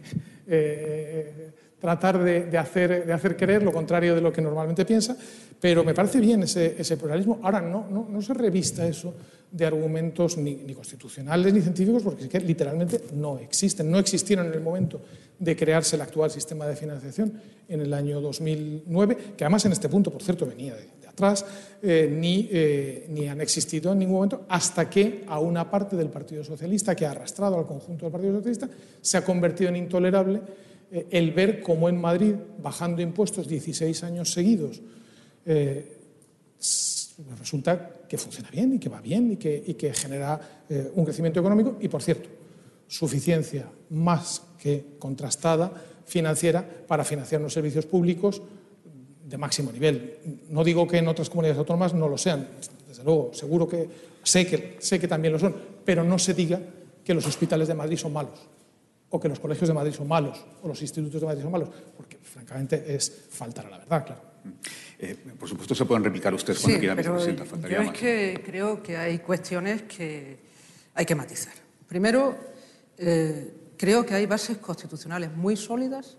eh, 0.46 1.50
tratar 1.78 2.22
de, 2.22 2.58
hacer, 2.58 3.06
de 3.06 3.12
hacer 3.12 3.36
creer 3.36 3.62
lo 3.62 3.72
contrario 3.72 4.14
de 4.14 4.20
lo 4.20 4.32
que 4.32 4.42
normalmente 4.42 4.84
piensa, 4.84 5.16
pero 5.60 5.84
me 5.84 5.94
parece 5.94 6.20
bien 6.20 6.42
ese, 6.42 6.76
ese 6.78 6.96
pluralismo. 6.96 7.38
Ahora, 7.42 7.60
no, 7.60 7.86
no, 7.90 8.08
no 8.10 8.22
se 8.22 8.34
revista 8.34 8.86
eso 8.86 9.14
de 9.50 9.66
argumentos 9.66 10.36
ni, 10.36 10.56
constitucionales 10.74 11.52
ni 11.52 11.60
científicos, 11.60 12.02
porque 12.02 12.24
es 12.24 12.44
literalmente 12.44 13.00
no 13.14 13.38
existen, 13.38 13.90
no 13.90 13.98
existieron 13.98 14.46
en 14.46 14.54
el 14.54 14.60
momento 14.60 15.00
de 15.38 15.56
crearse 15.56 15.96
el 15.96 16.02
actual 16.02 16.30
sistema 16.30 16.66
de 16.66 16.76
financiación 16.76 17.32
en 17.68 17.80
el 17.80 17.92
año 17.94 18.20
2009, 18.20 19.16
que 19.36 19.44
además 19.44 19.64
en 19.64 19.72
este 19.72 19.88
punto, 19.88 20.10
por 20.10 20.22
cierto, 20.22 20.46
venía 20.46 20.74
de, 20.74 21.06
atrás, 21.06 21.44
eh, 21.82 22.08
ni, 22.10 22.48
eh, 22.50 23.06
ni, 23.08 23.26
han 23.28 23.40
existido 23.40 23.92
en 23.92 23.98
ningún 24.00 24.16
momento, 24.16 24.44
hasta 24.48 24.88
que 24.88 25.24
a 25.26 25.40
una 25.40 25.70
parte 25.70 25.96
del 25.96 26.08
Partido 26.08 26.44
Socialista, 26.44 26.94
que 26.94 27.06
ha 27.06 27.10
arrastrado 27.12 27.58
al 27.58 27.66
conjunto 27.66 28.04
del 28.06 28.12
Partido 28.12 28.34
Socialista, 28.36 28.68
se 29.00 29.16
ha 29.16 29.24
convertido 29.24 29.70
en 29.70 29.76
intolerable 29.76 30.40
eh, 30.90 31.06
el 31.10 31.32
ver 31.32 31.62
cómo 31.62 31.88
en 31.88 32.00
Madrid, 32.00 32.34
bajando 32.62 33.02
impuestos 33.02 33.48
16 33.48 34.04
años 34.04 34.30
seguidos, 34.32 34.80
resulta 37.38 37.90
que 38.08 38.16
funciona 38.18 38.50
bien 38.50 38.74
y 38.74 38.78
que 38.78 38.88
va 38.88 39.00
bien 39.00 39.32
y 39.32 39.36
que, 39.36 39.92
genera 39.92 40.64
eh, 40.68 40.90
un 40.94 41.04
crecimiento 41.04 41.40
económico 41.40 41.76
y, 41.80 41.88
por 41.88 42.02
cierto, 42.02 42.28
suficiencia 42.86 43.66
más 43.90 44.42
que 44.58 44.96
contrastada 44.98 45.72
financiera 46.06 46.66
para 46.86 47.04
financiar 47.04 47.40
los 47.40 47.52
servicios 47.52 47.86
públicos 47.86 48.40
de 49.26 49.36
máximo 49.36 49.72
nivel. 49.72 50.18
No 50.48 50.64
digo 50.64 50.86
que 50.86 50.98
en 50.98 51.08
otras 51.08 51.28
comunidades 51.28 51.58
autónomas 51.58 51.92
no 51.92 52.08
lo 52.08 52.16
sean, 52.16 52.48
desde 52.88 53.04
luego, 53.04 53.30
seguro 53.34 53.68
que 53.68 53.88
sé 54.22 54.46
que, 54.46 54.76
sé 54.80 54.98
que 54.98 55.08
también 55.08 55.32
lo 55.32 55.38
son, 55.38 55.54
pero 55.84 56.02
no 56.02 56.18
se 56.18 56.34
diga 56.34 56.60
que 57.04 57.14
los 57.14 57.26
hospitales 57.26 57.68
de 57.68 57.74
Madrid 57.74 57.98
son 57.98 58.12
malos 58.12 58.38
o 59.10 59.20
que 59.20 59.28
los 59.28 59.40
colegios 59.40 59.68
de 59.68 59.74
Madrid 59.74 59.92
son 59.92 60.08
malos 60.08 60.38
o 60.62 60.68
los 60.68 60.80
institutos 60.80 61.20
de 61.20 61.26
Madrid 61.26 61.42
son 61.42 61.52
malos, 61.52 61.68
porque 61.96 62.16
francamente 62.22 62.84
es 62.94 63.26
faltar 63.30 63.66
a 63.66 63.70
la 63.70 63.78
verdad, 63.78 64.06
claro. 64.06 64.27
Eh, 64.98 65.16
por 65.38 65.48
supuesto, 65.48 65.74
se 65.74 65.84
pueden 65.84 66.04
replicar 66.04 66.34
ustedes 66.34 66.60
cuando 66.60 66.78
quieran, 66.78 66.96
vicepresidenta. 66.96 67.44
Faltaría 67.44 67.82
yo 67.82 67.82
es 67.84 67.98
que 67.98 68.42
creo 68.44 68.82
que 68.82 68.96
hay 68.96 69.18
cuestiones 69.18 69.82
que 69.82 70.38
hay 70.94 71.06
que 71.06 71.14
matizar. 71.14 71.54
Primero, 71.86 72.36
eh, 72.96 73.54
creo 73.76 74.04
que 74.04 74.14
hay 74.14 74.26
bases 74.26 74.58
constitucionales 74.58 75.34
muy 75.34 75.56
sólidas 75.56 76.16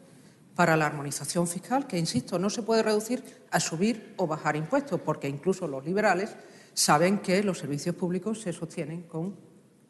para 0.55 0.75
la 0.75 0.87
armonización 0.87 1.47
fiscal, 1.47 1.87
que, 1.87 1.97
insisto, 1.97 2.39
no 2.39 2.49
se 2.49 2.63
puede 2.63 2.83
reducir 2.83 3.23
a 3.51 3.59
subir 3.59 4.13
o 4.17 4.27
bajar 4.27 4.55
impuestos, 4.55 4.99
porque 4.99 5.27
incluso 5.27 5.67
los 5.67 5.85
liberales 5.85 6.35
saben 6.73 7.19
que 7.19 7.43
los 7.43 7.59
servicios 7.59 7.95
públicos 7.95 8.41
se 8.41 8.53
sostienen 8.53 9.03
con 9.03 9.35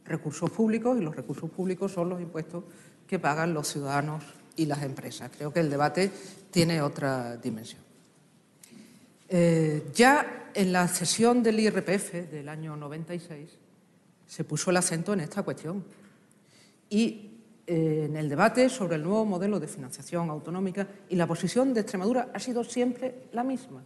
recursos 0.05 0.49
públicos 0.49 0.97
y 0.97 1.01
los 1.01 1.15
recursos 1.15 1.49
públicos 1.49 1.91
son 1.91 2.09
los 2.09 2.21
impuestos 2.21 2.63
que 3.07 3.19
pagan 3.19 3.53
los 3.53 3.67
ciudadanos 3.67 4.23
y 4.55 4.65
las 4.65 4.83
empresas. 4.83 5.31
Creo 5.35 5.53
que 5.53 5.59
el 5.59 5.69
debate 5.69 6.11
tiene 6.51 6.81
otra 6.81 7.37
dimensión. 7.37 7.88
Eh, 9.31 9.91
ya 9.93 10.49
en 10.55 10.73
la 10.73 10.87
cesión 10.87 11.43
del 11.43 11.59
IRPF 11.59 12.31
del 12.31 12.49
año 12.49 12.75
96 12.75 13.59
se 14.25 14.43
puso 14.43 14.71
el 14.71 14.77
acento 14.77 15.13
en 15.13 15.19
esta 15.19 15.43
cuestión 15.43 15.85
y 16.89 17.29
eh, 17.67 18.05
en 18.05 18.15
el 18.15 18.27
debate 18.27 18.67
sobre 18.69 18.95
el 18.95 19.03
nuevo 19.03 19.25
modelo 19.25 19.59
de 19.59 19.67
financiación 19.67 20.31
autonómica 20.31 20.87
y 21.09 21.15
la 21.15 21.27
posición 21.27 21.75
de 21.75 21.81
Extremadura 21.81 22.31
ha 22.33 22.39
sido 22.39 22.63
siempre 22.63 23.27
la 23.31 23.43
misma. 23.43 23.83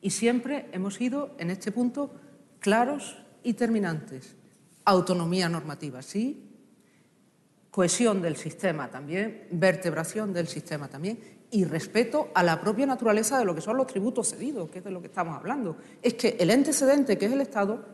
Y 0.00 0.10
siempre 0.10 0.68
hemos 0.70 0.94
sido, 0.94 1.34
en 1.38 1.50
este 1.50 1.72
punto, 1.72 2.14
claros 2.60 3.16
y 3.42 3.54
terminantes. 3.54 4.36
Autonomía 4.84 5.48
normativa, 5.48 6.02
sí. 6.02 6.48
Cohesión 7.70 8.22
del 8.22 8.36
sistema 8.36 8.90
también, 8.90 9.48
vertebración 9.50 10.32
del 10.32 10.46
sistema 10.46 10.88
también 10.88 11.41
y 11.52 11.64
respeto 11.64 12.30
a 12.34 12.42
la 12.42 12.60
propia 12.60 12.86
naturaleza 12.86 13.38
de 13.38 13.44
lo 13.44 13.54
que 13.54 13.60
son 13.60 13.76
los 13.76 13.86
tributos 13.86 14.30
cedidos, 14.30 14.70
que 14.70 14.78
es 14.78 14.84
de 14.84 14.90
lo 14.90 15.02
que 15.02 15.08
estamos 15.08 15.36
hablando. 15.36 15.76
Es 16.00 16.14
que 16.14 16.36
el 16.40 16.50
antecedente, 16.50 17.18
que 17.18 17.26
es 17.26 17.32
el 17.32 17.42
Estado, 17.42 17.84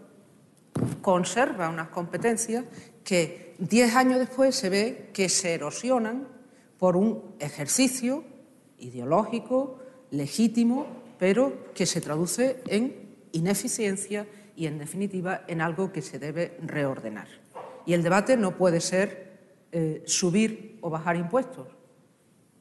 conserva 1.02 1.68
unas 1.68 1.88
competencias 1.88 2.64
que 3.02 3.56
diez 3.58 3.96
años 3.96 4.20
después 4.20 4.54
se 4.54 4.68
ve 4.70 5.10
que 5.12 5.28
se 5.28 5.54
erosionan 5.54 6.28
por 6.78 6.96
un 6.96 7.34
ejercicio 7.40 8.22
ideológico, 8.78 9.80
legítimo, 10.12 10.86
pero 11.18 11.72
que 11.74 11.84
se 11.84 12.00
traduce 12.00 12.62
en 12.66 12.94
ineficiencia 13.32 14.28
y, 14.54 14.66
en 14.66 14.78
definitiva, 14.78 15.42
en 15.48 15.60
algo 15.62 15.90
que 15.90 16.02
se 16.02 16.20
debe 16.20 16.56
reordenar. 16.62 17.26
Y 17.86 17.94
el 17.94 18.04
debate 18.04 18.36
no 18.36 18.56
puede 18.56 18.80
ser 18.80 19.38
eh, 19.72 20.04
subir 20.06 20.78
o 20.80 20.90
bajar 20.90 21.16
impuestos. 21.16 21.77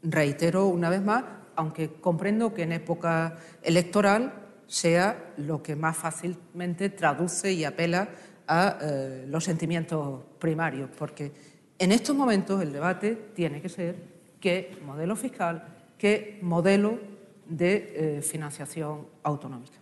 Reitero 0.04 0.68
una 0.68 0.90
vez 0.90 1.02
más, 1.02 1.24
aunque 1.56 1.94
comprendo 2.00 2.54
que 2.54 2.64
en 2.64 2.72
época 2.72 3.36
electoral 3.64 4.34
sea 4.68 5.34
lo 5.38 5.64
que 5.64 5.76
más 5.76 5.98
fácilmente 5.98 6.90
traduce 6.90 7.52
y 7.52 7.64
apela 7.64 8.10
a 8.48 8.78
eh, 8.82 9.26
los 9.28 9.44
sentimientos 9.44 10.24
primarios, 10.40 10.90
porque 10.98 11.32
en 11.80 11.92
estos 11.92 12.16
momentos 12.16 12.62
el 12.62 12.72
debate 12.72 13.30
tiene 13.34 13.62
que 13.62 13.70
ser 13.70 13.96
qué 14.40 14.78
modelo 14.86 15.16
fiscal, 15.16 15.64
qué 15.98 16.40
modelo 16.42 17.00
de 17.48 18.18
eh, 18.18 18.22
financiación 18.22 19.08
autonómica. 19.24 19.78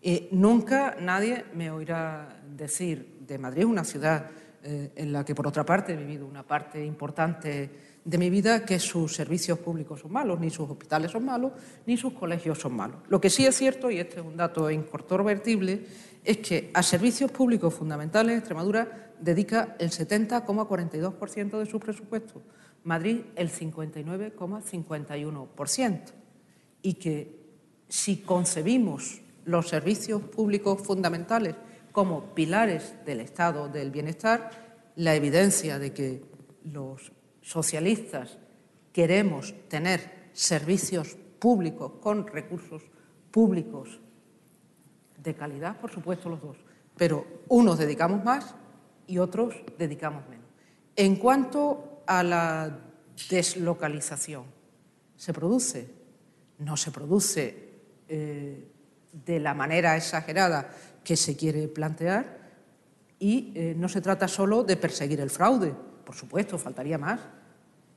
Y 0.00 0.28
nunca 0.30 0.96
nadie 1.00 1.44
me 1.54 1.70
oirá 1.70 2.40
decir 2.56 3.18
de 3.26 3.38
Madrid, 3.38 3.64
una 3.64 3.84
ciudad 3.84 4.30
eh, 4.62 4.92
en 4.96 5.12
la 5.12 5.24
que, 5.24 5.34
por 5.34 5.46
otra 5.46 5.64
parte, 5.64 5.92
he 5.92 5.96
vivido 5.96 6.26
una 6.26 6.46
parte 6.46 6.84
importante 6.84 7.97
de 8.08 8.16
mi 8.16 8.30
vida, 8.30 8.64
que 8.64 8.78
sus 8.78 9.14
servicios 9.14 9.58
públicos 9.58 10.00
son 10.00 10.12
malos, 10.12 10.40
ni 10.40 10.48
sus 10.48 10.70
hospitales 10.70 11.10
son 11.10 11.26
malos, 11.26 11.52
ni 11.84 11.98
sus 11.98 12.14
colegios 12.14 12.58
son 12.58 12.74
malos. 12.74 13.00
Lo 13.10 13.20
que 13.20 13.28
sí 13.28 13.44
es 13.44 13.54
cierto, 13.54 13.90
y 13.90 13.98
este 13.98 14.20
es 14.20 14.24
un 14.24 14.34
dato 14.34 14.70
incontrovertible, 14.70 15.84
es 16.24 16.38
que 16.38 16.70
a 16.72 16.82
servicios 16.82 17.30
públicos 17.30 17.74
fundamentales 17.74 18.38
Extremadura 18.38 19.12
dedica 19.20 19.76
el 19.78 19.90
70,42% 19.90 21.58
de 21.58 21.66
su 21.66 21.78
presupuesto, 21.78 22.40
Madrid 22.84 23.20
el 23.36 23.50
59,51% 23.50 26.00
y 26.80 26.94
que 26.94 27.36
si 27.90 28.22
concebimos 28.22 29.20
los 29.44 29.68
servicios 29.68 30.22
públicos 30.22 30.80
fundamentales 30.82 31.56
como 31.92 32.34
pilares 32.34 32.94
del 33.04 33.20
estado 33.20 33.68
del 33.68 33.90
bienestar, 33.90 34.50
la 34.96 35.14
evidencia 35.14 35.78
de 35.78 35.92
que 35.92 36.22
los 36.64 37.12
socialistas 37.48 38.36
queremos 38.92 39.54
tener 39.68 40.28
servicios 40.34 41.16
públicos 41.38 41.92
con 42.00 42.26
recursos 42.26 42.82
públicos 43.30 44.00
de 45.16 45.34
calidad, 45.34 45.80
por 45.80 45.90
supuesto 45.90 46.28
los 46.28 46.42
dos, 46.42 46.58
pero 46.96 47.24
unos 47.48 47.78
dedicamos 47.78 48.22
más 48.22 48.54
y 49.06 49.16
otros 49.16 49.54
dedicamos 49.78 50.28
menos. 50.28 50.46
En 50.94 51.16
cuanto 51.16 52.02
a 52.06 52.22
la 52.22 52.80
deslocalización, 53.30 54.44
¿se 55.16 55.32
produce? 55.32 55.98
no 56.58 56.76
se 56.76 56.90
produce 56.90 57.68
eh, 58.08 58.68
de 59.12 59.40
la 59.40 59.54
manera 59.54 59.96
exagerada 59.96 60.70
que 61.04 61.16
se 61.16 61.36
quiere 61.36 61.68
plantear 61.68 62.36
y 63.18 63.52
eh, 63.54 63.74
no 63.76 63.88
se 63.88 64.00
trata 64.00 64.28
solo 64.28 64.64
de 64.64 64.76
perseguir 64.76 65.20
el 65.20 65.30
fraude, 65.30 65.72
por 66.04 66.14
supuesto, 66.14 66.58
faltaría 66.58 66.98
más. 66.98 67.20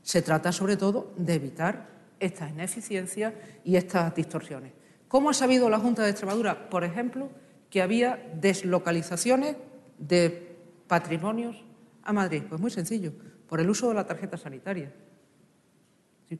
Se 0.02 0.22
trata 0.22 0.52
sobre 0.52 0.78
todo 0.78 1.14
de 1.18 1.36
evitar 1.36 1.90
estas 2.20 2.52
ineficiencias 2.52 3.34
y 3.64 3.76
estas 3.76 4.14
distorsiones. 4.16 4.74
¿Cómo 5.08 5.30
ha 5.30 5.34
sabido 5.34 5.70
la 5.70 5.80
Junta 5.80 6.04
de 6.04 6.12
Extremadura, 6.12 6.70
por 6.70 6.84
ejemplo, 6.84 7.30
que 7.70 7.82
había 7.82 8.32
deslocalizaciones 8.40 9.58
de 9.98 10.58
patrimonios 10.88 11.64
a 12.04 12.14
Madrid? 12.14 12.44
Pues 12.48 12.62
muy 12.62 12.72
sencillo, 12.72 13.12
por 13.48 13.60
el 13.60 13.70
uso 13.70 13.90
de 13.90 13.96
la 13.96 14.06
tarjeta 14.06 14.38
sanitaria. 14.38 14.94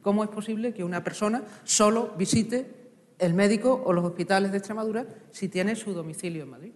¿Cómo 0.00 0.24
es 0.24 0.30
posible 0.30 0.72
que 0.72 0.84
una 0.84 1.04
persona 1.04 1.42
solo 1.64 2.14
visite 2.16 2.82
el 3.18 3.34
médico 3.34 3.82
o 3.84 3.92
los 3.92 4.04
hospitales 4.04 4.50
de 4.50 4.58
Extremadura 4.58 5.06
si 5.30 5.48
tiene 5.48 5.76
su 5.76 5.92
domicilio 5.92 6.44
en 6.44 6.50
Madrid? 6.50 6.72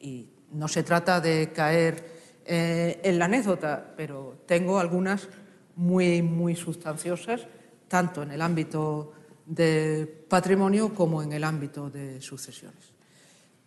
Y 0.00 0.30
no 0.50 0.66
se 0.66 0.82
trata 0.82 1.20
de 1.20 1.52
caer 1.52 2.04
eh, 2.44 3.00
en 3.04 3.18
la 3.20 3.26
anécdota, 3.26 3.94
pero 3.96 4.42
tengo 4.46 4.80
algunas 4.80 5.28
muy, 5.76 6.22
muy 6.22 6.54
sustanciosas, 6.56 7.46
tanto 7.88 8.22
en 8.22 8.32
el 8.32 8.42
ámbito 8.42 9.12
de 9.46 10.24
patrimonio 10.28 10.94
como 10.94 11.22
en 11.22 11.32
el 11.32 11.44
ámbito 11.44 11.90
de 11.90 12.20
sucesiones. 12.20 12.92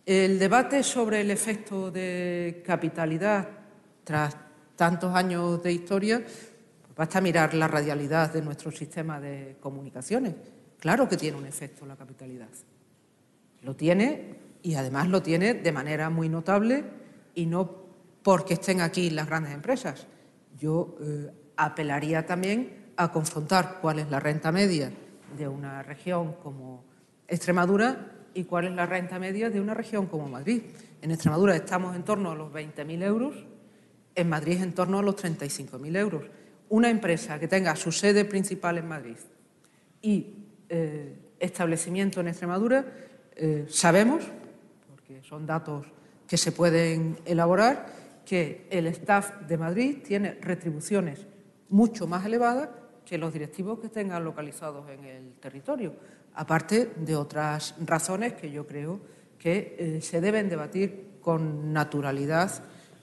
El 0.04 0.38
debate 0.38 0.82
sobre 0.82 1.20
el 1.20 1.30
efecto 1.30 1.90
de 1.90 2.62
capitalidad 2.64 3.48
tras 4.04 4.36
tantos 4.76 5.14
años 5.14 5.62
de 5.62 5.72
historia 5.72 6.22
Basta 6.96 7.20
mirar 7.20 7.52
la 7.52 7.68
radialidad 7.68 8.32
de 8.32 8.40
nuestro 8.40 8.70
sistema 8.70 9.20
de 9.20 9.58
comunicaciones. 9.60 10.34
Claro 10.80 11.06
que 11.06 11.18
tiene 11.18 11.36
un 11.36 11.44
efecto 11.44 11.84
la 11.84 11.94
capitalidad. 11.94 12.48
Lo 13.62 13.76
tiene 13.76 14.34
y 14.62 14.74
además 14.76 15.08
lo 15.08 15.20
tiene 15.20 15.52
de 15.52 15.72
manera 15.72 16.08
muy 16.08 16.30
notable 16.30 16.84
y 17.34 17.44
no 17.44 17.84
porque 18.22 18.54
estén 18.54 18.80
aquí 18.80 19.10
las 19.10 19.26
grandes 19.26 19.52
empresas. 19.52 20.06
Yo 20.58 20.96
eh, 21.02 21.30
apelaría 21.56 22.26
también 22.26 22.92
a 22.96 23.12
confrontar 23.12 23.78
cuál 23.80 23.98
es 23.98 24.10
la 24.10 24.20
renta 24.20 24.52
media 24.52 24.90
de 25.36 25.48
una 25.48 25.82
región 25.82 26.34
como 26.42 26.84
Extremadura 27.28 28.12
y 28.34 28.44
cuál 28.44 28.66
es 28.66 28.72
la 28.72 28.86
renta 28.86 29.18
media 29.18 29.50
de 29.50 29.60
una 29.60 29.74
región 29.74 30.06
como 30.06 30.28
Madrid. 30.28 30.62
En 31.02 31.10
Extremadura 31.10 31.56
estamos 31.56 31.96
en 31.96 32.04
torno 32.04 32.30
a 32.30 32.34
los 32.34 32.52
20.000 32.52 33.02
euros, 33.02 33.34
en 34.14 34.28
Madrid 34.28 34.62
en 34.62 34.74
torno 34.74 34.98
a 34.98 35.02
los 35.02 35.16
35.000 35.16 35.96
euros 35.96 36.22
una 36.68 36.90
empresa 36.90 37.38
que 37.38 37.48
tenga 37.48 37.76
su 37.76 37.92
sede 37.92 38.24
principal 38.24 38.78
en 38.78 38.88
Madrid 38.88 39.16
y 40.02 40.34
eh, 40.68 41.16
establecimiento 41.38 42.20
en 42.20 42.28
Extremadura, 42.28 42.84
eh, 43.36 43.66
sabemos, 43.68 44.24
porque 44.88 45.22
son 45.22 45.46
datos 45.46 45.86
que 46.26 46.36
se 46.36 46.52
pueden 46.52 47.18
elaborar, 47.24 47.86
que 48.24 48.66
el 48.70 48.88
staff 48.88 49.42
de 49.46 49.56
Madrid 49.56 49.98
tiene 50.04 50.34
retribuciones 50.40 51.24
mucho 51.68 52.06
más 52.06 52.24
elevadas 52.24 52.68
que 53.04 53.18
los 53.18 53.32
directivos 53.32 53.78
que 53.78 53.88
tengan 53.88 54.24
localizados 54.24 54.88
en 54.90 55.04
el 55.04 55.32
territorio, 55.34 55.94
aparte 56.34 56.92
de 56.96 57.16
otras 57.16 57.74
razones 57.84 58.34
que 58.34 58.50
yo 58.50 58.66
creo 58.66 59.00
que 59.38 59.76
eh, 59.78 60.02
se 60.02 60.20
deben 60.20 60.48
debatir 60.48 61.18
con 61.20 61.72
naturalidad 61.72 62.50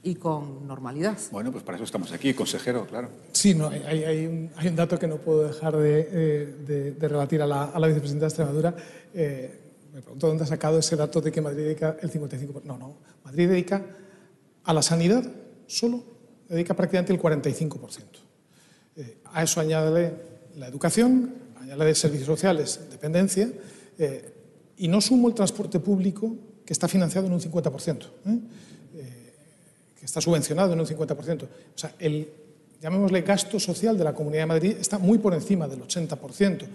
y 0.03 0.15
con 0.15 0.67
normalidad. 0.67 1.17
Bueno, 1.31 1.51
pues 1.51 1.63
para 1.63 1.77
eso 1.77 1.85
estamos 1.85 2.11
aquí, 2.11 2.33
consejero, 2.33 2.85
claro. 2.85 3.09
Sí, 3.31 3.55
no, 3.55 3.69
hay, 3.69 4.25
un, 4.25 4.75
dato 4.75 4.99
que 4.99 5.07
no 5.07 5.17
puedo 5.17 5.47
dejar 5.47 5.77
de, 5.77 6.07
eh, 6.11 6.95
relatir 6.99 7.41
a 7.41 7.47
la, 7.47 7.87
vicepresidenta 7.87 8.25
de 8.25 8.27
Extremadura. 8.27 8.75
Eh, 9.13 9.59
me 9.93 10.01
pregunto 10.01 10.27
dónde 10.27 10.43
ha 10.43 10.47
sacado 10.47 10.79
ese 10.79 10.95
dato 10.97 11.21
de 11.21 11.31
que 11.31 11.39
Madrid 11.39 11.63
dedica 11.63 11.97
el 12.01 12.11
55%. 12.11 12.63
No, 12.65 12.77
no, 12.77 12.97
Madrid 13.23 13.47
dedica 13.47 13.81
a 14.65 14.73
la 14.73 14.81
sanidad 14.81 15.23
solo, 15.67 16.03
dedica 16.49 16.73
prácticamente 16.73 17.13
el 17.13 17.21
45%. 17.21 18.22
Eh, 18.95 19.17
a 19.33 19.43
eso 19.43 19.59
añade 19.59 20.13
la 20.55 20.67
educación, 20.67 21.33
añade 21.59 21.95
servicios 21.95 22.27
sociales, 22.27 22.79
dependencia, 22.91 23.51
y 24.77 24.87
no 24.87 25.01
sumo 25.01 25.27
el 25.27 25.35
transporte 25.35 25.79
público 25.79 26.35
que 26.65 26.73
está 26.73 26.87
financiado 26.87 27.27
en 27.27 27.33
un 27.33 27.39
50% 27.39 28.05
que 30.03 30.07
está 30.07 30.19
subvencionado 30.19 30.73
en 30.73 30.81
un 30.81 30.85
50%. 30.85 31.43
O 31.43 31.47
sea, 31.75 31.95
el, 31.97 32.27
llamémosle 32.81 33.21
gasto 33.21 33.57
social 33.57 33.97
de 33.97 34.03
la 34.03 34.13
Comunidad 34.13 34.41
de 34.41 34.47
Madrid 34.47 34.75
está 34.77 34.99
muy 34.99 35.17
por 35.17 35.33
encima 35.33 35.65
del 35.65 35.79
80%. 35.79 36.67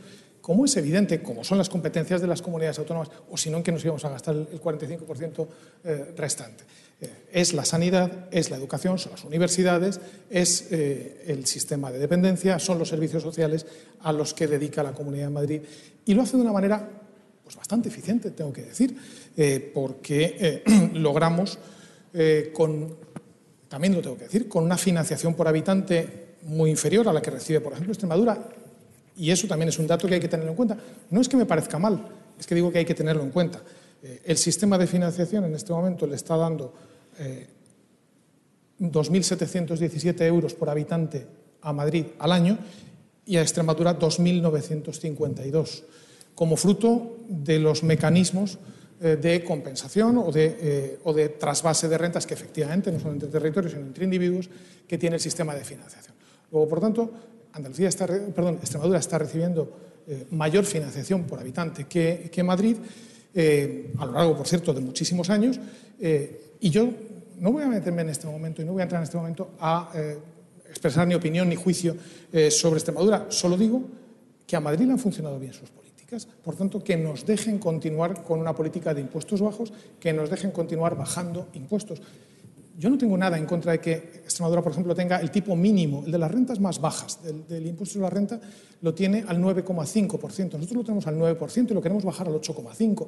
Como 0.49 0.65
es 0.65 0.75
evidente, 0.79 1.21
como 1.23 1.45
son 1.45 1.59
las 1.59 1.69
competencias 1.69 2.23
de 2.23 2.27
las 2.27 2.41
comunidades 2.41 2.79
autónomas, 2.79 3.11
o 3.29 3.37
si 3.37 3.51
no, 3.51 3.59
en 3.59 3.63
que 3.63 3.71
nos 3.71 3.85
íbamos 3.85 4.03
a 4.07 4.09
gastar 4.09 4.35
el 4.35 4.59
45% 4.59 5.47
eh, 5.85 6.15
restante. 6.17 6.65
Eh, 7.03 7.11
es 7.33 7.53
la 7.53 7.67
sanidad, 7.67 8.31
es 8.31 8.49
la 8.49 8.57
educación, 8.57 8.99
son 8.99 9.13
las 9.13 9.25
universidades, 9.25 10.01
es 10.31 10.69
eh, 10.71 11.23
el 11.27 11.45
sistema 11.45 11.93
de 11.93 11.99
dependencia, 11.99 12.59
son 12.59 12.79
los 12.79 12.89
servicios 12.89 13.23
sociales 13.23 13.67
a 14.01 14.11
los 14.11 14.33
que 14.33 14.47
dedica 14.47 14.83
la 14.83 14.93
Comunidad 14.93 15.25
de 15.25 15.35
Madrid. 15.35 15.61
Y 16.07 16.15
lo 16.15 16.23
hace 16.23 16.39
de 16.39 16.45
una 16.45 16.53
manera 16.53 16.89
pues, 17.45 17.55
bastante 17.55 17.91
eficiente, 17.91 18.31
tengo 18.31 18.51
que 18.51 18.63
decir, 18.63 18.97
porque 19.75 20.63
logramos 20.95 21.59
con 22.55 22.97
también 23.69 23.95
lo 23.95 24.01
tengo 24.01 24.17
que 24.17 24.25
decir, 24.25 24.49
con 24.49 24.65
una 24.65 24.79
financiación 24.79 25.35
por 25.35 25.47
habitante 25.47 26.37
muy 26.45 26.71
inferior 26.71 27.07
a 27.07 27.13
la 27.13 27.21
que 27.21 27.31
recibe, 27.31 27.61
por 27.61 27.75
ejemplo, 27.75 27.93
Extremadura. 27.93 28.49
Y 29.19 29.31
eso 29.31 29.47
también 29.47 29.69
es 29.69 29.79
un 29.79 29.87
dato 29.87 30.09
que 30.09 30.15
hay 30.15 30.21
que 30.21 30.29
tenerlo 30.29 30.53
en 30.53 30.57
cuenta. 30.57 30.79
No 31.11 31.21
es 31.21 31.29
que 31.29 31.37
me 31.37 31.45
parezca 31.45 31.79
mal, 31.79 32.09
es 32.39 32.47
que 32.47 32.55
digo 32.55 32.73
que 32.73 32.79
hay 32.79 32.85
que 32.85 32.95
tenerlo 32.95 33.23
en 33.23 33.31
cuenta. 33.31 33.61
Eh, 34.03 34.23
el 34.25 34.39
sistema 34.39 34.79
de 34.79 34.87
financiación 34.87 35.45
en 35.45 35.55
este 35.55 35.73
momento 35.73 36.07
le 36.07 36.17
está 36.17 36.37
dando 36.37 36.73
2.717 38.81 40.23
euros 40.23 40.55
por 40.55 40.71
habitante 40.71 41.27
a 41.63 41.73
Madrid 41.73 42.07
al 42.19 42.33
año 42.33 42.59
y 43.29 43.37
a 43.37 43.43
Extremadura 43.43 43.99
2.952, 43.99 45.83
como 46.35 46.57
fruto 46.57 47.19
de 47.29 47.59
los 47.59 47.83
mecanismos 47.83 48.59
eh, 49.01 49.17
de 49.21 49.45
compensación 49.45 50.17
o 50.19 50.33
de, 50.33 50.57
eh, 50.59 50.99
o 51.05 51.13
de, 51.13 51.29
trasvase 51.29 51.89
de 51.89 51.99
rentas 51.99 52.27
que 52.27 52.35
efectivamente 52.35 52.91
no 52.91 52.99
son 52.99 53.13
entre 53.13 53.29
territorios, 53.29 53.73
sino 53.73 53.85
entre 53.85 54.05
individuos 54.05 54.49
que 54.89 54.97
tiene 54.97 55.17
el 55.17 55.23
sistema 55.23 55.55
de 55.55 55.63
financiación. 55.63 56.17
Luego, 56.51 56.69
por 56.69 56.81
tanto, 56.81 57.13
Andalucía 57.59 57.89
está, 57.89 58.07
perdón, 58.07 58.59
Extremadura 58.61 58.99
está 58.99 59.19
recibiendo 59.19 59.71
eh, 60.07 60.27
mayor 60.31 60.65
financiación 60.65 61.25
por 61.25 61.39
habitante 61.39 61.85
que, 61.85 62.31
que 62.33 62.43
Madrid, 62.43 62.77
a 63.99 64.07
lo 64.07 64.13
largo, 64.13 64.37
por 64.37 64.49
cierto, 64.49 64.73
de 64.73 64.81
muchísimos 64.81 65.31
años, 65.31 65.61
y 66.01 66.71
yo 66.71 66.91
no 67.39 67.53
voy 67.53 67.63
a 67.63 67.69
meterme 67.69 68.03
en 68.03 68.09
este 68.09 68.27
momento 68.27 68.63
y 68.63 68.65
no 68.65 68.73
voy 68.73 68.81
a 68.81 68.85
entrar 68.85 69.01
en 69.01 69.05
este 69.05 69.17
momento 69.17 69.51
a 69.61 69.93
expresar 70.69 71.07
ni 71.07 71.15
opinión 71.15 71.49
ni 71.49 71.55
juicio 71.55 71.95
sobre 72.51 72.79
Extremadura, 72.79 73.27
solo 73.29 73.57
digo 73.57 73.83
que 74.45 74.57
a 74.57 74.61
Madrid 74.61 74.87
le 74.87 74.93
han 74.93 74.99
funcionado 74.99 75.39
bien 75.39 75.53
sus 75.53 75.69
políticas 75.69 75.89
por 76.43 76.57
tanto, 76.57 76.83
que 76.83 76.97
nos 76.97 77.27
dejen 77.27 77.59
continuar 77.59 78.23
con 78.25 78.41
una 78.41 78.55
política 78.55 78.95
de 78.95 79.03
impuestos 79.03 79.43
bajos, 79.43 79.73
que 80.01 80.13
nos 80.13 80.31
dejen 80.31 80.53
continuar 80.53 80.97
bajando 80.97 81.49
impuestos. 81.53 82.01
Yo 82.79 82.89
no 82.89 82.97
tengo 82.97 83.19
nada 83.19 83.37
en 83.37 83.45
contra 83.45 83.73
de 83.73 83.81
que 83.81 83.93
Extremadura, 84.23 84.63
por 84.63 84.71
ejemplo, 84.71 84.95
tenga 84.95 85.19
el 85.19 85.33
tipo 85.33 85.57
mínimo, 85.57 86.05
el 86.07 86.13
de 86.13 86.19
las 86.19 86.31
rentas 86.31 86.61
más 86.61 86.81
bajas, 86.81 87.19
del, 87.49 87.67
impuesto 87.67 87.95
sobre 87.95 88.05
la 88.05 88.11
renta, 88.11 88.41
lo 88.83 88.95
tiene 88.95 89.25
al 89.27 89.39
9,5%. 89.39 90.53
Nosotros 90.53 90.73
lo 90.73 90.85
tenemos 90.85 91.07
al 91.09 91.19
9% 91.19 91.73
y 91.73 91.75
lo 91.75 91.83
queremos 91.83 92.05
bajar 92.05 92.29
al 92.29 92.35
8,5%. 92.35 93.07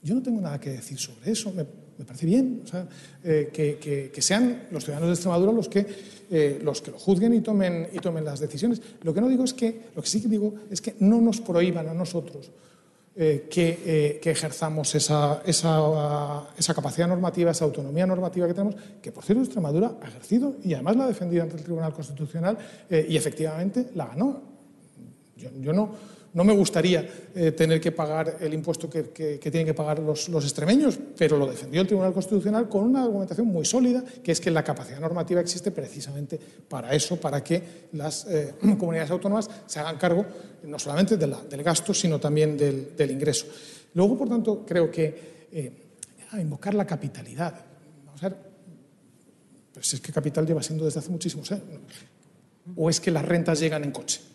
Yo 0.00 0.14
no 0.14 0.22
tengo 0.22 0.40
nada 0.40 0.60
que 0.60 0.70
decir 0.70 0.96
sobre 0.96 1.32
eso, 1.32 1.52
me, 1.52 1.64
parece 2.04 2.26
bien 2.26 2.62
eh, 3.24 3.50
que, 3.52 4.22
sean 4.22 4.68
los 4.70 4.84
ciudadanos 4.84 5.08
de 5.08 5.14
Extremadura 5.14 5.50
los 5.50 5.68
que, 5.68 5.86
eh, 6.30 6.60
los 6.62 6.80
que 6.80 6.92
lo 6.92 6.98
juzguen 6.98 7.34
y 7.34 7.40
tomen, 7.40 7.88
y 7.92 7.98
tomen 7.98 8.24
las 8.24 8.38
decisiones. 8.38 8.80
Lo 9.02 9.12
que 9.12 9.20
no 9.20 9.28
digo 9.28 9.42
es 9.42 9.54
que, 9.54 9.86
lo 9.96 10.02
que 10.02 10.08
sí 10.08 10.20
digo 10.20 10.54
es 10.70 10.80
que 10.80 10.94
no 11.00 11.20
nos 11.20 11.40
prohíban 11.40 11.88
a 11.88 11.94
nosotros 11.94 12.52
eh, 13.16 13.48
que, 13.50 14.20
ejerzamos 14.22 14.94
esa, 14.94 15.42
esa, 15.46 16.48
esa, 16.56 16.74
capacidad 16.74 17.06
normativa, 17.06 17.50
esa 17.50 17.64
autonomía 17.64 18.06
normativa 18.06 18.46
que 18.46 18.54
tenemos, 18.54 18.76
que 19.00 19.12
por 19.12 19.24
cierto 19.24 19.44
Extremadura 19.44 19.92
ha 20.02 20.08
ejercido 20.08 20.56
y 20.64 20.74
además 20.74 20.96
la 20.96 21.04
ha 21.04 21.08
defendido 21.08 21.42
ante 21.42 21.56
el 21.56 21.62
Tribunal 21.62 21.92
Constitucional 21.92 22.58
y 22.90 23.16
efectivamente 23.16 23.90
la 23.94 24.06
ganó. 24.06 24.42
yo 25.60 25.72
no 25.72 26.13
no 26.34 26.42
me 26.42 26.52
gustaría 26.52 27.08
eh, 27.34 27.52
tener 27.52 27.80
que 27.80 27.92
pagar 27.92 28.38
el 28.40 28.52
impuesto 28.52 28.90
que, 28.90 29.04
tienen 29.38 29.66
que 29.66 29.74
pagar 29.74 30.00
los, 30.00 30.28
extremeños, 30.28 30.98
pero 31.16 31.38
lo 31.38 31.46
defendió 31.46 31.80
el 31.80 31.86
Tribunal 31.86 32.12
Constitucional 32.12 32.68
con 32.68 32.84
una 32.84 33.04
argumentación 33.04 33.46
muy 33.46 33.64
sólida, 33.64 34.02
que 34.22 34.32
es 34.32 34.40
que 34.40 34.50
la 34.50 34.64
capacidad 34.64 34.98
normativa 34.98 35.40
existe 35.40 35.70
precisamente 35.70 36.38
para 36.68 36.92
eso, 36.92 37.16
para 37.20 37.42
que 37.42 37.88
las 37.92 38.26
eh, 38.26 38.54
comunidades 38.78 39.12
autónomas 39.12 39.48
se 39.66 39.78
hagan 39.78 39.96
cargo 39.96 40.26
no 40.64 40.78
solamente 40.78 41.16
del 41.16 41.62
gasto, 41.62 41.94
sino 41.94 42.18
también 42.18 42.56
del, 42.56 43.10
ingreso. 43.10 43.46
Luego, 43.94 44.18
por 44.18 44.28
tanto, 44.28 44.64
creo 44.66 44.90
que 44.90 45.46
eh, 45.52 45.72
invocar 46.40 46.74
la 46.74 46.84
capitalidad. 46.84 47.54
Vamos 48.06 48.22
a 48.24 48.28
ver, 48.28 48.38
si 49.80 49.96
es 49.96 50.02
que 50.02 50.12
capital 50.12 50.44
lleva 50.46 50.62
siendo 50.64 50.84
desde 50.84 50.98
hace 50.98 51.10
muchísimos 51.10 51.52
años. 51.52 51.80
¿O 52.74 52.90
es 52.90 52.98
que 52.98 53.12
las 53.12 53.24
rentas 53.24 53.60
llegan 53.60 53.84
en 53.84 53.92
coche? 53.92 54.33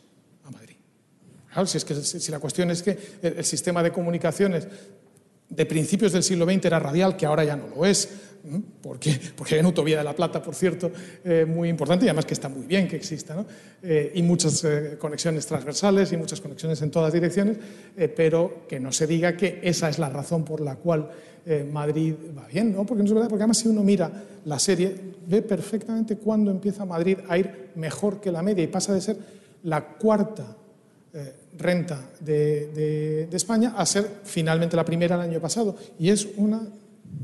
Si, 1.66 1.78
es 1.78 1.86
que, 1.86 1.96
si 1.96 2.32
la 2.32 2.40
cuestión 2.40 2.72
es 2.72 2.84
que 2.84 2.98
el, 3.22 3.44
sistema 3.44 3.82
de 3.84 3.92
comunicaciones 3.92 4.68
de 5.50 5.66
principios 5.66 6.12
del 6.12 6.24
siglo 6.24 6.46
XX 6.46 6.66
era 6.66 6.80
radial, 6.80 7.18
que 7.18 7.26
ahora 7.26 7.44
ya 7.44 7.56
no 7.56 7.68
lo 7.68 7.86
es, 7.86 8.08
porque, 8.82 9.20
porque 9.36 9.56
hay 9.56 9.60
una 9.60 9.70
autovía 9.70 9.98
de 9.98 10.04
la 10.04 10.16
Plata, 10.16 10.42
por 10.42 10.56
cierto, 10.56 10.92
eh, 11.24 11.46
muy 11.46 11.70
importante 11.70 12.06
y 12.06 12.08
además 12.08 12.26
que 12.26 12.36
está 12.36 12.50
muy 12.50 12.66
bien 12.66 12.88
que 12.88 12.96
exista, 12.96 13.36
¿no? 13.36 13.46
Eh, 13.82 14.12
y 14.16 14.22
muchas 14.22 14.64
eh, 14.64 14.98
conexiones 15.00 15.46
transversales 15.46 16.12
y 16.12 16.18
muchas 16.18 16.40
conexiones 16.40 16.82
en 16.82 16.92
todas 16.92 17.12
direcciones, 17.12 17.58
pero 18.16 18.66
que 18.68 18.80
no 18.80 18.92
se 18.92 19.08
diga 19.08 19.36
que 19.36 19.60
esa 19.64 19.90
es 19.90 20.00
la 20.00 20.10
razón 20.10 20.46
por 20.46 20.62
la 20.62 20.76
cual 20.76 21.10
Madrid 21.72 22.14
va 22.38 22.46
bien, 22.48 22.74
¿no? 22.74 22.86
porque 22.86 23.02
no 23.02 23.08
es 23.08 23.14
verdad, 23.14 23.28
porque 23.28 23.42
además 23.42 23.58
si 23.58 23.68
uno 23.68 23.82
mira 23.82 24.12
la 24.46 24.60
serie, 24.60 24.96
ve 25.26 25.42
perfectamente 25.42 26.18
cuándo 26.18 26.52
empieza 26.52 26.86
Madrid 26.86 27.18
a 27.28 27.38
ir 27.38 27.72
mejor 27.76 28.22
que 28.22 28.32
la 28.32 28.44
media 28.44 28.64
y 28.64 28.68
pasa 28.68 28.94
de 28.94 29.02
ser 29.02 29.18
la 29.64 29.84
cuarta 29.84 30.56
eh, 31.20 31.34
renta 31.58 32.10
de, 32.20 33.28
España 33.32 33.74
a 33.76 33.86
ser 33.86 34.22
finalmente 34.24 34.76
la 34.76 34.86
primera 34.86 35.16
el 35.16 35.22
año 35.22 35.40
pasado. 35.40 35.76
Y 36.00 36.10
es 36.10 36.28
una, 36.38 36.62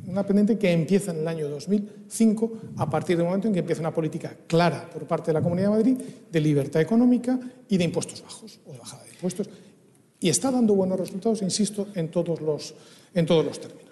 una 0.08 0.26
pendiente 0.26 0.58
que 0.58 0.72
empieza 0.72 1.12
en 1.12 1.20
el 1.20 1.28
año 1.28 1.50
2005 1.50 2.52
a 2.78 2.90
partir 2.90 3.18
del 3.18 3.26
momento 3.26 3.48
en 3.48 3.54
que 3.54 3.60
empieza 3.60 3.82
una 3.82 3.94
política 3.94 4.36
clara 4.48 4.90
por 4.92 5.06
parte 5.06 5.28
de 5.28 5.34
la 5.34 5.42
Comunidad 5.42 5.70
de 5.70 5.76
Madrid 5.78 5.98
de 6.32 6.40
libertad 6.42 6.82
económica 6.82 7.40
y 7.70 7.78
de 7.78 7.84
impuestos 7.84 8.22
bajos 8.22 8.60
o 8.68 8.74
de 8.74 8.80
bajada 8.80 9.04
de 9.04 9.12
impuestos. 9.12 9.50
Y 10.20 10.30
está 10.30 10.52
dando 10.52 10.74
buenos 10.74 11.00
resultados, 11.00 11.42
insisto, 11.42 11.88
en 11.96 12.10
todos 12.10 12.42
los, 12.42 12.74
en 13.14 13.26
todos 13.26 13.46
los 13.46 13.60
términos. 13.60 13.85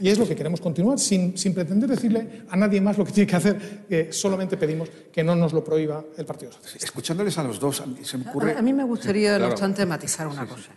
Y 0.00 0.08
es 0.08 0.18
lo 0.18 0.26
que 0.26 0.34
queremos 0.34 0.60
continuar, 0.60 0.98
sin, 0.98 1.36
sin, 1.36 1.54
pretender 1.54 1.88
decirle 1.88 2.44
a 2.48 2.56
nadie 2.56 2.80
más 2.80 2.98
lo 2.98 3.04
que 3.04 3.12
tiene 3.12 3.30
que 3.30 3.36
hacer, 3.36 3.84
que 3.88 4.12
solamente 4.12 4.56
pedimos 4.56 4.88
que 5.12 5.22
no 5.24 5.34
nos 5.34 5.52
lo 5.52 5.64
prohíba 5.64 6.04
el 6.16 6.24
Partido 6.24 6.52
Socialista. 6.52 6.86
Escuchándoles 6.86 7.36
a 7.38 7.44
los 7.44 7.58
dos, 7.58 7.82
se 8.02 8.18
me 8.18 8.28
ocurre... 8.28 8.56
A, 8.56 8.62
mí 8.62 8.72
me 8.72 8.84
gustaría, 8.84 9.38
no 9.38 9.48
obstante, 9.48 9.86
matizar 9.86 10.26
una 10.26 10.46
cosa. 10.46 10.72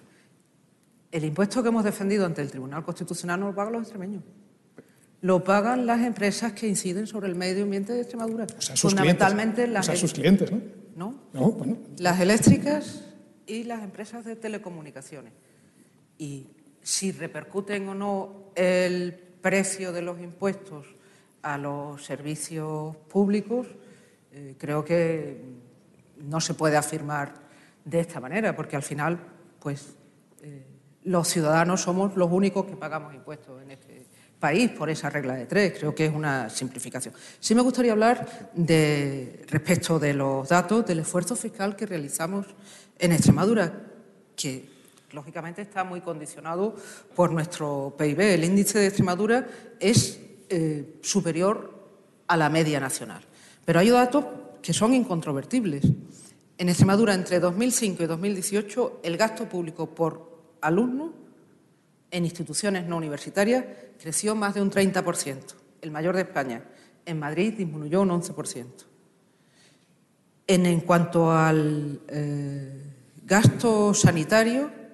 El 1.11 1.23
impuesto 1.23 1.61
que 1.63 1.69
hemos 1.69 1.83
defendido 1.83 2.25
ante 2.25 2.41
el 2.41 2.49
Tribunal 2.49 2.83
Constitucional 2.83 3.39
no 3.39 3.47
lo 3.47 3.55
pagan 3.55 3.73
los 3.73 3.81
extremeños. 3.83 4.23
Lo 5.21 5.43
pagan 5.43 5.85
las 5.85 6.01
empresas 6.01 6.53
que 6.53 6.67
inciden 6.67 7.07
sobre 7.07 7.27
el 7.27 7.35
medio 7.35 7.63
ambiente 7.63 7.93
de 7.93 8.01
Extremadura. 8.01 8.45
O 8.57 8.61
sea, 8.61 8.75
sus 8.75 8.91
Fundamentalmente 8.91 9.63
clientes, 9.63 9.73
las... 9.73 9.87
O 9.87 9.91
sea, 9.91 9.95
sus 9.99 10.13
clientes, 10.13 10.51
¿no? 10.51 10.61
No. 10.95 11.15
no 11.33 11.51
bueno. 11.51 11.77
Las 11.97 12.19
eléctricas 12.19 13.05
y 13.47 13.63
las 13.63 13.83
empresas 13.83 14.25
de 14.25 14.35
telecomunicaciones. 14.35 15.33
Y 16.17 16.47
si 16.85 17.11
repercuten 17.11 17.89
o 17.89 17.95
no 17.95 18.51
el 18.53 19.11
precio 19.41 19.91
de 19.91 20.03
los 20.03 20.19
impuestos 20.19 20.85
a 21.41 21.57
los 21.57 22.05
servicios 22.05 22.95
públicos, 23.09 23.65
eh, 24.31 24.53
creo 24.55 24.85
que 24.85 25.41
no 26.17 26.39
se 26.39 26.53
puede 26.53 26.77
afirmar 26.77 27.33
de 27.83 28.01
esta 28.01 28.19
manera, 28.19 28.55
porque 28.55 28.75
al 28.75 28.83
final, 28.83 29.17
pues, 29.59 29.95
eh, 30.43 30.63
los 31.05 31.27
ciudadanos 31.27 31.81
somos 31.81 32.15
los 32.15 32.31
únicos 32.31 32.67
que 32.67 32.75
pagamos 32.75 33.15
impuestos 33.15 33.63
en 33.63 33.71
este 33.71 34.05
país 34.39 34.69
por 34.69 34.87
esa 34.91 35.09
regla 35.09 35.33
de 35.33 35.47
tres. 35.47 35.73
Creo 35.79 35.95
que 35.95 36.05
es 36.05 36.13
una 36.13 36.51
simplificación. 36.51 37.15
Sí 37.39 37.55
me 37.55 37.61
gustaría 37.61 37.93
hablar 37.93 38.51
de, 38.53 39.43
respecto 39.49 39.97
de 39.97 40.13
los 40.13 40.49
datos 40.49 40.85
del 40.85 40.99
esfuerzo 40.99 41.35
fiscal 41.35 41.75
que 41.75 41.87
realizamos 41.87 42.45
en 42.99 43.11
Extremadura, 43.11 43.73
que 44.35 44.74
lógicamente 45.15 45.61
está 45.61 45.83
muy 45.83 46.01
condicionado 46.01 46.75
por 47.15 47.31
nuestro 47.31 47.95
PIB. 47.97 48.19
El 48.19 48.43
índice 48.43 48.77
de 48.77 48.87
Extremadura 48.87 49.47
es 49.79 50.19
eh, 50.49 50.99
superior 51.01 51.73
a 52.27 52.37
la 52.37 52.49
media 52.49 52.79
nacional. 52.79 53.23
Pero 53.63 53.79
hay 53.79 53.89
datos 53.89 54.25
que 54.61 54.73
son 54.73 54.93
incontrovertibles. 54.93 55.85
En 56.57 56.69
Extremadura, 56.69 57.13
entre 57.13 57.39
2005 57.39 58.03
y 58.03 58.05
2018, 58.05 58.99
el 59.03 59.17
gasto 59.17 59.47
público 59.47 59.89
por 59.89 60.57
alumno 60.61 61.13
en 62.11 62.25
instituciones 62.25 62.85
no 62.85 62.97
universitarias 62.97 63.65
creció 63.99 64.35
más 64.35 64.53
de 64.53 64.61
un 64.61 64.71
30%, 64.71 65.37
el 65.81 65.91
mayor 65.91 66.15
de 66.15 66.21
España. 66.21 66.63
En 67.05 67.19
Madrid 67.19 67.53
disminuyó 67.57 68.01
un 68.01 68.09
11%. 68.09 68.65
En, 70.47 70.65
en 70.65 70.81
cuanto 70.81 71.31
al 71.31 72.01
eh, 72.07 72.83
gasto 73.23 73.93
sanitario, 73.93 74.84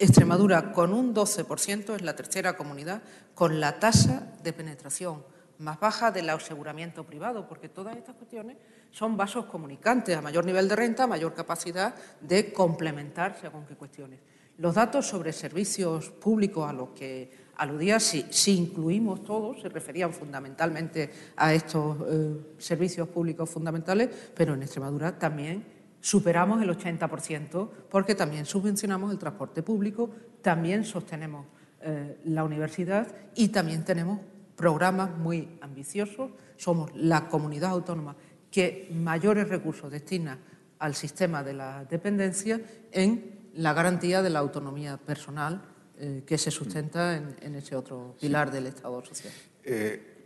Extremadura, 0.00 0.72
con 0.72 0.94
un 0.94 1.14
12%, 1.14 1.94
es 1.94 2.00
la 2.00 2.16
tercera 2.16 2.56
comunidad 2.56 3.02
con 3.34 3.60
la 3.60 3.78
tasa 3.78 4.32
de 4.42 4.54
penetración 4.54 5.22
más 5.58 5.78
baja 5.78 6.10
del 6.10 6.30
aseguramiento 6.30 7.04
privado, 7.04 7.46
porque 7.46 7.68
todas 7.68 7.94
estas 7.98 8.16
cuestiones 8.16 8.56
son 8.90 9.18
vasos 9.18 9.44
comunicantes, 9.44 10.16
a 10.16 10.22
mayor 10.22 10.46
nivel 10.46 10.68
de 10.68 10.74
renta, 10.74 11.06
mayor 11.06 11.34
capacidad 11.34 11.94
de 12.18 12.50
complementar 12.50 13.36
según 13.38 13.66
qué 13.66 13.76
cuestiones. 13.76 14.20
Los 14.56 14.74
datos 14.74 15.06
sobre 15.06 15.34
servicios 15.34 16.08
públicos 16.08 16.66
a 16.66 16.72
los 16.72 16.88
que 16.90 17.30
aludía, 17.58 18.00
si, 18.00 18.24
incluimos 18.56 19.22
todos, 19.22 19.60
se 19.60 19.68
referían 19.68 20.14
fundamentalmente 20.14 21.10
a 21.36 21.52
estos 21.52 21.98
eh, 22.08 22.54
servicios 22.56 23.06
públicos 23.08 23.50
fundamentales, 23.50 24.08
pero 24.34 24.54
en 24.54 24.62
Extremadura 24.62 25.18
también 25.18 25.79
superamos 26.00 26.62
el 26.62 26.70
80% 26.70 27.68
porque 27.90 28.14
también 28.14 28.46
subvencionamos 28.46 29.12
el 29.12 29.18
transporte 29.18 29.62
público, 29.62 30.10
también 30.42 30.84
sostenemos 30.84 31.46
eh, 31.82 32.18
la 32.24 32.44
universidad 32.44 33.08
y 33.34 33.48
también 33.48 33.84
tenemos 33.84 34.20
programas 34.56 35.16
muy 35.16 35.58
ambiciosos. 35.60 36.30
Somos 36.56 36.94
la 36.94 37.28
comunidad 37.28 37.70
autónoma 37.70 38.16
que 38.50 38.88
mayores 38.92 39.48
recursos 39.48 39.90
destina 39.90 40.38
al 40.78 40.94
sistema 40.94 41.42
de 41.42 41.54
la 41.54 41.84
dependencia 41.84 42.60
en 42.90 43.50
la 43.54 43.72
garantía 43.72 44.22
de 44.22 44.30
la 44.30 44.38
autonomía 44.38 44.96
personal 44.96 45.62
eh, 45.98 46.22
que 46.26 46.38
se 46.38 46.50
sustenta 46.50 47.16
en, 47.16 47.54
ese 47.54 47.76
otro 47.76 48.16
pilar 48.20 48.50
del 48.50 48.66
Estado 48.66 49.04
social. 49.04 49.32
Eh, 49.64 50.19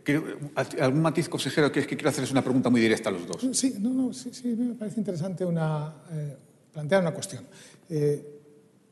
¿Algún 0.79 1.01
matiz, 1.01 1.29
consejero? 1.29 1.71
Que 1.71 1.81
es 1.81 1.87
que 1.87 1.95
quiero 1.95 2.09
hacerles 2.09 2.31
una 2.31 2.43
pregunta 2.43 2.69
muy 2.69 2.81
directa 2.81 3.09
a 3.09 3.11
los 3.11 3.27
dos. 3.27 3.47
Sí, 3.57 3.75
no, 3.79 3.89
no, 3.89 4.13
sí, 4.13 4.29
sí 4.33 4.49
me 4.49 4.75
parece 4.75 4.99
interesante 4.99 5.45
una, 5.45 5.93
eh, 6.11 6.35
plantear 6.71 7.01
una 7.01 7.13
cuestión. 7.13 7.45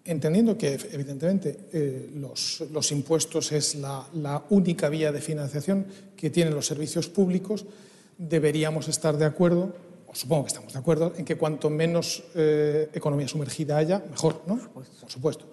entendiendo 0.06 0.58
que, 0.58 0.74
evidentemente, 0.92 2.10
los, 2.16 2.64
los, 2.72 2.92
impuestos 2.92 3.52
es 3.52 3.76
la, 3.76 4.06
la, 4.14 4.44
única 4.50 4.90
vía 4.90 5.12
de 5.12 5.22
financiación 5.22 5.86
que 6.16 6.30
tienen 6.30 6.54
los 6.54 6.66
servicios 6.66 7.08
públicos, 7.08 7.66
deberíamos 8.18 8.88
estar 8.88 9.18
de 9.18 9.26
acuerdo 9.26 9.74
supongo 10.14 10.44
que 10.44 10.48
estamos 10.50 10.74
de 10.74 10.80
acuerdo, 10.80 11.14
en 11.18 11.26
que 11.26 11.36
cuanto 11.36 11.70
menos 11.70 12.24
eh, 12.36 12.90
economía 12.94 13.28
sumergida 13.28 13.78
haya, 13.78 14.04
mejor, 14.10 14.44
¿no? 14.46 14.58
Por 14.58 15.12
supuesto. 15.12 15.46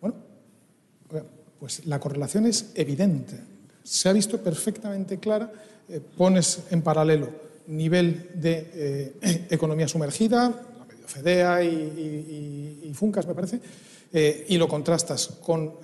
Bueno, 0.00 0.16
pues 1.60 1.86
la 1.86 2.00
correlación 2.00 2.46
es 2.46 2.72
evidente. 2.74 3.38
Se 3.86 4.08
ha 4.08 4.12
visto 4.12 4.38
perfectamente 4.38 5.18
clara. 5.18 5.50
Eh, 5.88 6.00
pones 6.00 6.64
en 6.70 6.82
paralelo 6.82 7.30
nivel 7.68 8.30
de 8.34 8.70
eh, 9.22 9.46
economía 9.50 9.86
sumergida, 9.86 10.50
la 10.78 10.84
medio 10.84 11.06
FEDEA 11.06 11.62
y, 11.62 12.90
FUNCAS, 12.94 13.26
me 13.26 13.34
parece, 13.34 13.60
y 14.48 14.56
lo 14.56 14.66
contrastas 14.66 15.26
con 15.42 15.74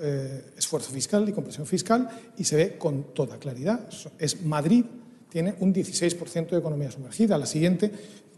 esfuerzo 0.57 0.90
fiscal 0.90 1.28
y 1.28 1.32
compresión 1.32 1.66
fiscal 1.66 2.09
y 2.38 2.44
se 2.44 2.57
ve 2.57 2.78
con 2.78 3.12
toda 3.12 3.36
claridad. 3.36 3.86
Es 4.18 4.42
Madrid 4.42 4.84
tiene 5.28 5.55
un 5.61 5.74
16% 5.74 6.50
de 6.50 6.59
economía 6.59 6.90
sumergida. 6.90 7.36
La 7.36 7.46
siguiente 7.46 7.90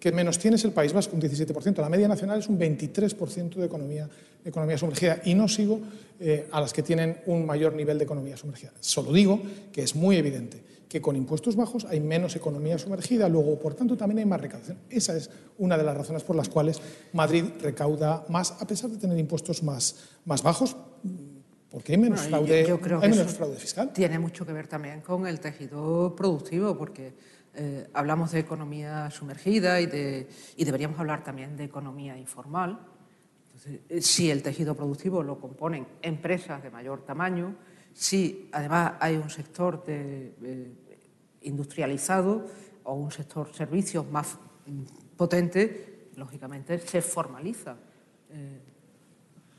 que 0.05 0.13
menos 0.13 0.39
tiene 0.39 0.57
es 0.57 0.65
el 0.67 0.73
País 0.73 0.93
Vasco, 0.93 1.17
un 1.17 1.23
17%. 1.23 1.81
La 1.81 1.89
media 1.89 2.07
nacional 2.07 2.39
es 2.39 2.47
un 2.51 2.59
23% 2.59 3.55
de 3.55 3.65
economía, 3.65 4.07
economía 4.45 4.77
sumergida. 4.77 5.23
Y 5.25 5.33
no 5.33 5.49
sigo 5.49 5.81
eh, 6.21 6.47
a 6.53 6.61
las 6.61 6.75
que 6.75 6.83
tienen 6.83 7.23
un 7.25 7.47
mayor 7.47 7.73
nivel 7.73 7.97
de 7.97 8.05
economía 8.05 8.37
sumergida. 8.37 8.71
Solo 8.81 9.15
digo 9.15 9.41
que 9.73 9.83
es 9.83 9.97
muy 9.97 10.17
evidente 10.19 10.63
que 10.91 11.01
con 11.01 11.17
impuestos 11.17 11.57
bajos 11.57 11.87
hay 11.87 12.01
menos 12.01 12.37
economía 12.37 12.77
sumergida, 12.77 13.31
luego, 13.31 13.59
por 13.59 13.73
tanto, 13.73 13.97
también 13.97 14.19
hay 14.19 14.27
más 14.27 14.43
recaudación. 14.43 14.77
Esa 14.91 15.17
es 15.17 15.31
una 15.57 15.79
de 15.79 15.85
las 15.85 15.97
razones 15.97 16.23
por 16.23 16.37
las 16.37 16.51
cuales 16.51 16.83
Madrid 17.15 17.45
recauda 17.63 18.27
más, 18.29 18.61
a 18.61 18.67
pesar 18.67 18.91
de 18.91 18.99
tener 18.99 19.19
impuestos 19.19 19.63
más, 19.63 20.11
más 20.27 20.43
bajos, 20.43 20.77
porque 21.71 21.93
hay 21.93 21.99
menos, 21.99 22.21
fraude, 22.21 22.79
hay 23.01 23.09
menos 23.09 23.33
fraude 23.33 23.57
fiscal. 23.57 23.91
Tiene 23.95 24.19
mucho 24.19 24.45
que 24.45 24.53
ver 24.53 24.67
también 24.67 25.01
con 25.01 25.27
el 25.27 25.41
tejido 25.41 26.15
productivo, 26.15 26.77
porque 26.77 27.15
eh, 27.57 27.89
hablamos 27.93 28.33
de 28.33 28.41
economía 28.41 29.11
sumergida 29.11 29.81
y, 29.81 29.87
de, 29.87 30.29
y, 30.57 30.65
deberíamos 30.65 30.99
hablar 30.99 31.23
también 31.23 31.57
de 31.57 31.65
economía 31.65 32.19
informal. 32.19 32.81
Eh, 33.89 34.03
si 34.03 34.31
el 34.31 34.43
tejido 34.43 34.75
productivo 34.75 35.23
lo 35.23 35.39
componen 35.39 35.87
empresas 36.03 36.63
de 36.63 36.71
mayor 36.71 37.03
tamaño, 37.03 37.55
si 37.93 38.49
además 38.53 38.95
hay 38.99 39.17
un 39.17 39.31
sector 39.31 39.85
eh, 39.87 40.73
industrializado 41.43 42.45
o 42.83 42.95
un 42.95 43.13
sector 43.13 43.55
servicios 43.55 44.05
más 44.11 44.37
mm, 44.67 45.17
potente, 45.17 46.11
lógicamente 46.17 46.79
se 46.79 47.03
formaliza 47.03 47.77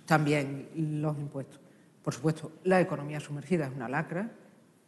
también 0.06 0.70
los 0.76 1.18
impuestos. 1.18 1.62
Por 2.04 2.14
supuesto, 2.14 2.52
la 2.66 2.82
economía 2.82 3.22
sumergida 3.22 3.68
es 3.68 3.74
una 3.74 3.88
lacra, 3.88 4.30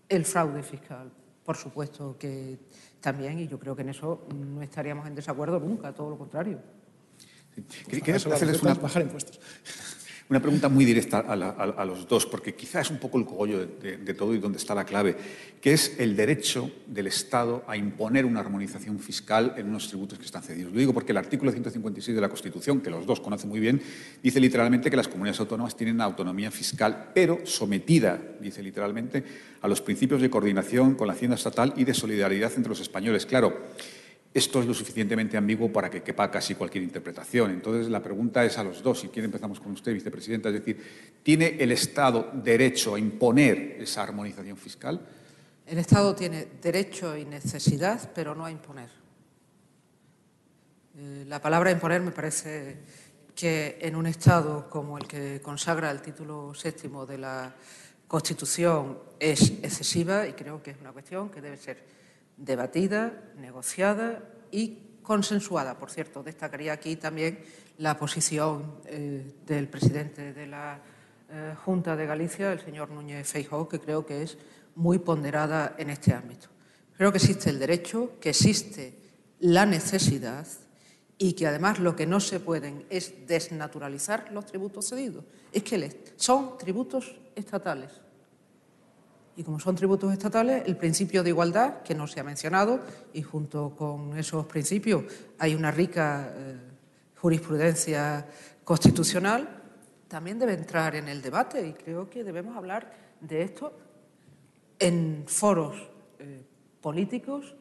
el 0.10 0.26
fraude 0.26 0.62
fiscal, 0.62 1.10
por 1.48 1.56
supuesto 1.56 2.18
que 2.20 2.60
también, 3.00 3.39
y 3.39 3.48
yo 3.48 3.58
creo 3.58 3.74
que 3.74 3.82
en 3.82 3.88
eso 3.88 4.28
no 4.36 4.62
estaríamos 4.62 5.08
en 5.08 5.16
desacuerdo 5.16 5.62
nunca, 5.62 5.93
todo 5.93 6.10
lo 6.10 6.18
contrario. 6.18 6.60
hacerles 8.34 8.62
una... 8.62 8.74
bajar 8.74 9.04
impuestos. 9.04 9.39
Una 10.30 10.41
pregunta 10.41 10.67
muy 10.67 10.84
directa 10.84 11.19
a, 11.19 11.86
los 11.86 12.05
dos, 12.05 12.25
porque 12.25 12.53
quizás 12.53 12.88
es 12.88 12.91
un 12.91 12.97
poco 12.97 13.17
el 13.17 13.23
cogollo 13.23 13.65
de, 13.65 14.13
todo 14.13 14.36
y 14.36 14.39
donde 14.39 14.57
está 14.57 14.75
la 14.75 14.84
clave, 14.84 15.15
que 15.61 15.71
es 15.71 15.95
el 15.99 16.17
derecho 16.17 16.69
del 16.86 17.07
Estado 17.07 17.63
a 17.65 17.78
imponer 17.78 18.25
una 18.25 18.41
armonización 18.41 18.99
fiscal 18.99 19.53
en 19.55 19.69
unos 19.69 19.88
tributos 19.88 20.19
que 20.19 20.25
están 20.25 20.43
cedidos. 20.43 20.73
Lo 20.73 20.80
digo 20.80 20.93
porque 20.93 21.13
el 21.13 21.17
artículo 21.17 21.49
156 21.51 22.13
de 22.13 22.21
la 22.21 22.28
Constitución, 22.28 22.82
que 22.82 22.89
los 22.89 23.05
dos 23.05 23.21
conocen 23.21 23.49
muy 23.49 23.61
bien, 23.61 23.82
dice 24.21 24.41
literalmente 24.41 24.89
que 24.89 24.97
las 24.97 25.07
comunidades 25.07 25.39
autónomas 25.39 25.78
tienen 25.78 26.01
autonomía 26.01 26.51
fiscal, 26.51 27.11
pero 27.15 27.45
sometida, 27.45 28.19
dice 28.41 28.61
literalmente, 28.61 29.23
a 29.61 29.67
los 29.69 29.80
principios 29.80 30.21
de 30.21 30.30
coordinación 30.30 30.95
con 30.95 31.07
la 31.07 31.13
Hacienda 31.13 31.36
Estatal 31.36 31.73
y 31.78 31.86
de 31.86 31.93
solidaridad 31.93 32.51
entre 32.57 32.69
los 32.69 32.82
españoles. 32.82 33.25
Claro, 33.25 33.57
esto 34.38 34.59
es 34.59 34.67
lo 34.67 34.73
suficientemente 34.75 35.35
ambiguo 35.35 35.73
para 35.73 35.89
que 35.89 36.03
quepa 36.03 36.29
casi 36.29 36.53
cualquier 36.53 36.83
interpretación. 36.83 37.49
Entonces, 37.49 37.89
la 37.89 38.03
pregunta 38.03 38.45
es 38.45 38.55
a 38.59 38.63
los 38.63 38.83
dos, 38.83 38.99
si 38.99 39.07
quiere 39.07 39.25
empezamos 39.25 39.59
con 39.59 39.71
usted, 39.71 39.93
vicepresidenta, 39.93 40.49
es 40.49 40.55
decir, 40.55 40.79
¿tiene 41.23 41.57
el 41.59 41.71
Estado 41.71 42.29
derecho 42.35 42.93
a 42.93 42.99
imponer 42.99 43.77
esa 43.79 44.03
armonización 44.03 44.55
fiscal? 44.55 45.01
El 45.65 45.79
Estado 45.79 46.13
tiene 46.15 46.47
derecho 46.61 47.17
y 47.17 47.25
necesidad, 47.25 48.11
pero 48.13 48.35
no 48.35 48.45
a 48.45 48.51
imponer. 48.51 48.89
Eh, 50.99 51.25
la 51.27 51.41
palabra 51.41 51.71
imponer 51.71 52.01
me 52.01 52.11
parece 52.11 52.77
que 53.35 53.79
en 53.81 53.95
un 53.95 54.05
Estado 54.05 54.69
como 54.69 54.99
el 54.99 55.07
que 55.07 55.41
consagra 55.41 55.89
el 55.89 56.01
título 56.01 56.53
séptimo 56.53 57.07
de 57.07 57.17
la 57.17 57.55
Constitución 58.07 58.99
es 59.19 59.49
excesiva 59.63 60.27
y 60.27 60.33
creo 60.33 60.61
que 60.61 60.71
es 60.71 60.77
una 60.79 60.91
cuestión 60.91 61.29
que 61.29 61.41
debe 61.41 61.57
ser 61.57 61.97
debatida, 62.38 63.11
negociada 63.38 64.23
y 64.51 64.99
consensuada. 65.01 65.77
Por 65.77 65.89
cierto, 65.89 66.23
destacaría 66.23 66.73
aquí 66.73 66.95
también 66.95 67.39
la 67.77 67.97
posición 67.97 68.79
eh, 68.85 69.33
del 69.45 69.67
presidente 69.67 70.33
de 70.33 70.47
la 70.47 70.79
eh, 71.29 71.55
Junta 71.65 71.95
de 71.95 72.05
Galicia, 72.05 72.53
el 72.53 72.59
señor 72.59 72.89
Núñez 72.91 73.27
Feijóo, 73.27 73.67
que 73.67 73.79
creo 73.79 74.05
que 74.05 74.23
es 74.23 74.38
muy 74.75 74.99
ponderada 74.99 75.75
en 75.77 75.89
este 75.89 76.13
ámbito. 76.13 76.47
Creo 76.95 77.11
que 77.11 77.17
existe 77.17 77.49
el 77.49 77.59
derecho, 77.59 78.19
que 78.19 78.29
existe 78.29 78.97
la 79.39 79.65
necesidad 79.65 80.47
y 81.17 81.33
que 81.33 81.47
además 81.47 81.79
lo 81.79 81.95
que 81.95 82.05
no 82.05 82.19
se 82.19 82.39
pueden 82.39 82.85
es 82.89 83.27
desnaturalizar 83.27 84.31
los 84.31 84.45
tributos 84.45 84.89
cedidos. 84.89 85.25
Es 85.51 85.63
que 85.63 86.13
son 86.15 86.57
tributos 86.57 87.15
estatales 87.35 87.91
y 89.38 89.43
como 89.43 89.59
son 89.59 89.75
tributos 89.75 90.11
estatales, 90.11 90.63
el 90.65 90.75
principio 90.77 91.21
de 91.21 91.29
igualdad, 91.29 91.83
que 91.83 91.93
no 91.93 92.07
se 92.07 92.19
ha 92.19 92.23
mencionado, 92.23 92.79
y 93.13 93.21
junto 93.21 93.75
con 93.75 94.17
esos 94.17 94.47
principios 94.47 95.03
hay 95.38 95.53
una 95.53 95.69
rica 95.69 96.33
eh, 96.35 96.57
jurisprudencia 97.21 98.25
constitucional, 98.63 99.47
también 100.07 100.39
debe 100.39 100.53
entrar 100.53 100.95
en 100.95 101.07
el 101.07 101.21
debate 101.21 101.67
y 101.67 101.73
creo 101.73 102.09
que 102.09 102.23
debemos 102.23 102.57
hablar 102.57 102.91
de 103.21 103.43
esto 103.43 103.77
en 104.79 105.23
foros 105.27 105.88
eh, 106.17 106.41
políticos 106.81 107.55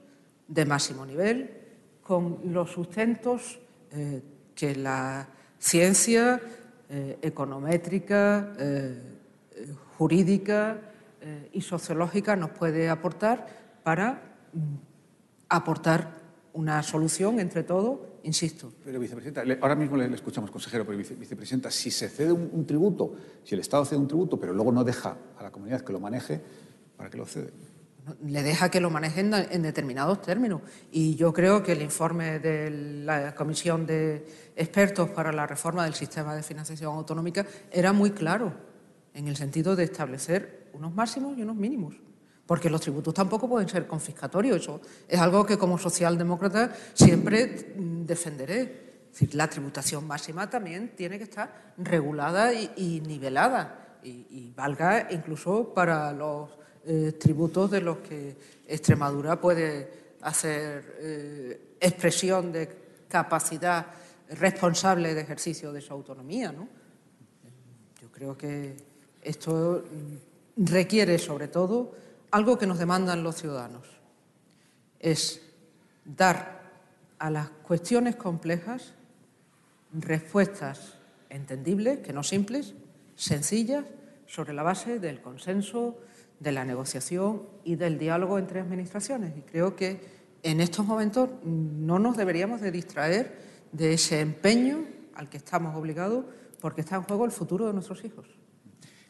de 0.49 0.65
máximo 0.65 1.05
nivel, 1.05 1.61
con 2.03 2.41
los 2.55 2.71
sustentos 2.71 3.59
eh, 3.93 4.23
que 4.55 4.75
la 4.77 5.29
ciencia 5.59 6.41
econométrica, 7.21 8.53
jurídica, 9.99 10.81
eh, 11.27 11.51
y 11.55 11.61
sociológica 11.61 12.37
nos 12.37 12.51
puede 12.51 12.89
aportar 12.89 13.49
para 13.83 14.37
mm, 14.53 14.77
aportar 15.49 16.23
una 16.53 16.85
solución 16.85 17.41
entre 17.41 17.65
todos, 17.65 17.99
insisto. 18.23 18.73
Pero, 18.85 19.01
vicepresidenta, 19.01 19.43
ahora 19.61 19.75
mismo 19.75 19.97
le, 19.97 20.07
escuchamos, 20.15 20.53
consejero, 20.53 20.87
pero 20.87 20.97
vicepresidenta, 20.97 21.69
si 21.73 21.91
se 21.91 22.09
cede 22.09 22.31
un, 22.31 22.65
tributo, 22.65 23.17
si 23.43 23.57
el 23.57 23.61
Estado 23.61 23.85
cede 23.85 23.99
un 23.99 24.07
tributo, 24.07 24.39
pero 24.39 24.55
luego 24.55 24.71
no 24.71 24.85
deja 24.85 25.17
a 25.37 25.43
la 25.43 25.51
comunidad 25.51 25.81
que 25.81 25.93
lo 25.93 25.99
maneje, 25.99 26.41
¿para 26.97 27.11
qué 27.11 27.19
lo 27.19 27.27
cede? 27.27 27.51
Le 28.25 28.45
deja 28.45 28.71
que 28.71 28.81
lo 28.81 28.89
manejen 28.89 29.35
en 29.35 29.63
determinados 29.63 30.23
términos. 30.23 30.63
Y 30.93 31.17
yo 31.17 31.33
creo 31.33 31.65
que 31.65 31.73
el 31.73 31.83
informe 31.83 32.39
de 32.39 32.71
la 33.05 33.35
Comisión 33.35 33.85
de 33.85 34.25
Expertos 34.55 35.11
para 35.11 35.33
la 35.33 35.45
Reforma 35.45 35.83
del 35.83 35.95
Sistema 35.95 36.37
de 36.37 36.45
Financiación 36.45 36.95
Autonómica 36.95 37.45
era 37.73 37.93
muy 37.93 38.13
claro 38.13 38.55
en 39.17 39.29
el 39.29 39.37
sentido 39.37 39.75
de 39.75 39.85
establecer 39.85 40.66
unos 40.77 40.95
máximos 40.95 41.37
y 41.37 41.43
unos 41.43 41.57
mínimos. 41.57 41.95
Porque 42.47 42.71
los 42.71 42.81
tributos 42.81 43.13
tampoco 43.13 43.49
pueden 43.49 43.69
ser 43.69 43.87
confiscatorios. 43.87 44.61
Eso 44.61 44.81
es 45.09 45.19
algo 45.19 45.45
que 45.45 45.59
como 45.59 45.79
socialdemócrata 45.79 46.73
siempre 46.95 47.75
defenderé. 47.77 49.05
decir, 49.11 49.35
la 49.35 49.49
tributación 49.49 50.07
máxima 50.07 50.49
también 50.49 50.95
tiene 50.95 51.19
que 51.19 51.25
estar 51.25 51.75
regulada 51.79 52.53
y, 52.53 53.03
nivelada 53.07 53.99
y, 54.05 54.53
valga 54.55 55.09
incluso 55.11 55.75
para 55.75 56.13
los 56.13 56.51
eh, 56.85 57.17
tributos 57.19 57.71
de 57.73 57.81
los 57.81 57.99
que 57.99 58.37
Extremadura 58.69 59.41
puede 59.41 60.15
hacer 60.23 60.97
eh, 61.01 61.77
expresión 61.81 62.53
de 62.53 62.69
capacidad 63.09 63.87
responsable 64.31 65.15
de 65.15 65.21
ejercicio 65.21 65.73
de 65.73 65.81
su 65.81 65.93
autonomía. 65.93 66.53
¿no? 66.53 66.69
Yo 68.01 68.11
creo 68.11 68.37
que 68.37 68.77
esto 69.23 69.85
requiere 70.57 71.19
sobre 71.19 71.49
todo 71.49 71.95
algo 72.31 72.59
que 72.59 72.67
nos 72.67 72.79
demandan 72.79 73.23
los 73.23 73.37
ciudadanos, 73.37 73.87
es 74.99 75.43
dar 76.05 76.63
a 77.19 77.31
las 77.31 77.49
cuestiones 77.49 78.17
complejas 78.17 78.95
respuestas 79.93 80.99
entendibles, 81.31 82.01
que 82.01 82.13
no 82.13 82.23
simples, 82.23 82.75
sencillas, 83.15 83.85
sobre 84.27 84.53
la 84.53 84.63
base 84.63 84.99
del 84.99 85.21
consenso, 85.21 85.99
de 86.41 86.53
la 86.53 86.65
negociación 86.65 87.43
y 87.65 87.77
del 87.77 87.99
diálogo 87.99 88.39
entre 88.39 88.61
administraciones. 88.61 89.37
Y 89.37 89.43
creo 89.43 89.77
que 89.77 90.01
en 90.43 90.61
estos 90.61 90.85
momentos 90.85 91.31
no 91.45 91.99
nos 91.99 92.17
deberíamos 92.17 92.61
de 92.61 92.71
distraer 92.71 93.39
de 93.73 93.95
ese 93.95 94.21
empeño 94.21 94.85
al 95.15 95.29
que 95.29 95.39
estamos 95.39 95.75
obligados 95.77 96.25
porque 96.61 96.83
está 96.83 96.97
en 96.97 97.03
juego 97.03 97.25
el 97.25 97.31
futuro 97.31 97.67
de 97.67 97.73
nuestros 97.73 98.05
hijos. 98.05 98.36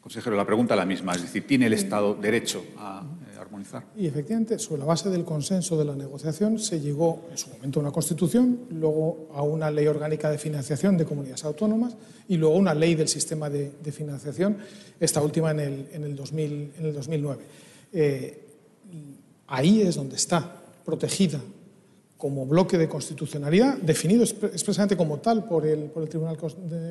Consejero, 0.07 0.37
la 0.37 0.47
pregunta 0.47 0.75
es 0.75 0.79
la 0.79 0.87
misma, 0.87 1.15
es 1.17 1.23
decir, 1.23 1.49
¿tiene 1.49 1.67
el 1.67 1.73
Estado 1.73 2.15
derecho 2.15 2.63
a 2.79 3.03
eh, 3.03 3.41
armonizar? 3.41 3.87
Y 3.97 4.07
efectivamente, 4.07 4.57
sobre 4.57 4.79
la 4.79 4.87
base 4.87 5.11
del 5.11 5.25
consenso 5.25 5.77
de 5.77 5.85
la 5.85 5.97
negociación 5.97 6.61
se 6.61 6.79
llegó 6.79 7.25
en 7.29 7.37
su 7.37 7.51
momento 7.51 7.81
a 7.81 7.83
una 7.83 7.91
constitución, 7.91 8.67
luego 8.71 9.27
a 9.35 9.43
una 9.43 9.69
ley 9.69 9.89
orgánica 9.89 10.31
de 10.31 10.39
financiación 10.39 10.97
de 10.97 11.07
comunidades 11.07 11.45
autónomas 11.45 11.97
y 12.29 12.37
luego 12.37 12.55
a 12.55 12.59
una 12.59 12.73
ley 12.73 12.95
del 12.95 13.09
sistema 13.09 13.51
de, 13.51 13.73
financiación, 13.91 14.59
esta 15.01 15.21
última 15.21 15.51
en 15.51 15.59
el, 15.59 15.89
en 15.91 16.05
el, 16.05 16.15
2000, 16.15 16.73
en 16.79 16.87
el 16.87 16.95
2009. 16.95 17.45
Eh, 17.93 18.47
ahí 19.49 19.83
es 19.83 19.97
donde 19.97 20.15
está 20.15 20.63
protegida 20.85 21.41
como 22.17 22.47
bloque 22.47 22.79
de 22.79 22.89
constitucionalidad, 22.89 23.77
definido 23.79 24.23
expresamente 24.23 24.97
como 24.97 25.19
tal 25.19 25.49
por 25.49 25.67
el, 25.67 25.91
por 25.91 26.05
el 26.05 26.09
Tribunal 26.09 26.39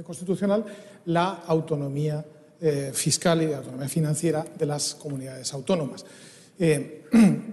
Constitucional, 0.04 0.66
la 1.06 1.44
autonomía 1.48 2.26
eh, 2.62 2.92
fiscal 2.94 3.42
y 3.42 3.48
de 3.48 3.56
autonomía 3.56 3.90
financiera 3.90 4.46
de 4.58 4.66
las 4.66 4.96
comunidades 4.96 5.54
autónomas. 5.54 6.06
Eh, 6.58 7.04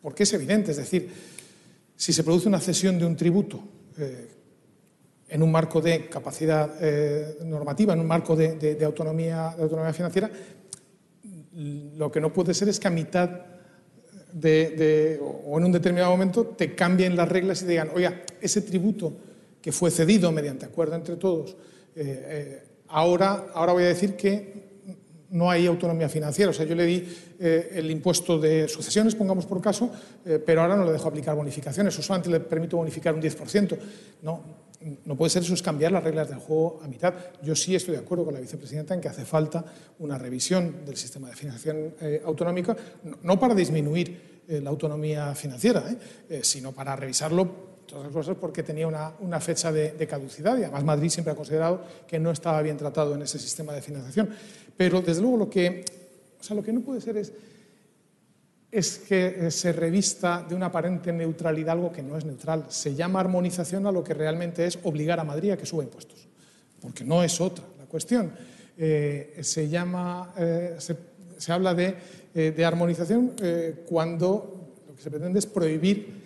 porque 0.00 0.22
es 0.22 0.32
evidente, 0.32 0.70
es 0.70 0.76
decir, 0.76 1.10
si 1.96 2.12
se 2.12 2.22
produce 2.22 2.46
una 2.46 2.60
cesión 2.60 3.00
de 3.00 3.04
un 3.04 3.16
tributo 3.16 3.60
eh, 3.98 4.28
en 5.30 5.42
un 5.42 5.50
marco 5.50 5.80
de 5.80 6.08
capacidad 6.08 6.78
normativa, 7.44 7.92
en 7.92 8.00
un 8.00 8.06
marco 8.06 8.36
de, 8.36 8.78
autonomía, 8.84 9.52
de 9.56 9.62
autonomía 9.64 9.92
financiera, 9.92 10.30
lo 11.96 12.12
que 12.12 12.20
no 12.20 12.32
puede 12.32 12.54
ser 12.54 12.68
es 12.68 12.78
que 12.78 12.86
a 12.86 12.90
mitad 12.90 13.30
de, 14.32 15.18
o 15.20 15.58
en 15.58 15.64
un 15.64 15.72
determinado 15.72 16.12
momento 16.12 16.46
te 16.46 16.74
cambien 16.76 17.16
las 17.16 17.28
reglas 17.28 17.62
y 17.62 17.66
digan, 17.66 17.90
oiga, 17.94 18.22
ese 18.40 18.60
tributo 18.60 19.12
que 19.60 19.72
fue 19.72 19.90
cedido 19.90 20.30
mediante 20.30 20.66
acuerdo 20.66 20.94
entre 20.94 21.16
todos 21.16 21.56
ahora, 22.92 23.46
ahora 23.54 23.72
voy 23.72 23.84
a 23.84 23.88
decir 23.88 24.14
que 24.16 24.62
no 25.32 25.50
hay 25.50 25.66
autonomía 25.66 26.08
financiera. 26.08 26.50
O 26.50 26.54
sea, 26.54 26.66
yo 26.66 26.74
le 26.74 26.84
di 26.84 27.08
eh, 27.40 27.70
el 27.72 27.90
impuesto 27.90 28.38
de 28.38 28.68
sucesiones, 28.68 29.14
pongamos 29.14 29.46
por 29.46 29.60
caso, 29.60 29.90
eh, 30.24 30.40
pero 30.44 30.60
ahora 30.60 30.76
no 30.76 30.84
le 30.84 30.92
dejo 30.92 31.08
aplicar 31.08 31.34
bonificaciones, 31.34 31.98
o 31.98 32.02
solamente 32.02 32.30
le 32.30 32.40
permito 32.40 32.76
bonificar 32.76 33.14
un 33.14 33.22
10%. 33.22 33.78
No, 34.22 34.62
no 35.04 35.16
puede 35.16 35.30
ser 35.30 35.42
eso, 35.42 35.54
es 35.54 35.62
cambiar 35.62 35.90
las 35.90 36.04
reglas 36.04 36.28
del 36.28 36.38
juego 36.38 36.80
a 36.82 36.88
mitad. 36.88 37.14
Yo 37.42 37.56
sí 37.56 37.74
estoy 37.74 37.94
de 37.94 38.00
acuerdo 38.00 38.26
con 38.26 38.34
la 38.34 38.40
vicepresidenta 38.40 38.94
en 38.94 39.00
que 39.00 39.08
hace 39.08 39.24
falta 39.24 39.64
una 40.00 40.18
revisión 40.18 40.84
del 40.84 40.96
sistema 40.96 41.28
de 41.28 41.36
financiación 41.36 41.94
eh, 42.00 42.22
autonómica, 42.24 42.76
no, 43.22 43.40
para 43.40 43.54
disminuir 43.54 44.32
la 44.48 44.70
autonomía 44.70 45.34
financiera, 45.36 45.84
sino 46.42 46.72
para 46.72 46.96
revisarlo 46.96 47.71
otras 47.92 48.12
cosas 48.12 48.36
porque 48.40 48.62
tenía 48.62 48.86
una, 48.86 49.40
fecha 49.40 49.70
de, 49.72 50.06
caducidad 50.06 50.56
y 50.58 50.62
además 50.62 50.84
Madrid 50.84 51.08
siempre 51.08 51.32
ha 51.32 51.36
considerado 51.36 51.82
que 52.06 52.18
no 52.18 52.30
estaba 52.30 52.62
bien 52.62 52.76
tratado 52.76 53.14
en 53.14 53.22
ese 53.22 53.38
sistema 53.38 53.72
de 53.72 53.82
financiación. 53.82 54.30
Pero 54.76 55.00
desde 55.02 55.20
luego 55.20 55.36
lo 55.36 55.50
que, 55.50 55.84
o 56.40 56.42
sea, 56.42 56.56
lo 56.56 56.62
que 56.62 56.72
no 56.72 56.80
puede 56.80 57.00
ser 57.00 57.16
es, 57.16 57.32
es 58.70 58.98
que 58.98 59.50
se 59.50 59.72
revista 59.72 60.44
de 60.48 60.54
una 60.54 60.66
aparente 60.66 61.12
neutralidad 61.12 61.72
algo 61.72 61.92
que 61.92 62.02
no 62.02 62.16
es 62.16 62.24
neutral. 62.24 62.66
Se 62.68 62.94
llama 62.94 63.20
armonización 63.20 63.86
a 63.86 63.92
lo 63.92 64.02
que 64.02 64.14
realmente 64.14 64.64
es 64.64 64.78
obligar 64.82 65.20
a 65.20 65.24
Madrid 65.24 65.50
a 65.50 65.56
que 65.56 65.66
suba 65.66 65.84
impuestos, 65.84 66.26
porque 66.80 67.04
no 67.04 67.22
es 67.22 67.40
otra 67.40 67.64
la 67.78 67.84
cuestión. 67.86 68.32
Eh, 68.78 69.38
se, 69.42 69.68
llama, 69.68 70.32
eh, 70.38 70.76
se, 70.78 71.52
habla 71.52 71.74
de, 71.74 71.94
eh, 72.34 72.52
de 72.56 72.64
armonización 72.64 73.32
cuando 73.86 74.70
lo 74.88 74.96
que 74.96 75.02
se 75.02 75.10
pretende 75.10 75.38
es 75.38 75.46
prohibir 75.46 76.22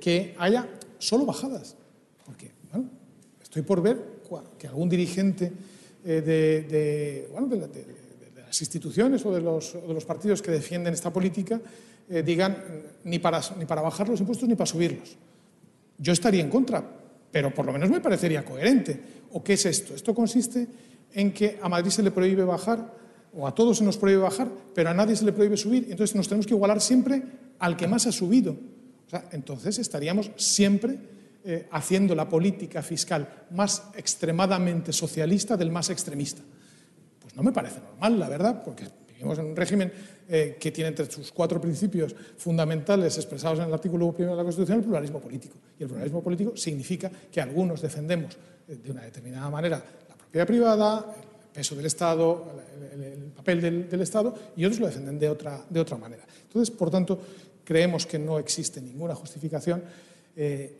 que 0.00 0.34
haya 0.38 0.68
solo 0.98 1.24
bajadas. 1.24 1.76
Porque, 2.24 2.50
bueno, 2.72 2.88
estoy 3.42 3.62
por 3.62 3.82
ver 3.82 4.16
que 4.58 4.66
algún 4.66 4.88
dirigente 4.88 5.52
eh, 6.04 6.20
de, 6.20 7.28
las 8.46 8.60
instituciones 8.60 9.24
o 9.24 9.32
de, 9.32 9.40
los, 9.40 10.04
partidos 10.04 10.42
que 10.42 10.50
defienden 10.50 10.94
esta 10.94 11.12
política 11.12 11.60
eh, 12.08 12.22
digan 12.22 12.56
ni 13.04 13.18
para, 13.18 13.40
ni 13.58 13.64
para 13.64 13.82
bajar 13.82 14.08
los 14.08 14.20
impuestos 14.20 14.48
ni 14.48 14.54
para 14.54 14.66
subirlos. 14.66 15.16
Yo 15.98 16.12
estaría 16.12 16.42
en 16.42 16.50
contra, 16.50 16.84
pero 17.30 17.54
por 17.54 17.66
lo 17.66 17.72
menos 17.72 17.90
me 17.90 18.00
parecería 18.00 18.44
coherente. 18.44 19.00
¿O 19.32 19.42
qué 19.42 19.54
es 19.54 19.66
esto? 19.66 19.94
Esto 19.94 20.14
consiste 20.14 20.66
en 21.12 21.32
que 21.32 21.58
a 21.62 21.68
Madrid 21.68 21.90
se 21.90 22.02
le 22.02 22.10
prohíbe 22.10 22.44
bajar, 22.44 22.94
o 23.34 23.46
a 23.46 23.54
todos 23.54 23.78
se 23.78 23.84
nos 23.84 23.96
prohíbe 23.96 24.22
bajar, 24.22 24.48
pero 24.74 24.90
a 24.90 24.94
nadie 24.94 25.16
se 25.16 25.24
le 25.24 25.32
prohíbe 25.32 25.56
subir, 25.56 25.86
entonces 25.90 26.16
nos 26.16 26.28
tenemos 26.28 26.46
que 26.46 26.54
igualar 26.54 26.80
siempre 26.80 27.22
al 27.58 27.76
que 27.76 27.86
más 27.86 28.06
ha 28.06 28.12
subido 28.12 28.56
entonces 29.32 29.78
estaríamos 29.78 30.30
siempre 30.36 30.98
eh, 31.48 31.68
haciendo 31.70 32.14
la 32.16 32.28
política 32.28 32.82
fiscal 32.82 33.46
más 33.52 33.84
extremadamente 33.94 34.92
socialista 34.92 35.56
del 35.56 35.70
más 35.70 35.90
extremista. 35.90 36.42
Pues 37.20 37.36
no 37.36 37.42
me 37.44 37.52
parece 37.52 37.78
normal, 37.78 38.18
la 38.18 38.28
verdad, 38.28 38.64
porque 38.64 38.84
vivimos 39.06 39.38
en 39.38 39.46
un 39.46 39.54
régimen 39.54 39.92
eh, 40.28 40.56
que 40.58 40.72
tiene 40.72 40.88
entre 40.88 41.08
sus 41.08 41.30
cuatro 41.30 41.60
principios 41.60 42.16
fundamentales 42.36 43.16
expresados 43.16 43.60
en 43.60 43.66
el 43.66 43.72
artículo 43.72 44.12
primero 44.12 44.32
de 44.32 44.38
la 44.38 44.42
Constitución 44.42 44.78
el 44.78 44.84
pluralismo 44.84 45.20
político. 45.20 45.56
Y 45.78 45.84
el 45.84 45.88
pluralismo 45.88 46.20
político 46.20 46.56
significa 46.56 47.12
que 47.30 47.40
algunos 47.40 47.80
defendemos 47.80 48.36
eh, 48.66 48.74
de 48.82 48.90
una 48.90 49.02
determinada 49.02 49.48
manera 49.48 49.76
la 50.08 50.16
propiedad 50.16 50.46
privada, 50.48 51.14
el 51.46 51.52
peso 51.52 51.76
del 51.76 51.86
Estado, 51.86 52.44
el, 52.92 53.30
papel 53.36 53.60
del, 53.60 53.88
del, 53.88 54.00
Estado, 54.00 54.34
y 54.56 54.64
otros 54.64 54.80
lo 54.80 54.86
defienden 54.86 55.16
de 55.16 55.28
otra, 55.28 55.64
de 55.70 55.78
otra 55.78 55.96
manera. 55.96 56.24
Entonces, 56.42 56.74
por 56.74 56.90
tanto, 56.90 57.20
creemos 57.66 58.06
que 58.06 58.18
no 58.18 58.38
existe 58.38 58.80
ninguna 58.80 59.14
justificación. 59.14 59.82
Eh, 60.36 60.78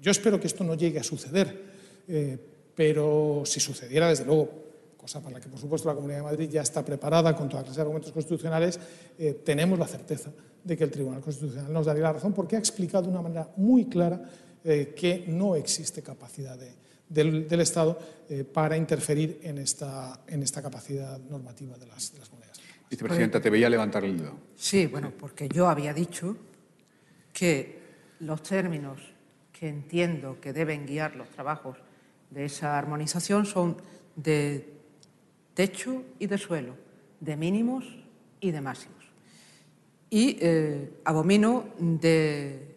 yo 0.00 0.10
espero 0.12 0.40
que 0.40 0.46
esto 0.46 0.62
no 0.62 0.74
llegue 0.74 1.00
a 1.00 1.02
suceder, 1.02 1.64
eh, 2.06 2.38
pero 2.74 3.42
si 3.44 3.58
sucediera, 3.58 4.08
desde 4.08 4.24
luego, 4.24 4.48
cosa 4.96 5.20
para 5.20 5.34
la 5.34 5.40
que 5.40 5.48
por 5.48 5.58
supuesto 5.58 5.88
la 5.88 5.94
Comunidad 5.94 6.18
de 6.18 6.24
Madrid 6.24 6.48
ya 6.48 6.62
está 6.62 6.84
preparada 6.84 7.34
con 7.34 7.48
toda 7.48 7.64
clase 7.64 7.76
de 7.76 7.82
argumentos 7.82 8.12
constitucionales, 8.12 8.78
eh, 9.18 9.40
tenemos 9.44 9.78
la 9.78 9.88
certeza 9.88 10.30
de 10.62 10.76
que 10.76 10.84
el 10.84 10.90
Tribunal 10.90 11.20
Constitucional 11.20 11.72
nos 11.72 11.86
daría 11.86 12.04
la 12.04 12.12
razón 12.12 12.32
porque 12.32 12.54
ha 12.54 12.58
explicado 12.60 13.04
de 13.04 13.10
una 13.10 13.22
manera 13.22 13.50
muy 13.56 13.86
clara 13.86 14.22
que 14.64 15.24
no 15.28 15.54
existe 15.54 16.02
capacidad 16.02 16.58
del, 17.08 17.60
Estado 17.60 17.96
para 18.52 18.76
interferir 18.76 19.38
en 19.44 19.58
esta, 19.58 20.24
en 20.26 20.42
esta 20.42 20.60
capacidad 20.60 21.20
normativa 21.20 21.78
de 21.78 21.86
las, 21.86 22.12
de 22.12 22.18
las 22.18 22.28
comunidades. 22.28 22.45
Vicepresidenta, 22.90 23.40
te 23.40 23.50
veía 23.50 23.68
levantar 23.68 24.04
el 24.04 24.18
dedo. 24.18 24.34
Sí, 24.54 24.86
bueno, 24.86 25.12
porque 25.18 25.48
yo 25.48 25.68
había 25.68 25.92
dicho 25.92 26.36
que 27.32 27.80
los 28.20 28.42
términos 28.42 29.00
que 29.52 29.68
entiendo 29.68 30.40
que 30.40 30.52
deben 30.52 30.86
guiar 30.86 31.16
los 31.16 31.28
trabajos 31.30 31.78
de 32.30 32.44
esa 32.44 32.78
armonización 32.78 33.46
son 33.46 33.76
de 34.14 34.74
techo 35.54 36.04
y 36.18 36.26
de 36.26 36.38
suelo, 36.38 36.76
de 37.20 37.36
mínimos 37.36 37.84
y 38.40 38.50
de 38.50 38.60
máximos. 38.60 39.04
Y 40.10 40.38
eh, 40.40 41.00
abomino 41.04 41.66
de 41.78 42.76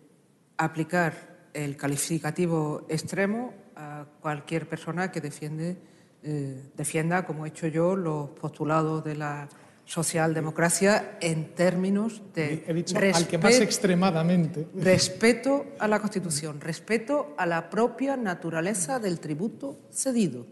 aplicar 0.57 1.47
el 1.53 1.77
calificativo 1.77 2.85
extremo 2.89 3.53
a 3.75 4.05
cualquier 4.21 4.67
persona 4.67 5.11
que 5.11 5.21
defiende, 5.21 5.77
eh, 6.23 6.71
defienda, 6.75 7.25
como 7.25 7.45
he 7.45 7.49
hecho 7.49 7.67
yo, 7.67 7.95
los 7.95 8.29
postulados 8.31 9.03
de 9.03 9.15
la 9.15 9.47
socialdemocracia 9.89 11.17
en 11.19 11.55
términos 11.55 12.21
de 12.35 12.63
al 13.11 13.27
que 13.27 13.39
más 13.39 13.59
extremadamente 13.59 14.67
respeto 14.75 15.65
a 15.79 15.87
la 15.87 15.99
Constitución, 15.99 16.61
respeto 16.61 17.33
a 17.35 17.47
la 17.47 17.71
propia 17.71 18.15
naturaleza 18.15 18.99
del 18.99 19.19
tributo 19.19 19.79
cedido. 19.91 20.45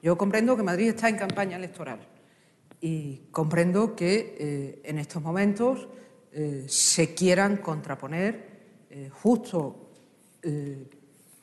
Yo 0.00 0.16
comprendo 0.16 0.56
que 0.56 0.62
Madrid 0.62 0.90
está 0.90 1.08
en 1.08 1.16
campaña 1.16 1.56
electoral 1.56 1.98
y 2.80 3.22
comprendo 3.32 3.96
que 3.96 4.36
eh, 4.38 4.82
en 4.84 5.00
estos 5.00 5.20
momentos 5.20 5.88
eh, 6.32 6.64
se 6.68 7.12
quieran 7.12 7.56
contraponer 7.56 8.86
eh, 8.88 9.10
justo 9.10 9.88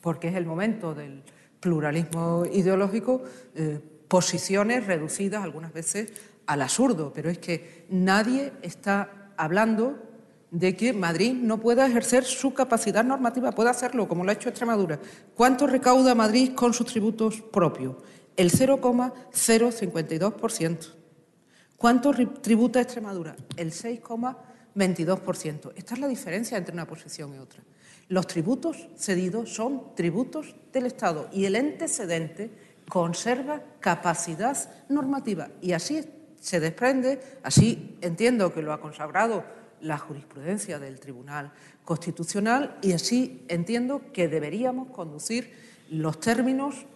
porque 0.00 0.28
es 0.28 0.34
el 0.34 0.46
momento 0.46 0.92
del 0.92 1.22
pluralismo 1.60 2.44
ideológico 2.50 3.22
posiciones 4.08 4.86
reducidas 4.86 5.44
algunas 5.44 5.72
veces 5.72 6.10
al 6.48 6.62
absurdo, 6.62 7.12
pero 7.14 7.30
es 7.30 7.38
que 7.38 7.86
nadie 7.90 8.52
está 8.62 9.30
hablando 9.36 10.02
de 10.50 10.74
que 10.74 10.92
Madrid 10.94 11.34
no 11.34 11.60
pueda 11.60 11.86
ejercer 11.86 12.24
su 12.24 12.52
capacidad 12.54 13.04
normativa, 13.04 13.52
puede 13.52 13.70
hacerlo 13.70 14.08
como 14.08 14.24
lo 14.24 14.30
ha 14.30 14.34
hecho 14.34 14.48
Extremadura. 14.48 14.98
¿Cuánto 15.34 15.66
recauda 15.66 16.16
Madrid 16.16 16.54
con 16.54 16.72
sus 16.72 16.86
tributos 16.86 17.42
propios? 17.42 17.96
El 18.34 18.50
0,052%. 18.50 20.94
¿Cuánto 21.76 22.14
tributa 22.40 22.80
Extremadura? 22.80 23.36
El 23.56 23.70
6,29%. 23.70 24.48
22%. 24.78 25.72
Esta 25.74 25.94
es 25.94 26.00
la 26.00 26.08
diferencia 26.08 26.56
entre 26.56 26.72
una 26.72 26.86
posición 26.86 27.34
y 27.34 27.38
otra. 27.38 27.62
Los 28.08 28.26
tributos 28.26 28.88
cedidos 28.96 29.52
son 29.52 29.94
tributos 29.94 30.54
del 30.72 30.86
Estado 30.86 31.28
y 31.32 31.44
el 31.44 31.56
antecedente 31.56 32.50
conserva 32.88 33.60
capacidad 33.80 34.56
normativa. 34.88 35.50
Y 35.60 35.72
así 35.72 35.98
se 36.40 36.60
desprende, 36.60 37.20
así 37.42 37.98
entiendo 38.00 38.52
que 38.52 38.62
lo 38.62 38.72
ha 38.72 38.80
consagrado 38.80 39.44
la 39.80 39.98
jurisprudencia 39.98 40.78
del 40.78 40.98
Tribunal 41.00 41.52
Constitucional 41.84 42.78
y 42.82 42.92
así 42.92 43.44
entiendo 43.48 44.12
que 44.12 44.28
deberíamos 44.28 44.88
conducir 44.90 45.52
los 45.90 46.20
términos 46.20 46.86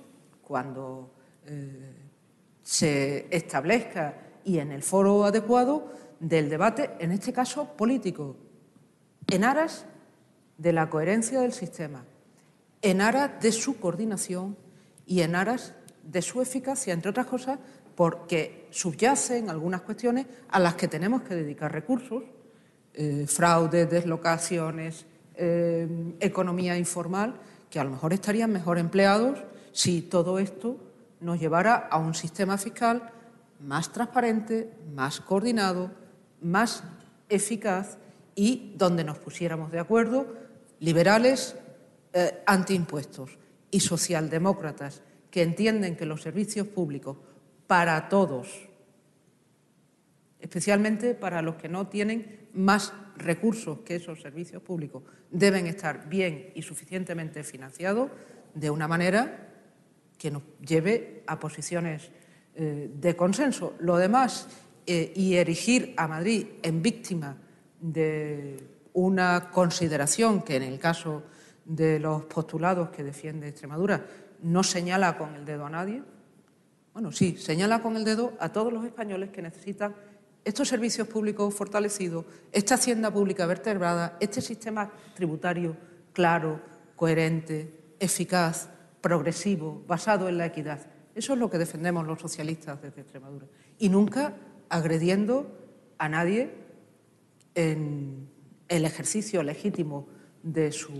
cuando 0.43 1.13
eh, 1.47 1.95
se 2.63 3.27
establezca 3.31 4.17
y 4.45 4.59
en 4.59 4.73
el 4.73 4.83
foro 4.83 5.25
adecuado 5.25 5.93
del 6.21 6.49
debate, 6.49 6.91
en 6.99 7.13
este 7.13 7.33
caso 7.33 7.77
político, 7.77 8.37
en 9.29 9.45
aras 9.45 9.87
de 10.59 10.73
la 10.73 10.91
coherencia 10.91 11.41
del 11.41 11.53
sistema, 11.53 12.05
en 12.83 13.01
aras 13.01 13.41
de 13.41 13.53
su 13.53 13.79
coordinación 13.81 14.57
y 15.07 15.23
en 15.23 15.35
aras 15.35 15.75
de 16.03 16.23
su 16.23 16.43
eficacia, 16.43 16.93
entre 16.93 17.11
otras 17.11 17.27
cosas, 17.27 17.59
porque 17.95 18.62
subyacen 18.73 19.51
algunas 19.51 19.83
cuestiones 19.83 20.27
a 20.49 20.59
las 20.59 20.75
que 20.75 20.89
tenemos 20.89 21.23
que 21.23 21.35
dedicar 21.35 21.71
recursos, 21.73 22.25
eh, 22.95 23.27
fraude, 23.29 23.87
deslocaciones, 23.87 25.07
eh, 25.35 25.87
economía 26.21 26.77
informal, 26.77 27.35
que 27.71 27.79
a 27.79 27.85
lo 27.85 27.91
mejor 27.91 28.13
estarían 28.13 28.51
mejor 28.51 28.79
empleados 28.79 29.39
si 29.73 30.03
todo 30.03 30.39
esto 30.39 30.77
nos 31.21 31.39
llevara 31.39 31.77
a 31.77 31.99
un 31.99 32.15
sistema 32.15 32.59
fiscal 32.59 33.11
más 33.61 33.93
transparente, 33.93 34.71
más 34.95 35.21
coordinado, 35.21 35.91
más 36.41 36.83
eficaz 37.29 37.99
y 38.35 38.75
donde 38.77 39.05
nos 39.05 39.19
pusiéramos 39.19 39.71
de 39.71 39.79
acuerdo 39.79 40.27
liberales 40.81 41.55
eh, 42.13 42.43
antiimpuestos 42.47 43.39
y 43.71 43.81
socialdemócratas 43.81 45.03
que 45.31 45.43
entienden 45.43 45.97
que 45.97 46.05
los 46.05 46.23
servicios 46.23 46.67
públicos 46.67 47.17
para 47.73 48.07
todos, 48.11 48.69
especialmente 50.39 51.15
para 51.15 51.41
los 51.41 51.55
que 51.55 51.71
no 51.71 51.87
tienen 51.87 52.51
más 52.53 52.93
recursos 53.17 53.79
que 53.79 53.97
esos 53.97 54.21
servicios 54.21 54.63
públicos, 54.63 55.03
deben 55.31 55.67
estar 55.67 56.07
bien 56.07 56.53
y 56.55 56.61
suficientemente 56.61 57.43
financiados 57.45 58.11
de 58.53 58.69
una 58.69 58.87
manera 58.87 59.49
que 60.19 60.31
nos 60.31 60.43
lleve 60.61 61.23
a 61.27 61.41
posiciones 61.41 62.11
eh, 62.57 62.91
de 62.95 63.17
consenso. 63.17 63.73
Lo 63.79 63.97
demás, 63.97 64.49
eh, 64.87 65.11
y 65.17 65.37
erigir 65.37 65.95
a 65.97 66.07
Madrid 66.07 66.49
en 66.63 66.83
víctima 66.83 67.39
de 67.81 68.59
una 68.93 69.49
consideración 69.51 70.43
que 70.43 70.57
en 70.57 70.65
el 70.65 70.79
caso 70.79 71.23
de 71.65 71.99
los 71.99 72.27
postulados 72.27 72.91
que 72.91 73.03
defiende 73.03 73.49
Extremadura 73.49 74.05
no 74.43 74.63
señala 74.63 75.17
con 75.17 75.37
el 75.37 75.47
dedo 75.47 75.65
a 75.65 75.71
nadie. 75.71 76.03
Bueno, 76.93 77.11
sí, 77.11 77.37
señala 77.39 77.81
con 77.81 77.97
el 77.97 78.05
dedo 78.05 78.35
a 78.39 78.53
todos 78.53 78.73
los 78.73 78.85
españoles 78.85 79.31
que 79.31 79.41
necesitan 79.41 79.95
estos 80.45 80.69
servicios 80.69 81.09
públicos 81.09 81.55
fortalecidos, 81.55 82.25
esta 82.51 82.75
hacienda 82.75 83.11
pública 83.11 83.47
vertebrada, 83.47 84.17
este 84.21 84.41
sistema 84.41 84.93
tributario 85.15 85.77
claro, 86.13 86.61
coherente, 86.97 87.95
eficaz, 87.99 88.69
progresivo, 89.01 89.83
basado 89.87 90.29
en 90.29 90.39
la 90.39 90.47
equidad. 90.47 90.87
Eso 91.15 91.33
es 91.33 91.39
lo 91.39 91.51
que 91.51 91.59
defendemos 91.59 92.07
los 92.07 92.21
socialistas 92.21 92.81
desde 92.83 93.03
Extremadura. 93.03 93.47
Y 93.79 93.89
nunca 93.89 94.35
agrediendo 94.69 95.59
a 95.99 96.09
nadie 96.09 96.51
en 97.55 98.29
el 98.69 98.85
ejercicio 98.85 99.43
legítimo 99.43 100.09
de 100.43 100.73
sus 100.73 100.95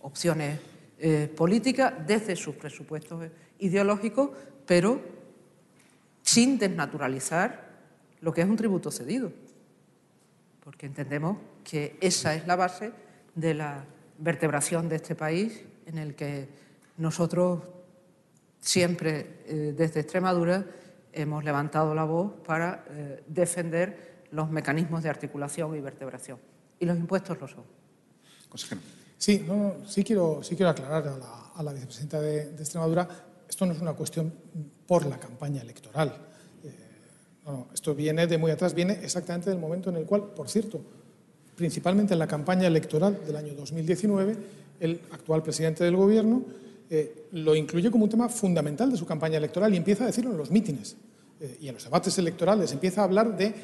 opciones 0.00 0.60
eh, 0.98 1.32
políticas, 1.36 1.94
desde 2.06 2.36
sus 2.36 2.54
presupuestos 2.54 3.30
ideológicos, 3.58 4.30
pero 4.66 5.17
sin 6.28 6.58
desnaturalizar 6.58 7.70
lo 8.20 8.34
que 8.34 8.42
es 8.42 8.46
un 8.46 8.56
tributo 8.56 8.90
cedido, 8.90 9.32
porque 10.62 10.84
entendemos 10.84 11.38
que 11.64 11.96
esa 12.02 12.34
es 12.34 12.46
la 12.46 12.54
base 12.54 12.92
de 13.34 13.54
la 13.54 13.86
vertebración 14.18 14.90
de 14.90 14.96
este 14.96 15.14
país 15.14 15.62
en 15.86 15.96
el 15.96 16.14
que 16.14 16.46
nosotros 16.98 17.62
siempre 18.60 19.40
eh, 19.46 19.74
desde 19.74 20.00
Extremadura 20.00 20.66
hemos 21.14 21.44
levantado 21.44 21.94
la 21.94 22.04
voz 22.04 22.34
para 22.44 22.84
eh, 22.90 23.24
defender 23.26 24.26
los 24.30 24.50
mecanismos 24.50 25.02
de 25.02 25.08
articulación 25.08 25.74
y 25.76 25.80
vertebración. 25.80 26.38
Y 26.78 26.84
los 26.84 26.98
impuestos 26.98 27.40
lo 27.40 27.48
son. 27.48 27.64
Sí, 29.16 29.46
sí, 29.86 30.04
quiero, 30.04 30.42
sí 30.42 30.56
quiero 30.56 30.68
aclarar 30.68 31.06
a 31.54 31.62
la, 31.62 31.72
vicepresidenta 31.72 32.20
de, 32.20 32.42
Extremadura, 32.58 33.08
esto 33.48 33.64
no 33.64 33.72
es 33.72 33.80
una 33.80 33.94
cuestión 33.94 34.34
por 34.88 35.06
la 35.06 35.20
campaña 35.20 35.60
electoral. 35.60 36.16
Eh, 36.64 36.72
esto 37.72 37.94
viene 37.94 38.26
de 38.26 38.38
muy 38.38 38.50
atrás, 38.50 38.74
viene 38.74 38.98
exactamente 39.02 39.50
del 39.50 39.58
momento 39.60 39.90
en 39.90 39.96
el 39.96 40.04
cual, 40.04 40.22
por 40.34 40.48
cierto, 40.48 40.80
principalmente 41.54 42.14
en 42.14 42.18
la 42.18 42.26
campaña 42.26 42.66
electoral 42.66 43.20
del 43.24 43.36
año 43.36 43.54
2019, 43.54 44.36
el 44.80 45.00
actual 45.12 45.42
presidente 45.42 45.84
del 45.84 45.94
Gobierno 45.94 46.42
eh, 46.88 47.26
lo 47.32 47.54
incluye 47.54 47.90
como 47.90 48.04
un 48.04 48.10
tema 48.10 48.30
fundamental 48.30 48.90
de 48.90 48.96
su 48.96 49.04
campaña 49.04 49.36
electoral 49.36 49.74
y 49.74 49.76
empieza 49.76 50.04
a 50.04 50.06
decirlo 50.06 50.30
en 50.30 50.38
los 50.38 50.50
mítines 50.50 50.96
eh, 51.40 51.58
y 51.60 51.68
en 51.68 51.74
los 51.74 51.84
debates 51.84 52.16
electorales. 52.16 52.72
Empieza 52.72 53.02
a 53.02 53.04
hablar 53.04 53.36
de 53.36 53.54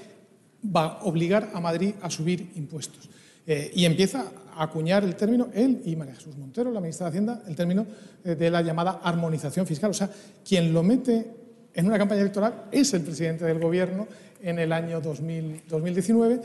va 0.64 0.86
a 0.86 1.04
obligar 1.04 1.50
a 1.54 1.60
Madrid 1.60 1.94
a 2.02 2.10
subir 2.10 2.52
impuestos. 2.54 3.08
Eh, 3.46 3.70
y 3.74 3.84
empieza 3.84 4.32
a 4.54 4.64
acuñar 4.64 5.04
el 5.04 5.16
término, 5.16 5.48
él 5.52 5.82
y 5.84 5.96
María 5.96 6.14
Jesús 6.14 6.36
Montero, 6.36 6.70
la 6.70 6.80
ministra 6.80 7.06
de 7.06 7.10
Hacienda, 7.10 7.42
el 7.46 7.54
término 7.54 7.86
de 8.24 8.50
la 8.50 8.62
llamada 8.62 9.00
armonización 9.02 9.66
fiscal. 9.66 9.90
O 9.90 9.94
sea, 9.94 10.10
quien 10.46 10.72
lo 10.72 10.82
mete 10.82 11.26
en 11.74 11.86
una 11.86 11.98
campaña 11.98 12.22
electoral 12.22 12.64
es 12.72 12.94
el 12.94 13.02
presidente 13.02 13.44
del 13.44 13.58
Gobierno 13.58 14.06
en 14.40 14.58
el 14.58 14.72
año 14.72 15.00
2019, 15.00 16.40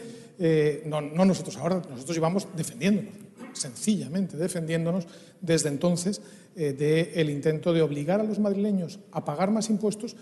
no, 0.85 1.01
no 1.01 1.25
nosotros 1.25 1.55
ahora, 1.57 1.81
nosotros 1.89 2.15
llevamos 2.15 2.47
defendiéndonos 2.55 3.29
sencillamente 3.53 4.37
defendiéndonos 4.37 5.07
desde 5.41 5.69
entonces 5.69 6.21
eh, 6.55 6.73
del 6.73 7.29
intento 7.29 7.73
de 7.73 7.81
obligar 7.81 8.19
a 8.19 8.23
los 8.23 8.39
madrileños 8.39 8.99
a 9.11 9.23
pagar 9.23 9.51
más 9.51 9.69
impuestos 9.69 10.15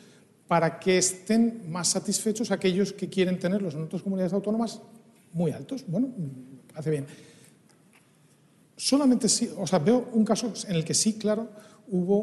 para 0.48 0.80
que 0.80 0.98
estén 0.98 1.70
más 1.70 1.90
satisfechos 1.90 2.52
aquellos 2.52 2.94
que 2.94 3.10
quieren 3.10 3.40
tenerlos 3.40 3.76
en 3.76 3.84
otras 3.84 4.02
comunidades 4.02 4.34
autónomas 4.34 4.82
muy 5.34 5.52
altos. 5.52 5.84
Bueno, 5.88 6.10
hace 6.78 6.90
bien. 6.92 7.06
Solamente 8.76 9.28
sí, 9.28 9.52
o 9.58 9.66
sea, 9.66 9.80
veo 9.80 10.10
un 10.14 10.24
caso 10.24 10.54
en 10.68 10.76
el 10.76 10.86
que 10.86 10.94
sí, 10.94 11.18
claro, 11.18 11.50
hubo 11.90 12.20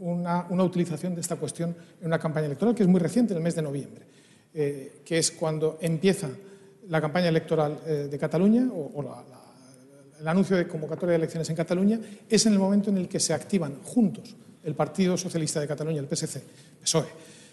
una, 0.00 0.46
utilización 0.64 1.14
de 1.14 1.20
esta 1.20 1.36
cuestión 1.36 1.74
en 2.00 2.06
una 2.06 2.18
campaña 2.18 2.46
electoral 2.46 2.74
que 2.74 2.82
es 2.82 2.88
muy 2.88 3.00
reciente, 3.00 3.32
en 3.32 3.38
el 3.38 3.42
mes 3.42 3.54
de 3.54 3.62
noviembre, 3.62 4.06
eh, 4.54 5.02
que 5.04 5.18
es 5.18 5.32
cuando 5.32 5.78
empieza 5.80 6.28
la 6.88 7.00
campaña 7.00 7.28
electoral 7.28 7.80
eh, 7.86 8.08
de 8.10 8.18
Cataluña 8.18 8.68
o, 8.72 9.24
el 10.20 10.28
anuncio 10.28 10.56
de 10.56 10.68
convocatoria 10.68 11.12
de 11.12 11.16
elecciones 11.16 11.48
en 11.48 11.56
Cataluña 11.56 11.98
es 12.28 12.44
en 12.44 12.52
el 12.52 12.58
momento 12.58 12.90
en 12.90 12.98
el 12.98 13.08
que 13.08 13.18
se 13.18 13.32
activan 13.32 13.80
juntos 13.82 14.36
el 14.62 14.74
Partido 14.74 15.16
Socialista 15.16 15.60
de 15.60 15.66
Cataluña, 15.66 16.00
el 16.00 16.14
PSC, 16.14 16.42
PSOE, 16.82 17.06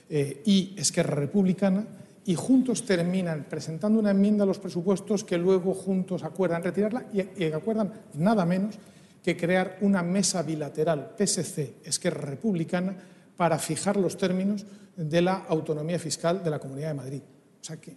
eh, 0.09 0.41
y 0.45 0.75
Esquerra 0.77 1.15
Republicana, 1.15 1.85
y 2.27 2.35
juntos 2.35 2.85
terminan 2.85 3.45
presentando 3.49 3.99
una 3.99 4.11
enmienda 4.11 4.43
a 4.43 4.47
los 4.47 4.59
presupuestos 4.59 5.23
que 5.23 5.37
luego 5.37 5.73
juntos 5.73 6.23
acuerdan 6.23 6.61
retirarla 6.61 7.05
y, 7.13 7.45
y 7.45 7.51
acuerdan 7.53 7.91
nada 8.15 8.45
menos 8.45 8.75
que 9.23 9.37
crear 9.37 9.77
una 9.79 10.03
mesa 10.03 10.43
bilateral 10.43 11.15
PSC-Esquerra 11.17 12.21
Republicana 12.21 12.95
para 13.37 13.57
fijar 13.57 13.95
los 13.95 14.17
términos 14.17 14.65
de 14.97 15.21
la 15.21 15.45
autonomía 15.47 15.97
fiscal 15.99 16.43
de 16.43 16.49
la 16.49 16.59
Comunidad 16.59 16.89
de 16.89 16.93
Madrid. 16.95 17.21
O 17.61 17.63
sea 17.63 17.77
que, 17.77 17.95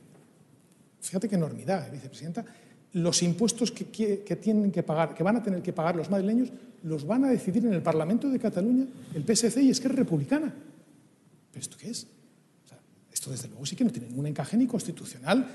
fíjate 1.01 1.29
qué 1.29 1.35
enormidad, 1.35 1.89
¿eh, 1.89 1.91
vicepresidenta, 1.91 2.45
los 2.93 3.23
impuestos 3.25 3.73
que, 3.73 3.85
tienen 4.41 4.71
que 4.71 4.85
pagar, 4.85 5.13
que 5.13 5.25
van 5.25 5.37
a 5.37 5.43
tener 5.43 5.61
que 5.61 5.73
pagar 5.73 5.97
los 5.97 6.09
madrileños, 6.09 6.53
los 6.85 7.05
van 7.05 7.25
a 7.25 7.31
decidir 7.31 7.67
en 7.67 7.75
el 7.75 7.83
Parlamento 7.83 8.29
de 8.29 8.39
Cataluña 8.39 8.87
el 9.13 9.25
PSC 9.25 9.61
y 9.61 9.71
es 9.71 9.81
que 9.81 9.89
es 9.89 9.95
republicana. 9.95 10.55
¿Pero 11.51 11.61
esto 11.61 11.77
qué 11.77 11.91
es? 11.91 12.07
Esto 13.21 13.31
desde 13.31 13.49
luego 13.49 13.67
sí 13.67 13.77
que 13.77 13.85
no 13.85 13.91
tiene 13.91 14.09
ningún 14.09 14.27
encaje 14.27 14.57
ni 14.57 14.67
constitucional, 14.67 15.47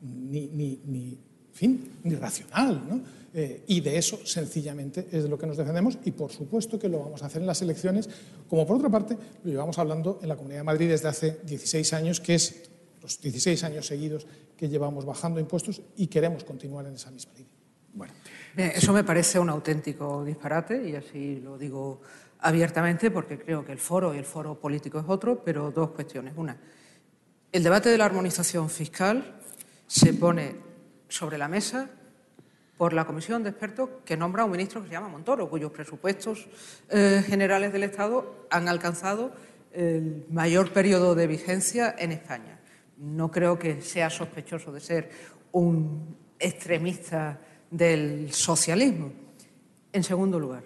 ni, 0.00 0.48
ni, 0.48 1.18
fin, 1.52 2.00
ni 2.04 2.14
racional. 2.14 3.02
Eh, 3.34 3.64
y 3.68 3.80
de 3.82 3.98
eso 3.98 4.24
sencillamente 4.24 5.06
es 5.12 5.24
de 5.24 5.28
lo 5.28 5.38
que 5.38 5.46
nos 5.46 5.58
defendemos 5.58 5.98
y 6.04 6.12
por 6.12 6.32
supuesto 6.32 6.78
que 6.78 6.88
lo 6.88 6.98
vamos 6.98 7.22
a 7.22 7.26
hacer 7.26 7.42
en 7.42 7.46
las 7.46 7.60
elecciones, 7.60 8.08
como 8.48 8.66
por 8.66 8.76
otra 8.76 8.88
parte 8.88 9.16
lo 9.44 9.50
llevamos 9.50 9.78
hablando 9.78 10.18
en 10.22 10.30
la 10.30 10.36
Comunidad 10.36 10.60
de 10.60 10.64
Madrid 10.64 10.88
desde 10.88 11.08
hace 11.08 11.38
16 11.44 11.92
años, 11.92 12.20
que 12.20 12.36
es 12.36 12.70
los 13.02 13.20
16 13.20 13.62
años 13.64 13.86
seguidos 13.86 14.26
que 14.56 14.68
llevamos 14.68 15.04
bajando 15.04 15.38
impuestos 15.38 15.82
y 15.96 16.06
queremos 16.06 16.42
continuar 16.42 16.86
en 16.86 16.94
esa 16.94 17.10
misma 17.10 17.34
línea. 17.34 17.52
Bueno, 17.92 18.12
eso 18.56 18.92
me 18.94 19.04
parece 19.04 19.38
un 19.38 19.50
auténtico 19.50 20.24
disparate 20.24 20.88
y 20.88 20.96
así 20.96 21.36
lo 21.40 21.58
digo 21.58 22.00
abiertamente 22.40 23.10
porque 23.10 23.38
creo 23.38 23.64
que 23.64 23.72
el 23.72 23.78
foro 23.78 24.14
y 24.14 24.18
el 24.18 24.24
foro 24.24 24.58
político 24.58 24.98
es 24.98 25.04
otro, 25.06 25.44
pero 25.44 25.70
dos 25.70 25.90
cuestiones. 25.90 26.32
Una, 26.36 26.58
el 27.52 27.62
debate 27.64 27.88
de 27.88 27.98
la 27.98 28.04
armonización 28.04 28.70
fiscal 28.70 29.40
se 29.86 30.14
pone 30.14 30.56
sobre 31.08 31.36
la 31.36 31.48
mesa 31.48 31.90
por 32.76 32.92
la 32.92 33.04
comisión 33.04 33.42
de 33.42 33.50
expertos 33.50 33.90
que 34.04 34.16
nombra 34.16 34.44
un 34.44 34.52
ministro 34.52 34.80
que 34.80 34.86
se 34.86 34.92
llama 34.92 35.08
Montoro, 35.08 35.50
cuyos 35.50 35.72
presupuestos 35.72 36.46
eh, 36.88 37.22
generales 37.26 37.72
del 37.72 37.82
Estado 37.82 38.46
han 38.50 38.68
alcanzado 38.68 39.32
el 39.72 40.26
mayor 40.30 40.72
periodo 40.72 41.14
de 41.14 41.26
vigencia 41.26 41.94
en 41.98 42.12
España. 42.12 42.60
No 42.98 43.30
creo 43.30 43.58
que 43.58 43.82
sea 43.82 44.10
sospechoso 44.10 44.72
de 44.72 44.80
ser 44.80 45.10
un 45.52 46.16
extremista 46.38 47.40
del 47.70 48.32
socialismo. 48.32 49.12
En 49.92 50.04
segundo 50.04 50.38
lugar, 50.38 50.62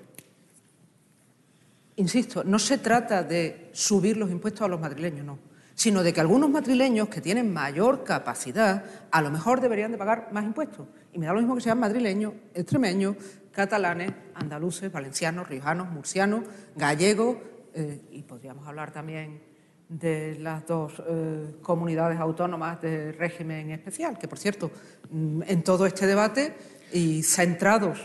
insisto, 1.96 2.44
no 2.44 2.58
se 2.58 2.78
trata 2.78 3.22
de 3.22 3.70
subir 3.72 4.18
los 4.18 4.30
impuestos 4.30 4.62
a 4.62 4.68
los 4.68 4.80
madrileños, 4.80 5.24
no 5.24 5.53
sino 5.74 6.02
de 6.02 6.12
que 6.12 6.20
algunos 6.20 6.50
madrileños 6.50 7.08
que 7.08 7.20
tienen 7.20 7.52
mayor 7.52 8.04
capacidad 8.04 8.84
a 9.10 9.22
lo 9.22 9.30
mejor 9.30 9.60
deberían 9.60 9.92
de 9.92 9.98
pagar 9.98 10.28
más 10.32 10.44
impuestos. 10.44 10.86
Y 11.12 11.18
me 11.18 11.26
da 11.26 11.32
lo 11.32 11.40
mismo 11.40 11.54
que 11.54 11.60
sean 11.60 11.78
madrileños, 11.78 12.34
extremeños, 12.54 13.16
catalanes, 13.52 14.12
andaluces, 14.34 14.90
valencianos, 14.90 15.48
riojanos, 15.48 15.90
murcianos, 15.90 16.44
gallegos, 16.76 17.36
eh, 17.74 18.02
y 18.10 18.22
podríamos 18.22 18.66
hablar 18.66 18.92
también 18.92 19.42
de 19.88 20.38
las 20.40 20.66
dos 20.66 21.02
eh, 21.06 21.56
comunidades 21.62 22.18
autónomas 22.18 22.80
de 22.80 23.12
régimen 23.12 23.70
especial, 23.70 24.18
que 24.18 24.28
por 24.28 24.38
cierto, 24.38 24.70
mm, 25.10 25.42
en 25.46 25.62
todo 25.62 25.86
este 25.86 26.06
debate 26.06 26.54
y 26.92 27.22
centrados 27.22 27.98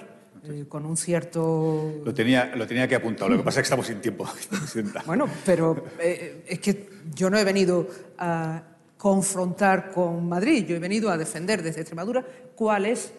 eh, 0.43 0.65
con 0.67 0.85
un 0.85 0.95
cierto... 0.95 2.01
Lo 2.03 2.13
tenía, 2.13 2.55
lo 2.55 2.65
tenía 2.65 2.87
que 2.87 2.95
apuntar, 2.95 3.29
lo 3.29 3.37
que 3.37 3.43
pasa 3.43 3.59
es 3.59 3.63
que 3.63 3.67
estamos 3.67 3.87
sin 3.87 4.01
tiempo. 4.01 4.27
bueno, 5.05 5.27
pero 5.45 5.85
eh, 5.99 6.43
es 6.47 6.59
que 6.59 6.89
yo 7.13 7.29
no 7.29 7.37
he 7.37 7.43
venido 7.43 7.87
a 8.17 8.63
confrontar 8.97 9.91
con 9.91 10.27
Madrid, 10.27 10.65
yo 10.65 10.75
he 10.75 10.79
venido 10.79 11.09
a 11.09 11.17
defender 11.17 11.63
desde 11.63 11.81
Extremadura 11.81 12.25
cuál 12.55 12.85
es 12.85 13.13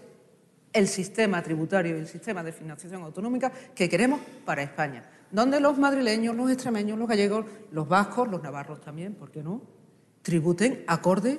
el 0.73 0.89
sistema 0.89 1.43
tributario 1.43 1.97
y 1.97 2.01
el 2.01 2.09
sistema 2.09 2.43
de 2.43 2.53
financiación 2.53 3.03
autonómica 3.03 3.51
que 3.75 3.89
queremos 3.89 4.21
para 4.45 4.63
España, 4.63 5.05
donde 5.31 5.61
los 5.61 5.79
madrileños, 5.79 6.37
los 6.37 6.51
extremeños, 6.51 6.99
los 6.99 7.09
gallegos, 7.09 7.47
los 7.73 7.89
vascos, 7.89 8.29
los 8.29 8.43
navarros 8.43 8.81
también, 8.81 9.15
¿por 9.15 9.31
qué 9.31 9.43
no?, 9.43 9.63
tributen 10.23 10.85
acorde 10.87 11.39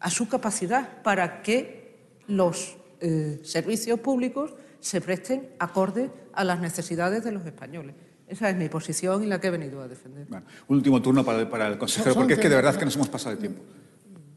a 0.00 0.10
su 0.10 0.28
capacidad 0.28 1.02
para 1.02 1.42
que 1.42 1.96
los 2.26 2.76
eh, 3.06 3.40
servicios 3.44 4.00
públicos 4.00 4.54
se 4.80 5.02
presten 5.02 5.50
acorde 5.58 6.10
a 6.32 6.42
las 6.42 6.58
necesidades 6.58 7.22
de 7.22 7.32
los 7.32 7.44
españoles. 7.44 7.94
Esa 8.26 8.48
es 8.48 8.56
mi 8.56 8.70
posición 8.70 9.22
y 9.22 9.26
la 9.26 9.38
que 9.38 9.48
he 9.48 9.50
venido 9.50 9.82
a 9.82 9.88
defender. 9.88 10.26
último 10.68 11.02
turno 11.02 11.22
para 11.22 11.40
el, 11.40 11.48
para 11.48 11.66
el 11.68 11.76
consejero, 11.76 12.14
porque 12.14 12.32
es 12.32 12.38
que 12.38 12.48
de 12.48 12.56
verdad 12.56 12.74
que 12.76 12.86
nos 12.86 12.96
hemos 12.96 13.10
pasado 13.10 13.36
de 13.36 13.42
tiempo. 13.42 13.60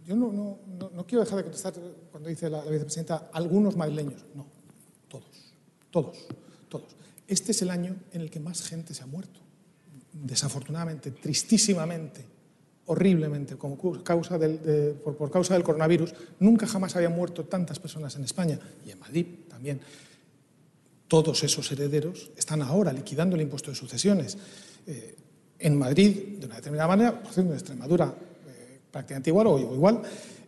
Yo 0.05 0.17
no, 0.17 0.59
no, 0.93 1.05
quiero 1.07 1.23
dejar 1.23 1.37
de 1.37 1.43
contestar 1.43 1.73
cuando 2.11 2.27
dice 2.27 2.49
la, 2.49 2.61
vicepresidenta 2.63 3.29
algunos 3.31 3.77
madrileños. 3.77 4.25
No, 4.35 4.45
todos, 5.07 5.53
todos, 5.89 6.27
todos. 6.67 6.95
Este 7.25 7.53
es 7.53 7.61
el 7.61 7.69
año 7.69 7.95
en 8.11 8.19
el 8.19 8.29
que 8.29 8.41
más 8.41 8.67
gente 8.67 8.93
se 8.93 9.03
ha 9.03 9.05
muerto. 9.05 9.39
Desafortunadamente, 10.11 11.11
tristísimamente, 11.11 12.25
horriblemente, 12.87 13.55
por 13.55 14.03
causa 14.03 14.37
del 14.37 15.63
coronavirus. 15.63 16.13
Nunca 16.39 16.67
jamás 16.67 16.95
habían 16.95 17.15
muerto 17.15 17.45
tantas 17.45 17.79
personas 17.79 18.15
en 18.15 18.23
España 18.23 18.59
y 18.85 18.91
en 18.91 18.99
Madrid 18.99 19.25
también 19.49 19.79
todos 21.07 21.43
esos 21.43 21.71
herederos 21.71 22.31
están 22.35 22.61
ahora 22.61 22.91
liquidando 22.91 23.35
el 23.35 23.41
impuesto 23.41 23.71
de 23.71 23.75
sucesiones. 23.77 24.37
Eh, 24.85 25.15
en 25.59 25.77
Madrid, 25.77 26.37
de 26.39 26.45
una 26.45 26.55
determinada 26.55 26.87
manera, 26.87 27.21
por 27.21 27.31
ejemplo, 27.31 27.53
en 27.53 27.59
Extremadura, 27.59 28.13
eh, 28.47 28.79
prácticamente 28.91 29.29
igual 29.29 29.47
o 29.47 29.59
igual, 29.59 30.01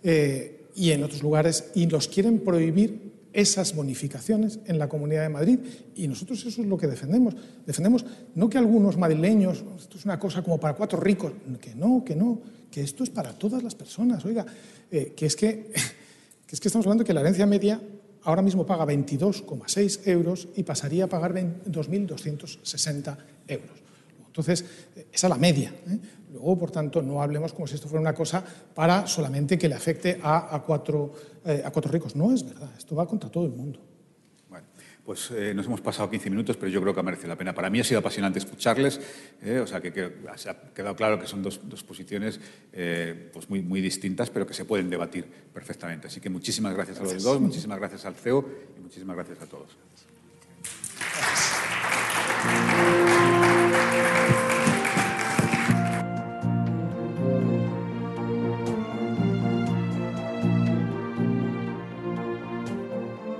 eh, 0.03 0.67
y 0.75 0.91
en 0.91 1.03
otros 1.03 1.23
lugares, 1.23 1.71
y 1.75 1.87
los 1.87 2.07
quieren 2.07 2.39
prohibir 2.39 3.18
esas 3.33 3.75
bonificaciones 3.75 4.59
en 4.65 4.79
la 4.79 4.89
Comunidad 4.89 5.23
de 5.23 5.29
Madrid. 5.29 5.59
Y 5.95 6.07
nosotros 6.07 6.45
eso 6.45 6.61
es 6.61 6.67
lo 6.67 6.77
que 6.77 6.87
defendemos. 6.87 7.35
Defendemos 7.65 8.05
no 8.35 8.49
que 8.49 8.57
algunos 8.57 8.97
madrileños, 8.97 9.63
esto 9.77 9.97
es 9.97 10.05
una 10.05 10.19
cosa 10.19 10.41
como 10.41 10.59
para 10.59 10.75
cuatro 10.75 10.99
ricos, 10.99 11.33
que 11.61 11.75
no, 11.75 12.03
que 12.03 12.15
no, 12.15 12.41
que 12.71 12.81
esto 12.81 13.03
es 13.03 13.09
para 13.09 13.33
todas 13.33 13.63
las 13.63 13.75
personas. 13.75 14.23
Oiga, 14.25 14.45
que, 14.89 15.25
es 15.25 15.35
que, 15.35 15.71
que 16.45 16.55
es 16.55 16.59
que 16.59 16.67
estamos 16.67 16.85
hablando 16.85 17.03
que 17.03 17.13
la 17.13 17.21
herencia 17.21 17.45
media 17.45 17.81
ahora 18.23 18.41
mismo 18.41 18.65
paga 18.65 18.85
22,6 18.85 20.07
euros 20.07 20.47
y 20.55 20.63
pasaría 20.63 21.05
a 21.05 21.07
pagar 21.07 21.33
2.260 21.33 23.17
euros. 23.47 23.88
Entonces, 24.39 24.65
esa 25.11 25.27
es 25.27 25.29
la 25.29 25.37
media. 25.37 25.73
¿eh? 25.87 25.99
Luego, 26.31 26.57
por 26.57 26.71
tanto, 26.71 27.01
no 27.01 27.21
hablemos 27.21 27.51
como 27.53 27.67
si 27.67 27.75
esto 27.75 27.89
fuera 27.89 28.01
una 28.01 28.13
cosa 28.13 28.43
para 28.73 29.05
solamente 29.05 29.57
que 29.57 29.67
le 29.67 29.75
afecte 29.75 30.19
a, 30.23 30.63
cuatro, 30.65 31.11
eh, 31.43 31.61
a 31.65 31.71
cuatro 31.71 31.91
ricos. 31.91 32.15
No 32.15 32.33
es 32.33 32.45
verdad, 32.45 32.69
esto 32.77 32.95
va 32.95 33.05
contra 33.05 33.29
todo 33.29 33.45
el 33.45 33.51
mundo. 33.51 33.81
Pues 35.03 35.31
eh, 35.31 35.53
nos 35.55 35.65
hemos 35.65 35.81
pasado 35.81 36.07
15 36.07 36.29
minutos, 36.29 36.55
pero 36.55 36.69
yo 36.69 36.79
creo 36.81 36.93
que 36.93 37.01
merece 37.01 37.27
la 37.27 37.35
pena. 37.35 37.55
Para 37.55 37.71
mí 37.71 37.79
ha 37.79 37.83
sido 37.83 37.99
apasionante 37.99 38.37
escucharles, 38.37 39.01
eh, 39.41 39.59
o 39.59 39.65
sea 39.65 39.81
que, 39.81 39.91
se 40.35 40.49
ha 40.51 40.55
quedado 40.71 40.95
claro 40.95 41.19
que 41.19 41.25
son 41.25 41.41
dos, 41.41 41.57
posiciones 41.57 42.39
pues 43.33 43.49
muy, 43.49 43.63
muy 43.63 43.81
distintas, 43.81 44.29
pero 44.29 44.45
que 44.45 44.53
se 44.53 44.65
pueden 44.65 44.87
debatir 44.87 45.25
perfectamente. 45.51 46.07
Así 46.07 46.21
que 46.21 46.29
muchísimas 46.29 46.75
gracias, 46.75 46.99
a 46.99 47.03
los 47.03 47.23
dos, 47.23 47.41
muchísimas 47.41 47.79
gracias 47.79 48.05
al 48.05 48.13
CEO 48.13 48.47
y 48.77 48.81
muchísimas 48.81 49.15
gracias 49.15 49.41
a 49.41 49.47
todos. 49.47 49.75